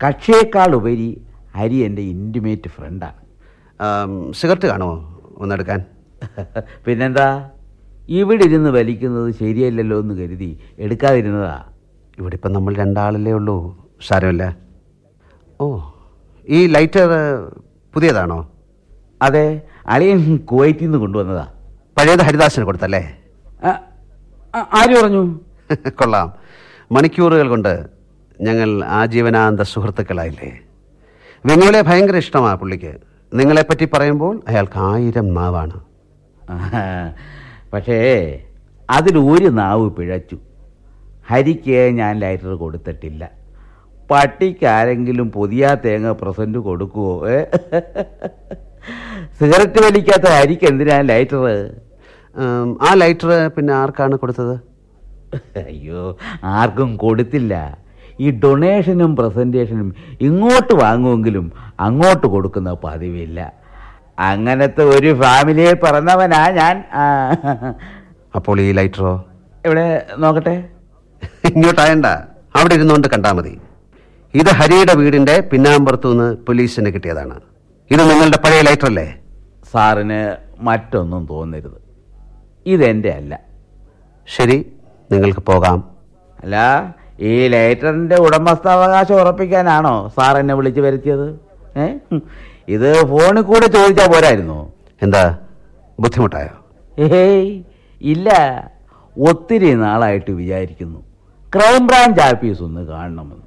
കക്ഷിയേക്കാൾ 0.00 0.70
ഉപരി 0.78 1.10
ഹരി 1.58 1.78
എന്റെ 1.88 2.02
ഇന്റിമേറ്റ് 2.14 2.70
ഫ്രണ്ടാണ് 2.76 3.20
സിഗരറ്റ് 4.40 4.68
കാണുമോ 4.72 4.96
ഒന്നെടുക്കാൻ? 5.42 5.80
പിന്നെന്താ? 6.86 7.50
ഇവിടെ 8.08 8.44
ഇരുന്ന് 8.44 8.70
വലിക്കുന്നത് 8.70 9.34
ശരിയല്ലല്ലോ 9.34 10.00
എന്ന് 10.00 10.14
കരുതി 10.14 10.58
എടുക്കാതിരുന്നതാ. 10.78 11.64
ഇവിടെ 12.18 12.34
ഇപ്പം 12.34 12.52
നമ്മൾ 12.52 12.74
രണ്ടാളല്ലേ 12.74 13.32
ഉള്ളൂ. 13.32 13.56
സാരമില്ല. 14.08 14.44
ഓ 15.60 15.66
ഈ 16.48 16.66
ലൈറ്റർ 16.66 17.08
പുതിയതാണോ? 17.94 18.38
അതെ 19.22 19.46
അളിയൻ 19.86 20.36
കുവൈറ്റിൽ 20.36 20.84
നിന്ന് 20.84 20.98
കൊണ്ടുവന്നതാ. 20.98 21.46
പഴയത് 21.98 22.20
ഹരിദാസിന് 22.20 22.64
കൊടുത്തല്ലേ? 22.64 23.02
ആര് 24.78 24.94
പറഞ്ഞു? 25.00 25.22
കൊള്ളാം. 26.00 26.28
മണിക്കൂറുകൾ 26.92 27.48
കൊണ്ട് 27.48 27.72
ഞങ്ങൾ 28.40 28.84
ആജീവനാന്ത 28.84 29.60
സുഹൃത്തുക്കളായില്ലേ? 29.60 30.50
വെങ്ങോലെ 31.46 31.82
ഭയങ്കര 31.82 32.16
ഇഷ്ടമാണ് 32.16 32.58
പുള്ളിക്ക്. 32.58 32.92
നിങ്ങളെപ്പറ്റി 33.34 33.88
പറയുമ്പോൾ 33.94 34.42
അയാൾക്ക് 34.48 34.78
ആയിരം 34.78 35.34
നാവാണ്. 35.34 35.76
ആ, 35.80 35.85
പക്ഷേ 37.72 37.98
അതിൽ 38.88 39.16
ഒരു 39.32 39.48
നാവ് 39.60 39.86
പിഴച്ചു. 39.96 40.36
ഹരിക്ക് 41.30 41.78
ഞാൻ 42.00 42.12
ലൈറ്റർ 42.24 42.52
കൊടുത്തിട്ടില്ല. 42.64 43.22
പട്ടിക്ക് 44.10 44.66
ആരെങ്കിലും 44.74 45.28
പുതിയ 45.36 45.72
തേങ്ങ 45.84 46.10
പ്രസന്റ് 46.20 46.58
കൊടുക്കുമോ 46.66 47.14
ഏ? 47.36 47.38
സിഗരറ്റ് 49.38 49.80
വലിക്കാത്ത 49.86 50.26
ഹരിക്ക് 50.36 50.66
എന്തിനാ 50.70 50.98
ലൈറ്റർ 51.10 51.42
ആ 52.86 52.90
ലൈറ്റർ 53.02 53.30
പിന്നെ 53.56 53.72
ആർക്കാണ് 53.80 54.16
കൊടുത്തത്? 54.22 54.54
അയ്യോ 55.64 56.02
ആർക്കും 56.58 56.90
കൊടുത്തില്ല. 57.04 57.54
ഈ 58.24 58.26
ഡൊണേഷനും 58.42 59.12
പ്രസന്റേഷനും 59.20 59.88
ഇങ്ങോട്ട് 60.28 60.74
വാങ്ങുമെങ്കിലും 60.82 61.46
അങ്ങോട്ട് 61.86 62.26
കൊടുക്കുന്ന 62.34 62.70
പതിവില്ല. 62.84 63.40
അങ്ങനത്തെ 64.18 64.84
ഒരു 64.84 65.22
ഫാമിലിയെ 65.22 65.72
പറഞ്ഞവനാ 65.72 66.50
ഞാൻ. 66.50 66.84
അപ്പോൾ 68.34 68.60
ഈ 68.60 68.72
ലൈറ്ററോ 68.72 69.24
എവിടെ? 69.66 70.06
നോക്കട്ടെ. 70.18 70.64
ഇങ്ങോട്ടായണ്ട. 71.44 72.06
അവിടെ 72.56 72.74
ഇരുന്നുകൊണ്ട് 72.74 73.08
കണ്ടാൽ 73.08 73.32
മതി. 73.32 73.60
ഇത് 74.34 74.48
ഹരിയുടെ 74.48 74.94
വീടിന്റെ 74.94 75.40
പിന്നാമ്പുറത്തു 75.40 76.08
നിന്ന് 76.08 76.36
പോലീസിന് 76.36 76.90
കിട്ടിയതാണ്. 76.94 77.40
ഇത് 77.90 78.10
നിങ്ങളുടെ 78.10 78.38
പഴയ 78.44 78.60
ലൈറ്റർ 78.60 78.86
അല്ലേ? 78.86 79.14
സാറിന് 79.72 80.36
മറ്റൊന്നും 80.60 81.26
തോന്നരുത്. 81.26 81.78
ഇതെന്റെ 82.66 83.10
അല്ല. 83.10 83.40
ശരി 84.28 84.72
നിങ്ങൾക്ക് 85.12 85.40
പോകാം. 85.40 85.84
അല്ല 86.42 86.56
ഈ 87.20 87.48
ലൈറ്ററിന്റെ 87.48 88.16
ഉടമസ്ഥാവകാശം 88.16 89.14
ഉറപ്പിക്കാനാണോ 89.14 90.12
സാർ 90.16 90.38
എന്നെ 90.38 90.54
വിളിച്ചു 90.54 90.80
വരുത്തിയത്? 90.80 91.40
ഏ? 91.76 91.86
ഇത് 92.68 92.88
ഫോണിൽ 93.10 93.40
കൂടെ 93.40 93.66
ചോദിച്ചാൽ 93.66 94.08
പോരായിരുന്നു. 94.12 94.72
എന്താ? 95.02 95.38
ബുദ്ധിമുട്ടായോ? 96.00 96.54
ഏയ് 96.98 97.62
ഇല്ല. 98.00 98.28
ഒത്തിരി 99.28 99.74
നാളായിട്ട് 99.74 100.30
വിചാരിക്കുന്നു. 100.30 101.00
ക്രൈംബ്രാഞ്ച് 101.56 102.20
ആഫീസ് 102.20 102.62
ഒന്ന് 102.62 102.80
കാണണമെന്ന്. 102.80 103.46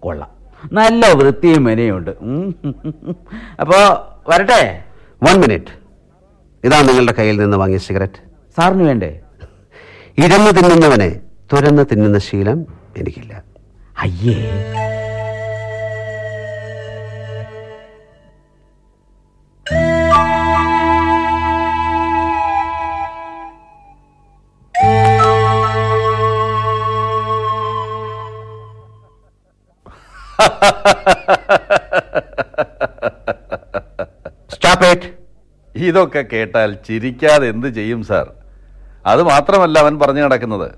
കൊള്ളാം. 0.00 0.30
നല്ല 0.72 1.12
വൃത്തിയും 1.12 1.64
മെനയുണ്ട്. 1.64 2.10
അപ്പോൾ 3.60 3.82
അപ്പോ 3.86 4.06
വരട്ടെ? 4.28 4.84
വൺ 5.22 5.36
മിനിറ്റ് 5.40 5.72
ഇതാ 6.64 6.82
നിങ്ങളുടെ 6.82 7.12
കയ്യിൽ 7.12 7.40
നിന്ന് 7.40 7.56
വാങ്ങിയ 7.56 7.78
സിഗരറ്റ്. 7.78 8.20
സാറിന് 8.56 8.82
വേണ്ടേ? 8.82 9.20
ഇരന്ന് 10.18 10.50
തിന്നുന്നവനെ 10.58 11.20
തുരന്ന് 11.52 11.84
തിന്നുന്ന 11.90 12.18
ശീലം 12.18 12.66
എനിക്കില്ല. 12.96 13.42
അയ്യേ. 13.98 14.36
സ്റ്റോപ്പ് 34.52 34.90
ഇതൊക്കെ 35.74 36.22
കേട്ടാൽ 36.32 36.70
ചിരിക്കാതെ 36.86 37.46
എന്ത് 37.52 37.68
ചെയ്യും 37.78 38.02
സാർ 38.10 38.26
അത് 39.12 39.22
മാത്രമല്ല 39.30 39.76
അവൻ 39.84 39.94
പറഞ്ഞു 40.02 40.22
നടക്കുന്നത്. 40.26 40.68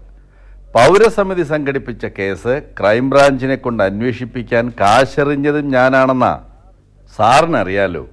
പൗരസമിതി 0.77 1.45
സംഘടിപ്പിച്ച 1.53 2.05
കേസ് 2.19 2.55
ക്രൈംബ്രാഞ്ചിനെ 2.79 3.57
കൊണ്ട് 3.65 3.83
അന്വേഷിപ്പിക്കാൻ 3.89 4.65
കാശെറിഞ്ഞതും 4.81 5.67
ഞാനാണെന്നാ. 5.77 6.33
സാറിനറിയാലോ? 7.19 8.05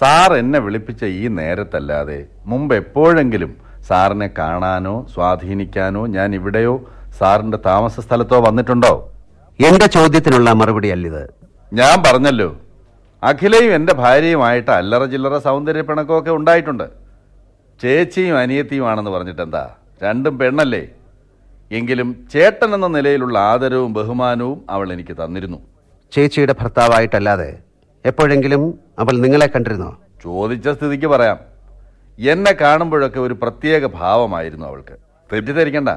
സാർ 0.00 0.30
എന്നെ 0.42 0.58
വിളിപ്പിച്ച 0.66 1.02
ഈ 1.20 1.32
നേരത്തല്ലാതെ 1.40 2.18
മുമ്പ് 2.50 2.74
എപ്പോഴെങ്കിലും 2.82 3.52
സാറിനെ 3.88 4.28
കാണാനോ 4.40 4.96
സ്വാധീനിക്കാനോ 5.14 6.02
ഞാൻ 6.16 6.28
ഇവിടെയോ 6.40 6.74
സാറിന്റെ 7.18 7.58
താമസ 7.70 7.94
സ്ഥലത്തോ 8.06 8.38
വന്നിട്ടുണ്ടോ? 8.48 8.94
എന്റെ 9.66 9.86
ചോദ്യത്തിനുള്ള 9.94 10.52
മറുപടി 10.58 10.88
അല്ലിത് 10.94 11.22
ഞാൻ 11.72 11.96
പറഞ്ഞല്ലോ. 12.06 12.48
അഖിലയും 13.22 13.72
എന്റെ 13.78 13.94
ഭാര്യയുമായിട്ട് 13.94 14.70
അല്ലറ 14.70 15.04
ചില്ലറ 15.12 15.38
സൗന്ദര്യ 15.38 15.82
പിണക്കമൊക്കെ 15.88 16.30
ഉണ്ടായിട്ടുണ്ട്. 16.30 16.86
ചേച്ചിയും 17.80 18.36
അനിയത്തിയുമാണെന്ന് 18.38 19.10
പറഞ്ഞിട്ടെന്താ? 19.10 19.64
രണ്ടും 20.02 20.38
പെണ്ണല്ലേ? 20.38 20.82
എങ്കിലും 21.70 22.08
ചേട്ടൻ 22.32 22.74
എന്ന 22.74 22.86
നിലയിലുള്ള 22.86 23.38
ആദരവും 23.38 23.94
ബഹുമാനവും 23.98 24.64
അവൾ 24.70 24.92
എനിക്ക് 24.92 25.16
തന്നിരുന്നു. 25.22 25.58
ചേച്ചിയുടെ 26.12 26.54
ഭർത്താവായിട്ടല്ലാതെ 26.60 27.50
എപ്പോഴെങ്കിലും 28.04 28.62
അവൾ 28.98 29.14
നിങ്ങളെ 29.24 29.46
കണ്ടിരുന്നോ? 29.46 29.90
ചോദിച്ച 30.24 30.68
സ്ഥിതിക്ക് 30.68 31.06
പറയാം. 31.06 31.38
എന്നെ 32.18 32.52
കാണുമ്പോഴൊക്കെ 32.62 33.20
ഒരു 33.20 33.34
പ്രത്യേക 33.42 33.86
ഭാവമായിരുന്നു 34.00 34.66
അവൾക്ക്. 34.66 34.94
തെറ്റിദ്ധരിക്കണ്ട 35.30 35.90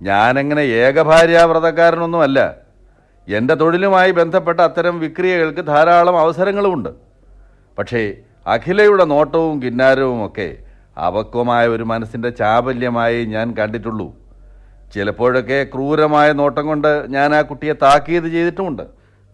ഞാനങ്ങനെ 0.00 0.60
ഏകഭാര്യാവ്രതക്കാരനൊന്നും 0.60 2.22
അല്ല 2.22 2.61
എന്റെ 3.28 3.54
തൊഴിലുമായി 3.54 4.10
ബന്ധപ്പെട്ട 4.10 4.60
അത്തരം 4.60 5.00
വിക്രിയകൾക്ക് 5.00 5.66
ധാരാളം 5.66 6.20
അവസരങ്ങളുമുണ്ട്. 6.20 6.88
പക്ഷേ 7.78 8.14
അഖിലയുടെ 8.46 9.04
നോട്ടവും 9.04 9.62
കിന്നാരവും 9.62 10.26
ഒക്കെ 10.26 10.56
അപക്വമായ 10.98 11.68
ഒരു 11.68 11.82
മനസ്സിന്റെ 11.82 12.30
ചാബല്യമായി 12.30 13.24
ഞാൻ 13.24 13.54
കണ്ടിട്ടുള്ളൂ. 13.56 14.14
ചിലപ്പോഴൊക്കെ 14.94 15.66
ക്രൂരമായ 15.74 16.32
നോട്ടം 16.32 16.66
കൊണ്ട് 16.66 17.12
ഞാൻ 17.12 17.34
ആ 17.34 17.42
കുട്ടിയെ 17.42 17.72
താക്കീത് 17.72 18.24
ചെയ്തിട്ടുമുണ്ട്. 18.24 18.82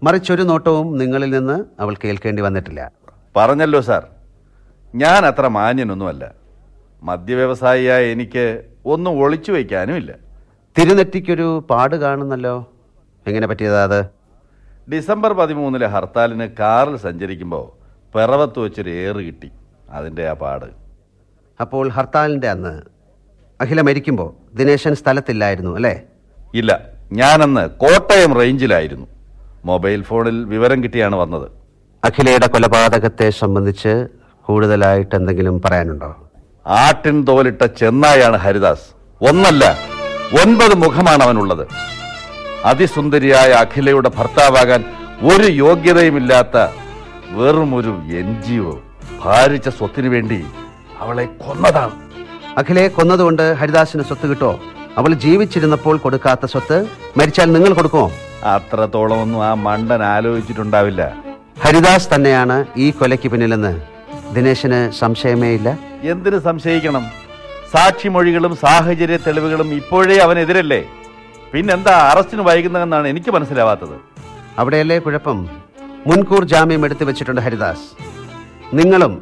മറിച്ചൊരു 0.03 0.43
നോട്ടവും 0.43 0.99
നിങ്ങളിൽ 0.99 1.30
നിന്ന് 1.30 1.64
അവൾ 1.80 1.95
കേൾക്കേണ്ടി 2.05 2.43
വന്നിട്ടില്ല. 2.43 2.91
പറഞ്ഞല്ലോ 3.36 3.80
സാർ. 3.80 4.07
ഞാൻ 4.95 5.26
അത്ര 5.26 5.49
മാന്യനൊന്നുമല്ല. 5.49 6.34
മദ്യവ്യവസായിയായ 7.03 8.05
എനിക്ക് 8.05 8.64
ഒന്നും 8.86 9.22
ഒളിച്ചു 9.22 9.53
വയ്ക്കാനുമില്ല. 9.53 10.14
തിരുനെറ്റിക്കൊരു 10.78 11.66
പാട് 11.70 11.97
കാണുന്നല്ലോ. 11.97 12.72
എങ്ങനെ 13.29 13.47
പറ്റിയതാ 13.47 13.85
അത്? 13.85 14.05
ഡിസംബർ 14.93 15.33
പതിമൂന്നിലെ 15.33 15.87
ഹർത്താലിന് 15.87 16.49
കാറിൽ 16.61 16.97
സഞ്ചരിക്കുമ്പോൾ 16.97 17.79
പിറവത്ത് 18.16 18.59
വെച്ചൊരു 18.59 18.91
ഏറ് 18.91 19.16
കിട്ടി. 19.16 19.51
അതിന്റെ 19.91 20.29
ആ 20.29 20.33
പാട്. 20.33 20.64
അപ്പോൾ 21.61 21.89
ഹർത്താലിന്റെ 21.89 22.49
അന്ന് 22.49 22.83
അഖില 23.61 23.81
മരിക്കുമ്പോൾ 23.81 24.57
ദിനേശൻ 24.57 24.95
സ്ഥലത്തില്ലായിരുന്നു 24.95 25.74
അല്ലേ? 25.74 26.03
ഇല്ല 26.55 26.81
ഞാനന്ന് 27.12 27.70
കോട്ടയം 27.70 28.35
റേഞ്ചിലായിരുന്നു. 28.35 29.07
മൊബൈൽ 29.64 30.03
ഫോണിൽ 30.03 30.45
വിവരം 30.45 30.83
കിട്ടിയാണ് 30.83 31.16
വന്നത്. 31.16 31.51
അഖിലയുടെ 32.05 32.47
കൊലപാതകത്തെ 32.47 33.31
സംബന്ധിച്ച് 33.31 34.07
കൂടുതലായിട്ട് 34.43 35.14
എന്തെങ്കിലും 35.14 35.62
പറയാനുണ്ടോ? 35.64 36.31
ആട്ടിൻ 36.66 37.24
തോലിട്ട 37.29 37.62
ചെന്നായാണ് 37.62 38.37
ഹരിദാസ്. 38.37 38.87
ഒന്നല്ല 39.20 39.79
ഒൻപത് 40.43 40.74
മുഖമാണ് 40.74 41.22
അവനുള്ളത്. 41.22 41.66
അതിസുന്ദരിയായ 42.64 43.50
അഖിലയുടെ 43.52 44.09
ഭർത്താവാകാൻ 44.09 44.84
ഒരു 45.22 45.52
യോഗ്യതയുമില്ലാത്ത 45.52 46.66
വെറും 47.30 47.74
ഒരു 47.74 47.88
എൻ 47.88 48.42
ജി 48.42 48.54
ഒ 48.54 48.78
ഭാരിച്ച 49.24 49.68
സ്വത്തിനു 49.68 50.09
വേണ്ടി 50.09 50.46
അവളെ 51.00 51.24
കൊന്നതാണ്. 51.24 51.92
അഖിലയെ 52.59 52.88
കൊന്നതുകൊണ്ട് 52.88 53.52
ഹരിദാസിന് 53.52 54.02
സ്വത്ത് 54.02 54.26
കിട്ടോ? 54.26 54.61
അവൾ 54.96 55.12
ജീവിച്ചിരുന്നപ്പോൾ 55.14 55.96
കൊടുക്കാത്ത 55.96 56.46
സ്വത്ത് 56.46 56.86
മരിച്ചാൽ 57.16 57.52
നിങ്ങൾ 57.52 57.72
കൊടുക്കുമോ? 57.72 58.12
അത്രത്തോളം 58.44 59.22
ഒന്നും 59.22 59.44
ആ 59.44 59.54
മണ്ടൻ 59.54 60.02
ആലോചിച്ചിട്ടുണ്ടാവില്ല. 60.02 61.16
ഹരിദാസ് 61.62 62.14
തന്നെയാണ് 62.14 62.64
ഈ 62.76 62.90
കൊലയ്ക്ക് 62.90 63.28
പിന്നിലെന്ന്. 63.28 63.80
ദിനേശന് 64.34 64.90
സംശയമേ 64.90 65.48
ഇല്ല. 65.48 65.78
എന്തിനു 66.02 66.38
സംശയിക്കണം? 66.38 67.06
സാക്ഷിമൊഴികളും 67.72 68.56
സാഹചര്യ 68.56 69.16
തെളിവുകളും 69.16 69.74
ഇപ്പോഴേ 69.74 70.18
അവനെതിരല്ലേ? 70.18 70.84
പിന്നെന്താ 71.53 71.94
അറസ്റ്റിന് 72.11 72.42
വൈകുന്നതെന്നാണ് 72.42 73.09
എനിക്ക് 73.09 73.30
മനസ്സിലാവാത്തത്. 73.30 73.96
അവിടെയല്ലേ 74.59 74.99
കുഴപ്പം? 74.99 75.38
മുൻകൂർ 76.07 76.44
ജാമ്യം 76.44 76.84
എടുത്തു 76.84 77.05
വെച്ചിട്ടുണ്ട് 77.05 77.40
ഹരിദാസ്. 77.40 77.86
നിങ്ങളും 78.74 79.12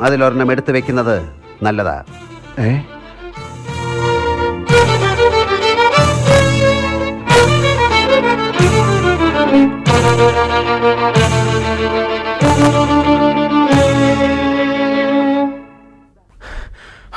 അതിലൊരെണ്ണം 0.00 0.52
എടുത്തു 0.52 0.72
വെക്കുന്നത് 0.72 1.16
നല്ലതാ. 1.62 1.96
ഏ? 2.58 2.70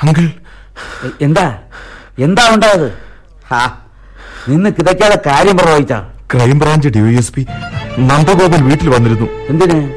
അങ്കിൾ 0.02 0.26
എന്താ? 1.20 1.46
എന്താ 2.18 2.54
ഉണ്ടായത്? 2.54 2.88
ഹാ 3.50 3.60
നിന്ന് 4.48 4.70
കിതയ്ക്കാതെ 4.70 5.22
കാര്യം 5.26 5.56
പ്രവഹിച്ച 5.56 5.92
ക്രൈംബ്രാഞ്ച് 6.34 6.88
ഡിവൈഎസ്പി 6.88 7.46
നന്ദഗോപൻ 7.98 8.64
വീട്ടിൽ 8.64 8.88
വന്നിരുന്നു. 8.88 9.28
എന്തിന്? 9.48 9.94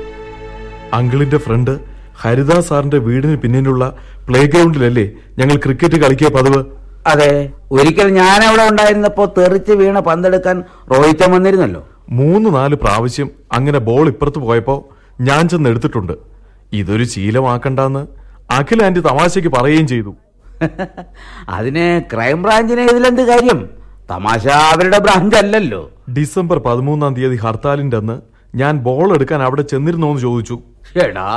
അങ്കിളിന്റെ 0.94 1.38
ഫ്രണ്ട് 1.38 1.80
ഹരിദാസ് 2.18 2.68
സാറിന്റെ 2.68 2.98
വീടിന് 2.98 3.38
പിന്നിലുള്ള 3.38 3.96
പ്ലേ 4.30 4.46
ഗ്രൗണ്ടിലല്ലേ 4.46 5.12
ഞങ്ങൾ 5.38 5.56
ക്രിക്കറ്റ് 5.56 5.96
കളിക്കിയ 5.96 6.30
പതിവ്? 6.30 6.66
അതെ. 7.08 7.50
ഒരിക്കൽ 7.72 8.10
ഞാൻ 8.10 8.44
അവിടെ 8.44 8.70
ഉണ്ടായിരുന്നപ്പോ 8.70 9.34
തെറിച്ച് 9.38 9.72
വീണ 9.72 10.00
പന്തെടുക്കാൻ 10.00 10.64
റോഹിത്തൻ 10.92 11.32
വന്നിരുന്നല്ലോ. 11.32 11.88
മൂന്ന് 12.10 12.56
നാല് 12.56 12.76
പ്രാവശ്യം 12.76 13.30
അങ്ങനെ 13.54 13.80
ബോൾ 13.80 14.08
ഇപ്പുറത്ത് 14.08 14.40
പോയപ്പോ 14.40 14.90
ഞാൻ 15.22 15.50
ചെന്ന് 15.50 15.70
എടുത്തിട്ടുണ്ട്. 15.70 16.14
ഇതൊരു 16.74 17.04
ശീലമാക്കണ്ടെന്ന് 17.04 18.08
അഖിൽ 18.52 18.84
ആന്റി 18.84 19.00
തമാശയ്ക്ക് 19.00 19.50
പറയുകയും 19.50 19.88
ചെയ്തു. 19.88 20.16
അതിന് 21.50 22.02
ക്രൈംബ്രാഞ്ചിന് 22.14 22.82
ഇതിലെന്ത് 22.82 23.22
കാര്യം? 23.22 23.81
തമാശ 24.12 24.48
അവരുടെ 24.48 25.00
ബ്രാഞ്ച് 25.00 25.36
അല്ലല്ലോ 25.36 25.82
ഡിസംബർ 26.18 26.58
പതിമൂന്നാം 26.60 27.16
തീയതി 27.16 27.36
ഹർത്താലിന്റെ 27.36 27.98
അന്ന് 27.98 28.16
ഞാൻ 28.56 28.78
ബോൾ 28.78 29.14
എടുക്കാൻ 29.14 29.42
അവിടെ 29.44 29.62
ചെന്നിരുന്നോ 29.62 30.10
എന്ന് 30.10 30.22
ചോദിച്ചു. 30.22 30.60
എടാ 31.04 31.30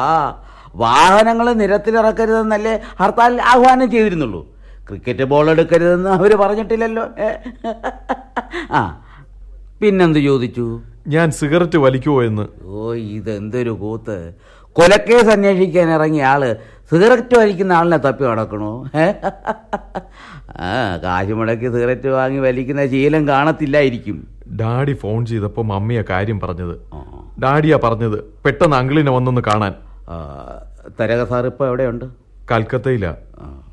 വാഹനങ്ങൾ 0.75 1.53
നിരത്തിലിറക്കരുതെന്നല്ലേ 1.53 2.81
ഹർത്താൽ 3.01 3.43
ആഹ്വാനം 3.43 3.91
ചെയ്തിരുന്നുള്ളൂ. 3.91 4.41
ക്രിക്കറ്റ് 4.89 5.25
ബോൾ 5.25 5.51
എടുക്കരുതെന്ന് 5.51 6.11
അവർ 6.11 6.35
പറഞ്ഞിട്ടില്ലല്ലോ. 6.37 7.05
ആ 8.71 8.81
പിന്നെന്ത് 9.81 10.19
ചോദിച്ചു? 10.19 10.67
ഞാൻ 11.07 11.31
സിഗരറ്റ് 11.31 11.79
വലിക്കുമോ 11.79 12.23
എന്ന്. 12.23 12.45
ഓ 12.65 12.95
ഇതെന്തൊരു 12.95 13.71
കൂത്ത്. 13.71 14.19
കൊലക്കേസ് 14.73 15.31
അന്വേഷിക്കാൻ 15.33 15.89
ഇറങ്ങിയ 15.91 16.25
ആൾ 16.25 16.43
സിഗരറ്റ് 16.91 17.39
വലിക്കുന്ന 17.39 17.73
ആളിനെ 17.73 17.97
തപ്പി 17.97 18.25
നടക്കണോ? 18.25 18.71
ആ 20.61 20.97
കാശ് 21.05 21.33
മുടക്കി 21.33 21.69
സിഗരറ്റ് 21.75 22.09
വാങ്ങി 22.09 22.39
വലിക്കുന്ന 22.39 22.87
ശീലം 22.87 23.29
കാണത്തില്ലായിരിക്കും. 23.29 24.17
ഡാഡി 24.61 24.95
ഫോൺ 25.03 25.27
ചെയ്തപ്പോ 25.27 25.63
മമ്മിയ 25.63 26.03
കാര്യം 26.11 26.41
പറഞ്ഞത്. 26.41 26.75
ഡാഡിയാ 27.43 27.79
പറഞ്ഞത് 27.85 28.19
പെട്ടെന്ന് 28.45 28.77
അങ്കിളിനെ 28.77 29.13
വന്നൊന്ന് 29.13 29.41
കാണാൻ. 29.41 29.75
തരക 31.01 31.25
സാർ 31.25 31.47
ഇപ്പൊ 31.47 31.67
എവിടെയുണ്ട്? 31.67 32.05
കൽക്കത്തയില. 32.53 33.07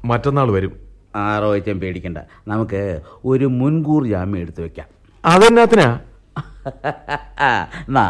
മറ്റന്നാൾ 0.06 0.52
വരും. 0.52 0.74
ആ 1.16 1.40
റോയിച്ചൻ 1.40 1.80
പേടിക്കണ്ട. 1.80 2.18
നമുക്ക് 2.48 3.02
ഒരു 3.26 3.46
മുൻകൂർ 3.46 4.08
ജാമ്യം 4.08 4.42
എടുത്തു 4.42 4.62
വെക്കാം. 4.62 4.88
അതെന്നാത്തിനാ? 5.26 5.90
എന്നാ 7.88 8.06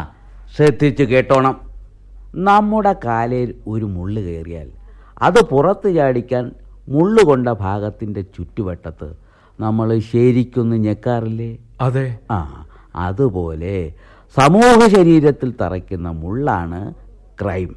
ശ്രദ്ധിച്ച് 0.56 1.04
കേട്ടോണം. 1.04 1.56
നമ്മുടെ 2.36 2.95
കാലയിൽ 3.06 3.49
ഒരു 3.68 3.86
മുള്ളു 3.86 4.22
കയറിയാൽ 4.22 4.70
അത് 5.22 5.46
പുറത്ത് 5.46 5.96
ചാടിക്കാൻ 5.96 6.52
മുള്ളുകൊണ്ട 6.90 7.48
ഭാഗത്തിന്റെ 7.48 8.22
ചുറ്റുവട്ടത്ത് 8.22 9.10
നമ്മൾ 9.60 10.00
ശരിക്കൊന്ന് 10.00 10.76
ഞെക്കാറില്ലേ? 10.76 11.58
അതെ. 11.82 12.18
ആ 12.32 12.66
അതുപോലെ 12.96 13.94
സമൂഹ 14.38 14.88
ശരീരത്തിൽ 14.88 15.54
തറയ്ക്കുന്ന 15.62 16.10
മുള്ളാണ് 16.10 16.94
ക്രൈം. 17.42 17.76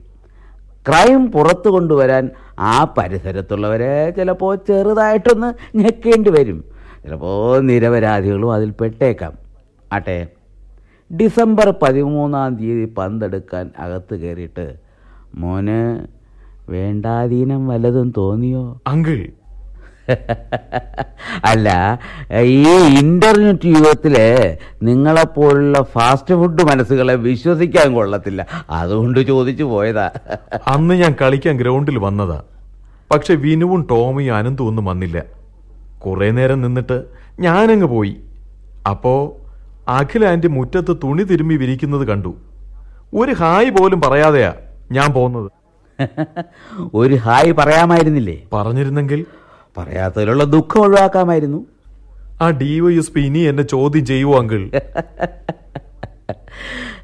ക്രൈം 0.88 1.32
പുറത്തു 1.32 1.68
കൊണ്ടുവരാൻ 1.68 2.30
ആ 2.58 2.84
പരിസരത്തുള്ളവരെ 2.98 4.10
ചിലപ്പോൾ 4.10 4.56
ചെറുതായിട്ടൊന്ന് 4.56 5.76
ഞെക്കേണ്ടി 5.76 6.30
വരും. 6.30 6.64
ചിലപ്പോൾ 7.04 7.60
നിരപരാധികളും 7.60 8.52
അതിൽ 8.52 8.70
പെട്ടേക്കാം. 8.70 9.32
ആട്ടെ 9.92 10.26
ഡിസംബർ 11.10 11.74
പതിമൂന്നാം 11.82 12.56
തീയതി 12.56 12.94
പന്തെടുക്കാൻ 12.98 13.70
അകത്ത് 13.78 14.14
കയറിയിട്ട് 14.14 14.66
മോന് 15.34 15.80
വേണ്ടാധീനം 16.68 17.66
വല്ലതും 17.66 18.12
തോന്നിയോ? 18.16 18.80
അങ്കിൾ. 18.86 19.28
അല്ല 21.44 21.98
ഈ 22.40 22.68
ഇന്റർനെറ്റ് 22.98 23.66
യുഗത്തിൽ 23.66 24.16
നിങ്ങളെപ്പോലുള്ള 24.82 25.82
ഫാസ്റ്റ് 25.82 26.34
ഫുഡ് 26.34 26.62
മനസ്സുകളെ 26.62 27.14
വിശ്വസിക്കാൻ 27.14 27.94
കൊള്ളത്തില്ല. 27.94 28.46
അതുകൊണ്ട് 28.70 29.20
ചോദിച്ചു 29.20 29.64
പോയതാ. 29.64 30.10
അന്ന് 30.68 30.94
ഞാൻ 30.94 31.14
കളിക്കാൻ 31.22 31.56
ഗ്രൗണ്ടിൽ 31.56 31.98
വന്നതാ. 31.98 32.42
പക്ഷെ 33.10 33.34
വിനുവും 33.34 33.86
ടോമിയും 33.90 34.34
അനന്തും 34.34 34.66
ഒന്നും 34.66 34.84
വന്നില്ല. 34.84 35.22
കുറെ 35.98 36.30
നേരം 36.30 36.60
നിന്നിട്ട് 36.60 37.04
ഞാനങ്ങ് 37.40 37.86
പോയി. 37.86 38.16
അപ്പോ 38.90 39.36
അഖിൽ 39.88 40.24
ആന്റി 40.24 40.46
മുറ്റത്ത് 40.46 40.96
തുണി 41.04 41.22
തിരുമ്മി 41.22 41.54
വിരിക്കുന്നത് 41.54 42.06
കണ്ടു. 42.06 42.34
ഒരു 43.14 43.32
ഹായ് 43.32 43.70
പോലും 43.70 44.00
പറയാതെയാ 44.00 44.52
ഞാൻ 44.92 45.10
പോന്നത്. 45.12 45.50
ഒരു 46.94 47.14
ഹായ് 47.14 47.52
പറയാമായിരുന്നില്ലേ? 47.52 48.42
പറഞ്ഞിരുന്നെങ്കിൽ? 48.52 49.26
പറയാത്തതിലുള്ള 49.76 50.44
ദുഃഖം 50.44 50.80
ഒഴിവാക്കാമായിരുന്നു. 50.80 51.66
ആ 52.42 52.50
ഡിവൈഎസ്പി 52.50 53.20
ഇനി 53.20 53.38
എന്നെ 53.38 53.62
ചോദ്യം 53.62 54.04
ചെയ്യുവോ 54.04 54.38
അങ്കിൾ? 54.38 54.62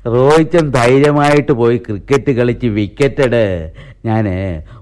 റോഹിച്ചൻ 0.07 0.71
ധൈര്യമായിട്ട് 0.71 1.53
പോയി 1.53 1.77
ക്രിക്കറ്റ് 1.77 2.33
കളിച്ച് 2.33 2.67
വിക്കറ്റഡ് 2.67 3.73
ഞാൻ 4.05 4.27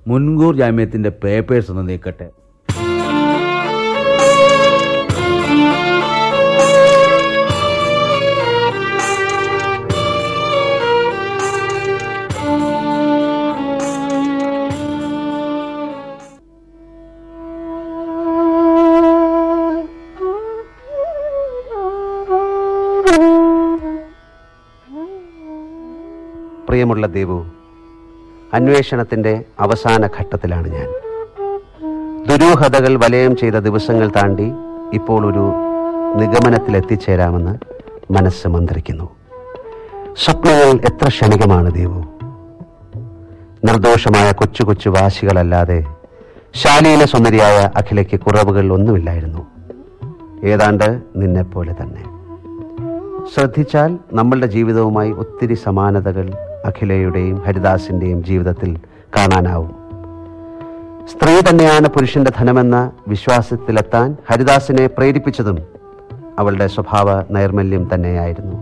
മുൻകൂർ 0.07 0.57
ജാമ്യത്തിന്റെ 0.57 1.09
പേപ്പേഴ്സ് 1.09 1.71
ഒന്ന് 1.71 1.89
നീക്കട്ടെ. 1.89 2.29
പ്രിയമുള്ള 26.69 27.07
ദേവു 27.07 27.47
അന്വേഷണത്തിന്റെ 28.55 29.45
അവസാന 29.61 30.07
ഘട്ടത്തിലാണ് 30.07 30.69
ഞാൻ. 30.69 30.89
ദുരൂഹതകൾ 32.29 32.97
വലയം 32.97 33.37
ചെയ്ത 33.37 33.55
ദിവസങ്ങൾ 33.55 34.09
താണ്ടി 34.09 34.53
ഇപ്പോൾ 34.93 35.27
ഒരു 35.27 35.53
നിഗമനത്തിലെത്തിച്ചേരാമെന്ന് 36.19 37.59
മനസ്സ് 38.13 38.49
മന്ത്രിക്കുന്നു. 38.49 39.09
സ്വപ്നങ്ങൾ 40.17 40.81
എത്ര 40.85 41.09
ക്ഷണികമാണ് 41.09 41.75
ദേവു. 41.75 42.05
നിർദോഷമായ 43.65 44.33
കൊച്ചു 44.33 44.63
കൊച്ചു 44.63 44.89
വാശികളല്ലാതെ 44.89 45.87
ശാലീന 46.55 47.05
സുന്ദരിയായ 47.05 47.71
അഖിലയ്ക്ക് 47.77 48.21
കുറവുകൾ 48.21 48.73
ഒന്നുമില്ലായിരുന്നു. 48.73 49.47
ഏതാണ്ട് 50.45 51.01
നിന്നെപ്പോലെ 51.17 51.75
തന്നെ. 51.83 52.05
ശ്രദ്ധിച്ചാൽ 53.35 53.99
നമ്മളുടെ 54.13 54.47
ജീവിതവുമായി 54.47 55.11
ഒത്തിരി 55.11 55.55
സമാനതകൾ 55.55 56.48
അഖിലയുടെയും 56.69 57.37
ഹരിദാസിന്റെയും 57.47 58.25
ജീവിതത്തിൽ 58.25 58.77
കാണാനാവും. 59.17 59.73
സ്ത്രീ 61.07 61.35
തന്നെയാണ് 61.51 61.89
പുരുഷന്റെ 61.89 62.33
ധനമെന്ന 62.39 62.91
വിശ്വാസത്തിലെത്താൻ 63.09 64.17
ഹരിദാസിനെ 64.31 64.87
പ്രേരിപ്പിച്ചതും 64.87 65.59
അവളുടെ 66.39 66.67
സ്വഭാവ 66.67 67.23
നൈർമല്യം 67.31 67.85
തന്നെയായിരുന്നു. 67.95 68.57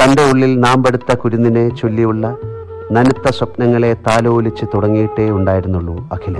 തന്റെ 0.00 0.22
ഉള്ളിൽ 0.30 0.60
നാമ്പെടുത്ത 0.60 1.14
കുരുന്നിനെ 1.14 1.68
ചൊല്ലിയുള്ള 1.68 2.36
നനുത്ത 2.92 3.30
സ്വപ്നങ്ങളെ 3.30 3.92
താലോലിച്ച് 3.94 4.64
തുടങ്ങിയിട്ടേ 4.74 5.30
ഉണ്ടായിരുന്നുള്ളൂ 5.30 5.96
അഖില. 6.12 6.36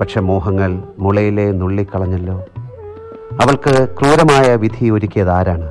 പക്ഷെ 0.00 0.20
മോഹങ്ങൾ 0.20 0.70
മുളയിലെ 0.98 1.52
നുള്ളിക്കളഞ്ഞല്ലോ. 1.52 2.36
അവൾക്ക് 3.42 3.74
ക്രൂരമായ 3.98 4.56
വിധി 4.56 4.90
ഒരുക്കിയത് 4.90 5.30
ആരാണ്? 5.30 5.68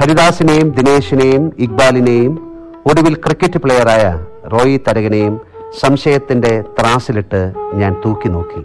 ഹരിദാസിനെയും 0.00 0.68
ദിനേശിനെയും 0.70 1.52
ഇക്ബാലിനെയും 1.58 2.54
ഒടുവിൽ 2.86 3.14
ക്രിക്കറ്റ് 3.14 3.58
പ്ലെയറായ 3.58 4.18
റോയി 4.48 4.80
തരകനെയും 4.88 5.40
സംശയത്തിന്റെ 5.80 6.64
ത്രാസിലിട്ട് 6.80 7.52
ഞാൻ 7.74 7.96
തൂക്കി 8.04 8.28
നോക്കി. 8.28 8.60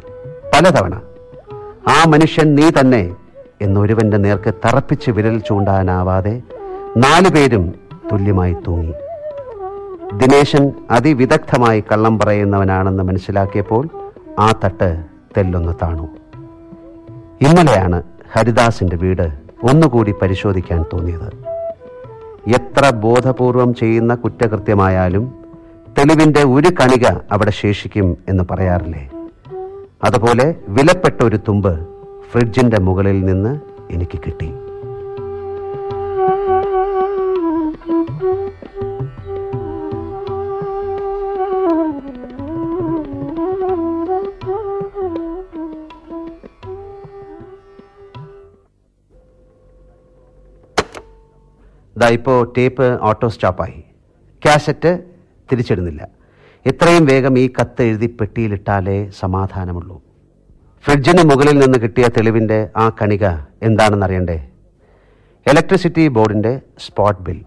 പലതവണ 0.54 1.02
ആ 1.88 2.06
മനുഷ്യൻ 2.08 2.56
നീ 2.56 2.72
തന്നെ 2.80 3.16
എന്നൊരുവന്റെ 3.62 4.18
നേർക്ക് 4.18 4.54
തറപ്പിച്ച് 4.66 5.12
വിരൽ 5.12 5.40
ചൂണ്ടാനാവാതെ 5.40 6.42
നാലു 6.98 7.30
പേരും 7.30 7.74
തുല്യമായി 8.12 8.56
തൂങ്ങി. 8.68 8.94
ദിനേശൻ 10.14 10.72
അതിവിദഗ്ധമായി 10.92 11.84
കള്ളം 11.92 12.20
പറയുന്നവനാണെന്ന് 12.20 13.04
മനസ്സിലാക്കിയപ്പോൾ 13.04 13.90
ആ 14.40 14.54
തട്ട് 14.64 15.04
തെല്ലൊന്ന് 15.38 15.74
താണു. 15.82 16.10
ഇന്നലെയാണ് 17.42 18.04
ഹരിദാസിന്റെ 18.32 18.96
വീട് 18.96 19.43
ഒന്നുകൂടി 19.64 20.14
പരിശോധിക്കാൻ 20.22 20.86
തോന്നിയത്. 20.94 21.30
എത്ര 22.56 22.90
ബോധപൂർവം 22.90 23.76
ചെയ്യുന്ന 23.76 24.16
കുറ്റകൃത്യമായാലും 24.16 25.36
തെളിവിന്റെ 25.98 26.44
ഒരു 26.44 26.68
കണിക 26.68 27.06
അവിടെ 27.32 27.52
ശേഷിക്കും 27.52 28.18
എന്ന് 28.30 28.44
പറയാറില്ലേ? 28.52 29.10
അതുപോലെ 30.04 30.56
വിലപ്പെട്ട 30.68 31.24
ഒരു 31.24 31.38
തുമ്പ് 31.48 31.88
ഫ്രിഡ്ജിന്റെ 32.32 32.80
മുകളിൽ 32.80 33.26
നിന്ന് 33.26 33.60
എനിക്ക് 33.94 34.20
കിട്ടി. 34.20 34.54
ദാ 52.04 52.10
ഇപ്പോൾ 52.18 52.40
ടേപ്പ് 52.58 52.88
ഓട്ടോ 53.10 53.28
സ്റ്റോപ്പായി 53.34 53.80
കാസറ്റ് 54.44 54.92
തിരിച്ചിടുന്നില്ല. 55.50 56.02
എത്രയും 56.72 57.06
വേഗം 57.10 57.34
ഈ 57.42 57.46
കത്ത് 57.58 57.84
എഴുതി 57.90 58.08
പെട്ടിയിലിട്ടാലേ 58.20 58.98
സമാധാനമുള്ളൂ. 59.20 59.98
ഫ്രിഡ്ജിന് 60.86 61.24
മുകളിൽ 61.30 61.58
നിന്ന് 61.64 61.78
കിട്ടിയ 61.84 62.06
തെളിവിന്റെ 62.18 62.60
ആ 62.84 62.86
കണിക 63.02 63.26
എന്താണെന്നറിയണ്ടേ? 63.68 64.38
ഇലക്ട്രിസിറ്റി 65.46 66.06
ബോർഡിന്റെ 66.18 66.54
സ്പോട്ട് 66.86 67.22
ബിൽ 67.28 67.40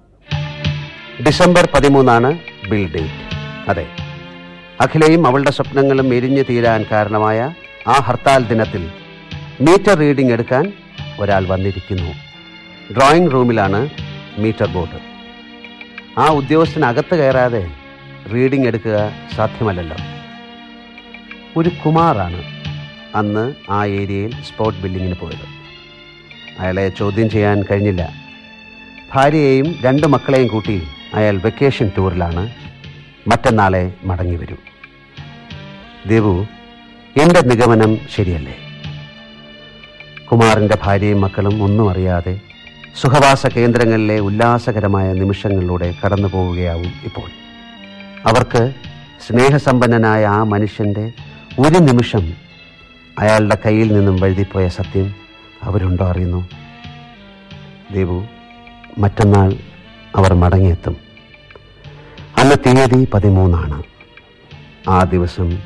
ഡിസംബർ 1.26 1.66
പതിമൂന്നാണ് 1.74 2.30
ബിൽ 2.70 2.84
ഡേറ്റ് 2.94 3.20
അതെ. 3.70 3.86
അഖിലയും 4.84 5.22
അവളുടെ 5.28 5.52
സ്വപ്നങ്ങളും 5.59 6.09
എരിഞ്ഞു 6.18 6.44
തീരാൻ 6.50 6.80
കാരണമായ 6.92 7.38
ആ 7.94 7.96
ഹർത്താൽ 8.09 8.42
ദിനത്തിൽ 8.52 8.82
മീറ്റർ 9.66 9.96
റീഡിംഗ് 10.04 10.34
എടുക്കാൻ 10.36 10.64
ഒരാൾ 11.22 11.44
വന്നിരിക്കുന്നു. 11.52 12.11
ഡ്രോയിങ് 12.96 13.32
റൂമിലാണ് 13.36 13.80
മീറ്റർ 14.39 14.66
ബോർഡ് 14.66 15.01
ആ 16.18 16.26
ഉദ്യോഗസ്ഥനകത്ത് 16.28 17.14
കയറാതെ 17.18 17.70
റീഡിംഗ് 18.34 18.66
എടുക്കുക 18.66 19.12
സാധ്യമല്ലല്ലോ. 19.37 19.97
ഒരു 21.57 21.68
കുമാറാണ് 21.68 22.41
അന്ന് 23.16 23.55
ആ 23.70 23.84
ഏരിയയിൽ 23.84 24.32
സ്പോട്ട് 24.49 24.80
ബില്ലിങ്ങിന് 24.82 25.16
പോയത്. 25.20 25.47
അയാളെ 26.59 26.89
ചോദ്യം 26.89 27.30
ചെയ്യാൻ 27.30 27.64
കഴിഞ്ഞില്ല. 27.70 28.03
ഭാര്യയെയും 29.14 29.78
രണ്ട് 29.84 30.07
മക്കളെയും 30.07 30.49
കൂട്ടി 30.49 30.82
അയാൾ 31.14 31.37
വെക്കേഷൻ 31.45 31.91
ടൂറിലാണ് 31.99 32.43
മറ്റന്നാളെ 33.28 33.93
മടങ്ങി 34.05 34.37
വരൂ. 34.37 34.57
ദേവു 36.07 36.34
എന്റെ 37.16 37.41
നിഗമനം 37.41 37.99
ശരിയല്ലേ? 38.16 38.57
കുമാറിന്റെ 40.30 40.76
ഭാര്യയും 40.84 41.20
മക്കളും 41.20 41.62
ഒന്നും 41.62 41.91
അറിയാതെ 41.91 42.41
സുഖവാസ 43.01 43.47
കേന്ദ്രങ്ങളിലെ 43.47 44.18
ഉല്ലാസകരമായ 44.18 45.12
നിമിഷങ്ങളിലൂടെ 45.12 45.94
കടന്നു 46.05 46.28
പോവുകയാവും 46.28 46.92
ഇപ്പോൾ. 47.05 47.28
അവർക്ക് 48.28 48.72
സ്നേഹസമ്പന്നനായ 49.28 50.26
ആ 50.26 50.42
മനുഷ്യന്റെ 50.42 51.12
ഒരു 51.59 51.78
നിമിഷം 51.78 52.34
അയാളുടെ 53.18 53.59
കയ്യിൽ 53.66 53.94
നിന്നും 53.94 54.20
വഴുതിപ്പോയ 54.20 54.68
സത്യം 54.68 55.14
അവരുണ്ടോ 55.62 56.07
അറിയുന്നു? 56.07 56.49
ദേവു 57.92 58.26
മറ്റന്നാൾ 58.99 59.53
അവർ 60.16 60.34
മടങ്ങിയെത്തും. 60.34 60.97
അന്ന് 62.36 62.57
തീയതി 62.66 63.09
പതിമൂന്നാണ്. 63.14 63.82
ആ 64.88 65.05
ദിവസം 65.05 65.59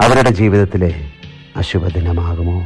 അവരുടെ 0.00 0.30
ജീവിതത്തിലെ 0.30 1.10
അശുഭദിനമാകുമോ? 1.56 2.58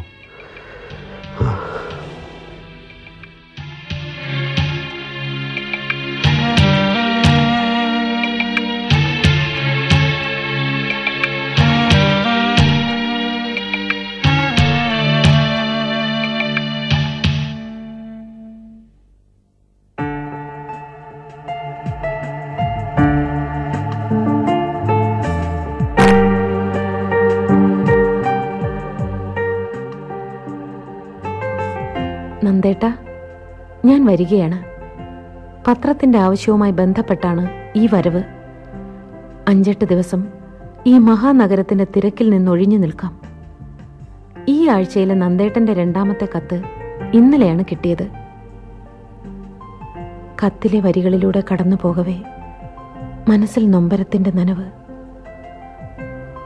നന്ദേട്ട 32.45 32.93
ഞാൻ 33.85 34.07
വരികയാണ്. 34.07 34.73
പത്രത്തിന്റെ 35.67 36.19
ആവശ്യവുമായി 36.19 36.73
ബന്ധപ്പെട്ടാണ് 36.73 37.49
ഈ 37.77 37.89
വരവ്. 37.93 38.23
അഞ്ചെട്ട് 39.49 39.85
ദിവസം 39.85 40.25
ഈ 40.87 40.99
മഹാനഗരത്തിന്റെ 40.99 41.87
തിരക്കിൽ 41.97 42.31
നിന്നൊഴിഞ്ഞു 42.31 42.79
നിൽക്കാം. 42.79 43.21
ഈ 44.49 44.69
ആഴ്ചയിലെ 44.69 45.15
നന്ദേട്ടന്റെ 45.15 45.75
രണ്ടാമത്തെ 45.75 46.29
കത്ത് 46.37 46.63
ഇന്നലെയാണ് 47.15 47.65
കിട്ടിയത്. 47.65 48.09
കത്തിലെ 50.47 50.81
വരികളിലൂടെ 50.81 51.43
കടന്നു 51.53 51.77
പോകവേ 51.83 52.15
മനസ്സിൽ 53.29 53.71
നൊമ്പരത്തിന്റെ 53.71 54.31
നനവ്. 54.31 54.65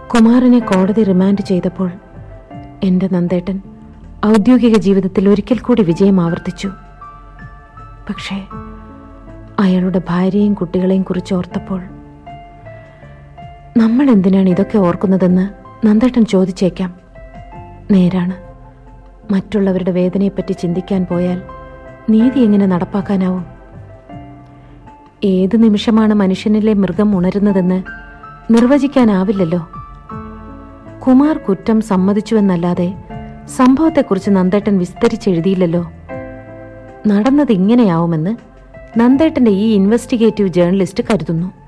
കുമാരനെ 0.08 0.58
കോടതി 0.58 1.02
റിമാൻഡ് 1.02 1.38
ചെയ്തപ്പോൾ 1.38 1.90
എന്റെ 2.84 3.08
നന്ദേട്ടൻ 3.12 3.62
ഔദ്യോഗിക 4.26 4.76
ജീവിതത്തിൽ 4.76 5.28
ഒരിക്കൽ 5.28 5.58
കൂടി 5.58 5.82
വിജയം 5.82 6.20
ആവർത്തിച്ചു. 6.20 6.68
പക്ഷേ 8.08 8.46
അയാളുടെ 9.58 10.00
ഭാര്യയും 10.08 10.54
കുട്ടികളെയും 10.54 11.02
കുറിച്ച് 11.02 11.34
ഓർത്തപ്പോൾ 11.34 11.82
നമ്മൾ 13.76 14.10
എന്തിനാണ് 14.10 14.48
ഇതൊക്കെ 14.48 14.78
ഓർക്കുന്നതെന്ന് 14.78 15.48
നന്ദേട്ടൻ 15.86 16.26
ചോദിച്ചേക്കാം. 16.26 16.94
നേരാണ്. 17.90 18.36
മറ്റുള്ളവരുടെ 19.32 19.90
വേദനയെപ്പറ്റി 19.90 20.52
ചിന്തിക്കാൻ 20.52 21.06
പോയാൽ 21.10 21.42
നീതി 22.10 22.40
എങ്ങനെ 22.40 22.66
നടപ്പാക്കാനാവും? 22.66 23.46
ഏത് 25.24 25.62
നിമിഷമാണ് 25.62 26.14
മനുഷ്യനിലെ 26.14 26.74
മൃഗം 26.74 27.16
ഉണരുന്നതെന്ന് 27.16 27.82
നിർവചിക്കാനാവില്ലല്ലോ. 28.50 29.68
കുമാർ 31.06 31.38
കുറ്റം 31.38 31.80
സമ്മതിച്ചുവെന്നല്ലാതെ 31.80 33.05
സംഭവത്തെക്കുറിച്ച് 33.48 34.30
നന്ദേട്ടൻ 34.30 34.78
വിസ്തരിച്ചെഴുതിയില്ലല്ലോ. 34.78 35.92
നടന്നത് 37.06 37.52
ഇങ്ങനെയാവുമെന്ന് 37.52 38.36
നന്ദേട്ടന്റെ 38.98 39.50
ഈ 39.50 39.74
ഇൻവെസ്റ്റിഗേറ്റീവ് 39.74 40.48
ജേർണലിസ്റ്റ് 40.48 41.04
കരുതുന്നു. 41.10 41.65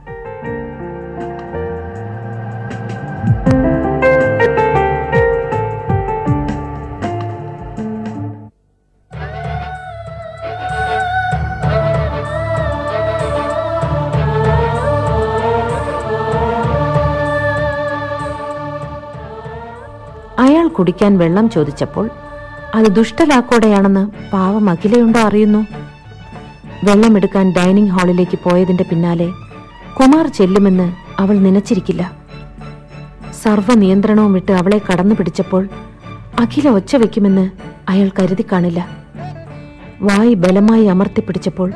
കുടിക്കാൻ 20.78 21.18
വെള്ളം 21.18 21.50
ചോദിച്ചപ്പോൾ 21.50 22.10
അത് 22.74 22.86
ദുഷ്ടലാക്കോടെയാണെന്ന് 22.86 24.04
പാവം 24.32 24.70
അഖിലയുണ്ടോ 24.70 25.20
അറിയുന്നു. 25.20 25.66
വെള്ളമെടുക്കാൻ 26.84 27.52
ഡൈനിങ് 27.52 27.90
ഹാളിലേക്ക് 27.90 28.38
പോയതിന്റെ 28.44 28.84
പിന്നാലെ 28.90 29.28
കുമാർ 30.00 30.26
ചെല്ലുമെന്ന് 30.26 30.86
അവൾ 31.20 31.38
നനച്ചിരിക്കില്ല. 31.38 32.12
സർവ 33.44 33.74
നിയന്ത്രണവും 33.74 34.32
വിട്ട് 34.32 34.52
അവളെ 34.52 34.78
കടന്നു 34.78 35.14
പിടിച്ചപ്പോൾ 35.14 35.68
അഖില 36.40 36.68
ഒച്ച 36.68 36.96
വയ്ക്കുമെന്ന് 36.96 37.50
അയാൾ 37.88 38.10
കരുതി 38.18 38.44
കാണില്ല. 38.52 38.80
വായി 40.02 40.34
ബലമായി 40.34 40.84
അമർത്തിപ്പിടിച്ചപ്പോൾ 40.84 41.72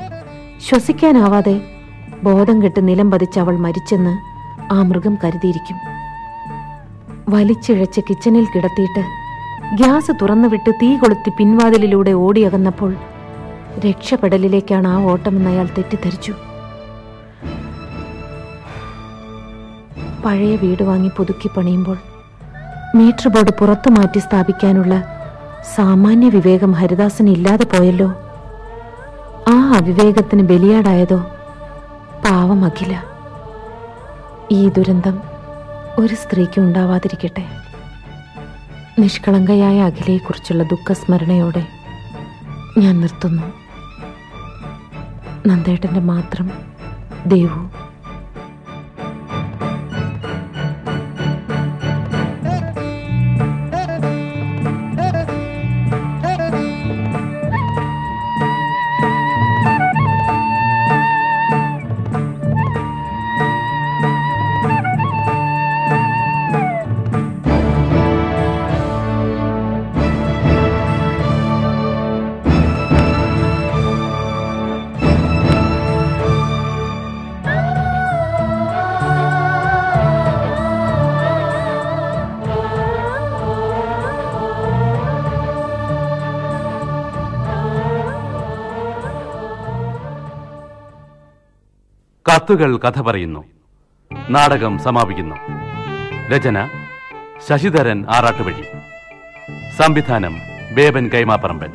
ശ്വസിക്കാനാവാതെ 0.68 1.60
ബോധം 2.22 2.62
കെട്ട് 2.62 2.88
നിലം 2.88 3.10
പതിച്ച് 3.10 3.40
അവൾ 3.40 3.56
മരിച്ചെന്ന് 3.56 4.14
ആ 4.74 4.82
മൃഗം 4.82 5.18
കരുതിയിരിക്കും. 5.24 5.78
വലിച്ചിഴച്ച് 7.28 8.00
കിച്ചണിൽ 8.00 8.44
കിടത്തിയിട്ട് 8.44 9.02
ഗ്യാസ് 9.76 10.12
തുറന്നുവിട്ട് 10.22 10.70
തീ 10.82 10.96
കൊളുത്തി 10.96 11.32
പിൻവാതിലിലൂടെ 11.38 12.10
ഓടിയകന്നപ്പോൾ 12.10 12.94
രക്ഷപ്പെടലിലേക്കാണ് 13.86 14.88
ആ 14.88 15.04
ഓട്ടമെന്ന് 15.04 15.50
അയാൾ 15.50 15.66
തെറ്റിദ്ധരിച്ചു. 15.66 16.32
പഴയ 20.24 20.56
വീട് 20.56 20.82
വാങ്ങി 20.82 21.10
പുതുക്കി 21.16 21.50
പണിയുമ്പോൾ 21.56 21.96
മീറ്റർ 22.94 23.28
ബോർഡ് 23.28 23.52
പുറത്തു 23.60 23.90
മാറ്റി 23.90 24.18
സ്ഥാപിക്കാനുള്ള 24.18 25.04
സാമാന്യ 25.74 26.28
വിവേകം 26.28 26.72
ഹരിദാസിന് 26.72 27.30
ഇല്ലാതെ 27.30 27.64
പോയല്ലോ. 27.64 28.12
ആ 29.48 29.72
അവിവേകത്തിന് 29.76 30.42
ബലിയാടായതോ 30.42 31.16
പാവം 32.24 32.64
അഖില. 32.64 33.02
ഈ 34.52 34.68
ദുരന്തം 34.68 35.31
ഒരു 35.98 36.14
സ്ത്രീക്ക് 36.14 36.60
ഉണ്ടാവാതിരിക്കട്ടെ. 36.60 37.44
നിഷ്കളങ്കയായ 38.98 39.80
അഖിലയെക്കുറിച്ചുള്ള 39.80 40.62
ദുഃഖസ്മരണയോടെ 40.62 41.66
ഞാൻ 42.78 43.00
നിർത്തുന്നു. 43.00 43.42
നന്ദേട്ടന്റെ 45.46 46.00
മാത്രം 46.00 46.50
ദേവു. 47.26 47.91
കത്തുകൾ 92.32 92.76
കഥ 92.76 93.00
പറയുന്നു. 93.00 93.44
നാടകം 94.30 94.78
സമാപിക്കുന്നു. 94.78 95.36
രചന 96.32 96.68
ശശിധരൻ 97.48 98.04
ആറാട്ടുവഴി. 98.10 98.62
സംവിധാനം 99.82 100.34
ബേബൻ 100.74 101.08
കൈമാപ്പറമ്പൻ. 101.08 101.68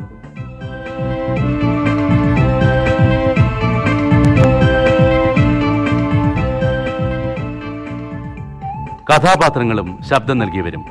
കഥാപാത്രങ്ങളും 9.12 10.00
ശബ്ദം 10.10 10.38
നൽകിയവരും 10.38 10.86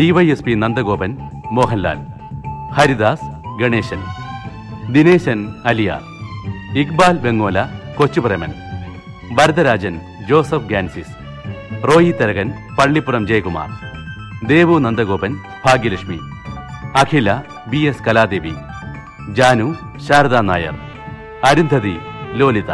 DYSP 0.00 0.54
Nandagopan 0.54 1.18
Mohanlal 1.50 2.06
Haridas 2.72 3.58
Ganeshan 3.60 4.04
Dineshan 4.92 5.54
Aliyar 5.66 6.00
Iqbal 6.78 7.18
Bengola 7.18 7.83
Kochupreman 7.98 8.52
Bharatharajan 9.36 9.94
Joseph 10.28 10.70
Gancis 10.72 11.14
Roy 11.88 12.10
Tharakan 12.10 12.48
Pallippuram 12.78 13.26
Jayakumar 13.26 13.70
Devu 14.50 14.78
Nandagopan 14.78 15.32
Bhagyalakshmi 15.66 16.18
Akhila 17.02 17.30
B 17.68 17.80
S 17.90 18.04
Kaladevi 18.06 18.54
Janu 19.38 19.68
Sharada 20.08 20.40
Nair 20.40 20.76
Arundhati 21.50 21.94
Lolitha. 22.40 22.72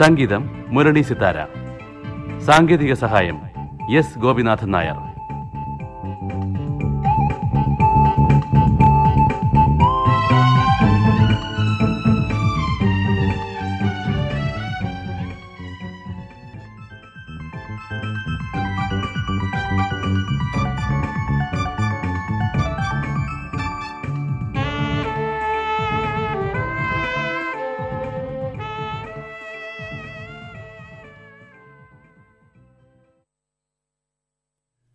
സംഗീതം 0.00 0.42
മുരളി 0.74 1.02
സിത്താര. 1.02 1.38
സാങ്കേതിക 2.46 2.92
സഹായം 2.94 3.38
എസ് 3.90 4.18
ഗോപിനാഥൻ 4.18 4.70
നായർ. 4.70 5.07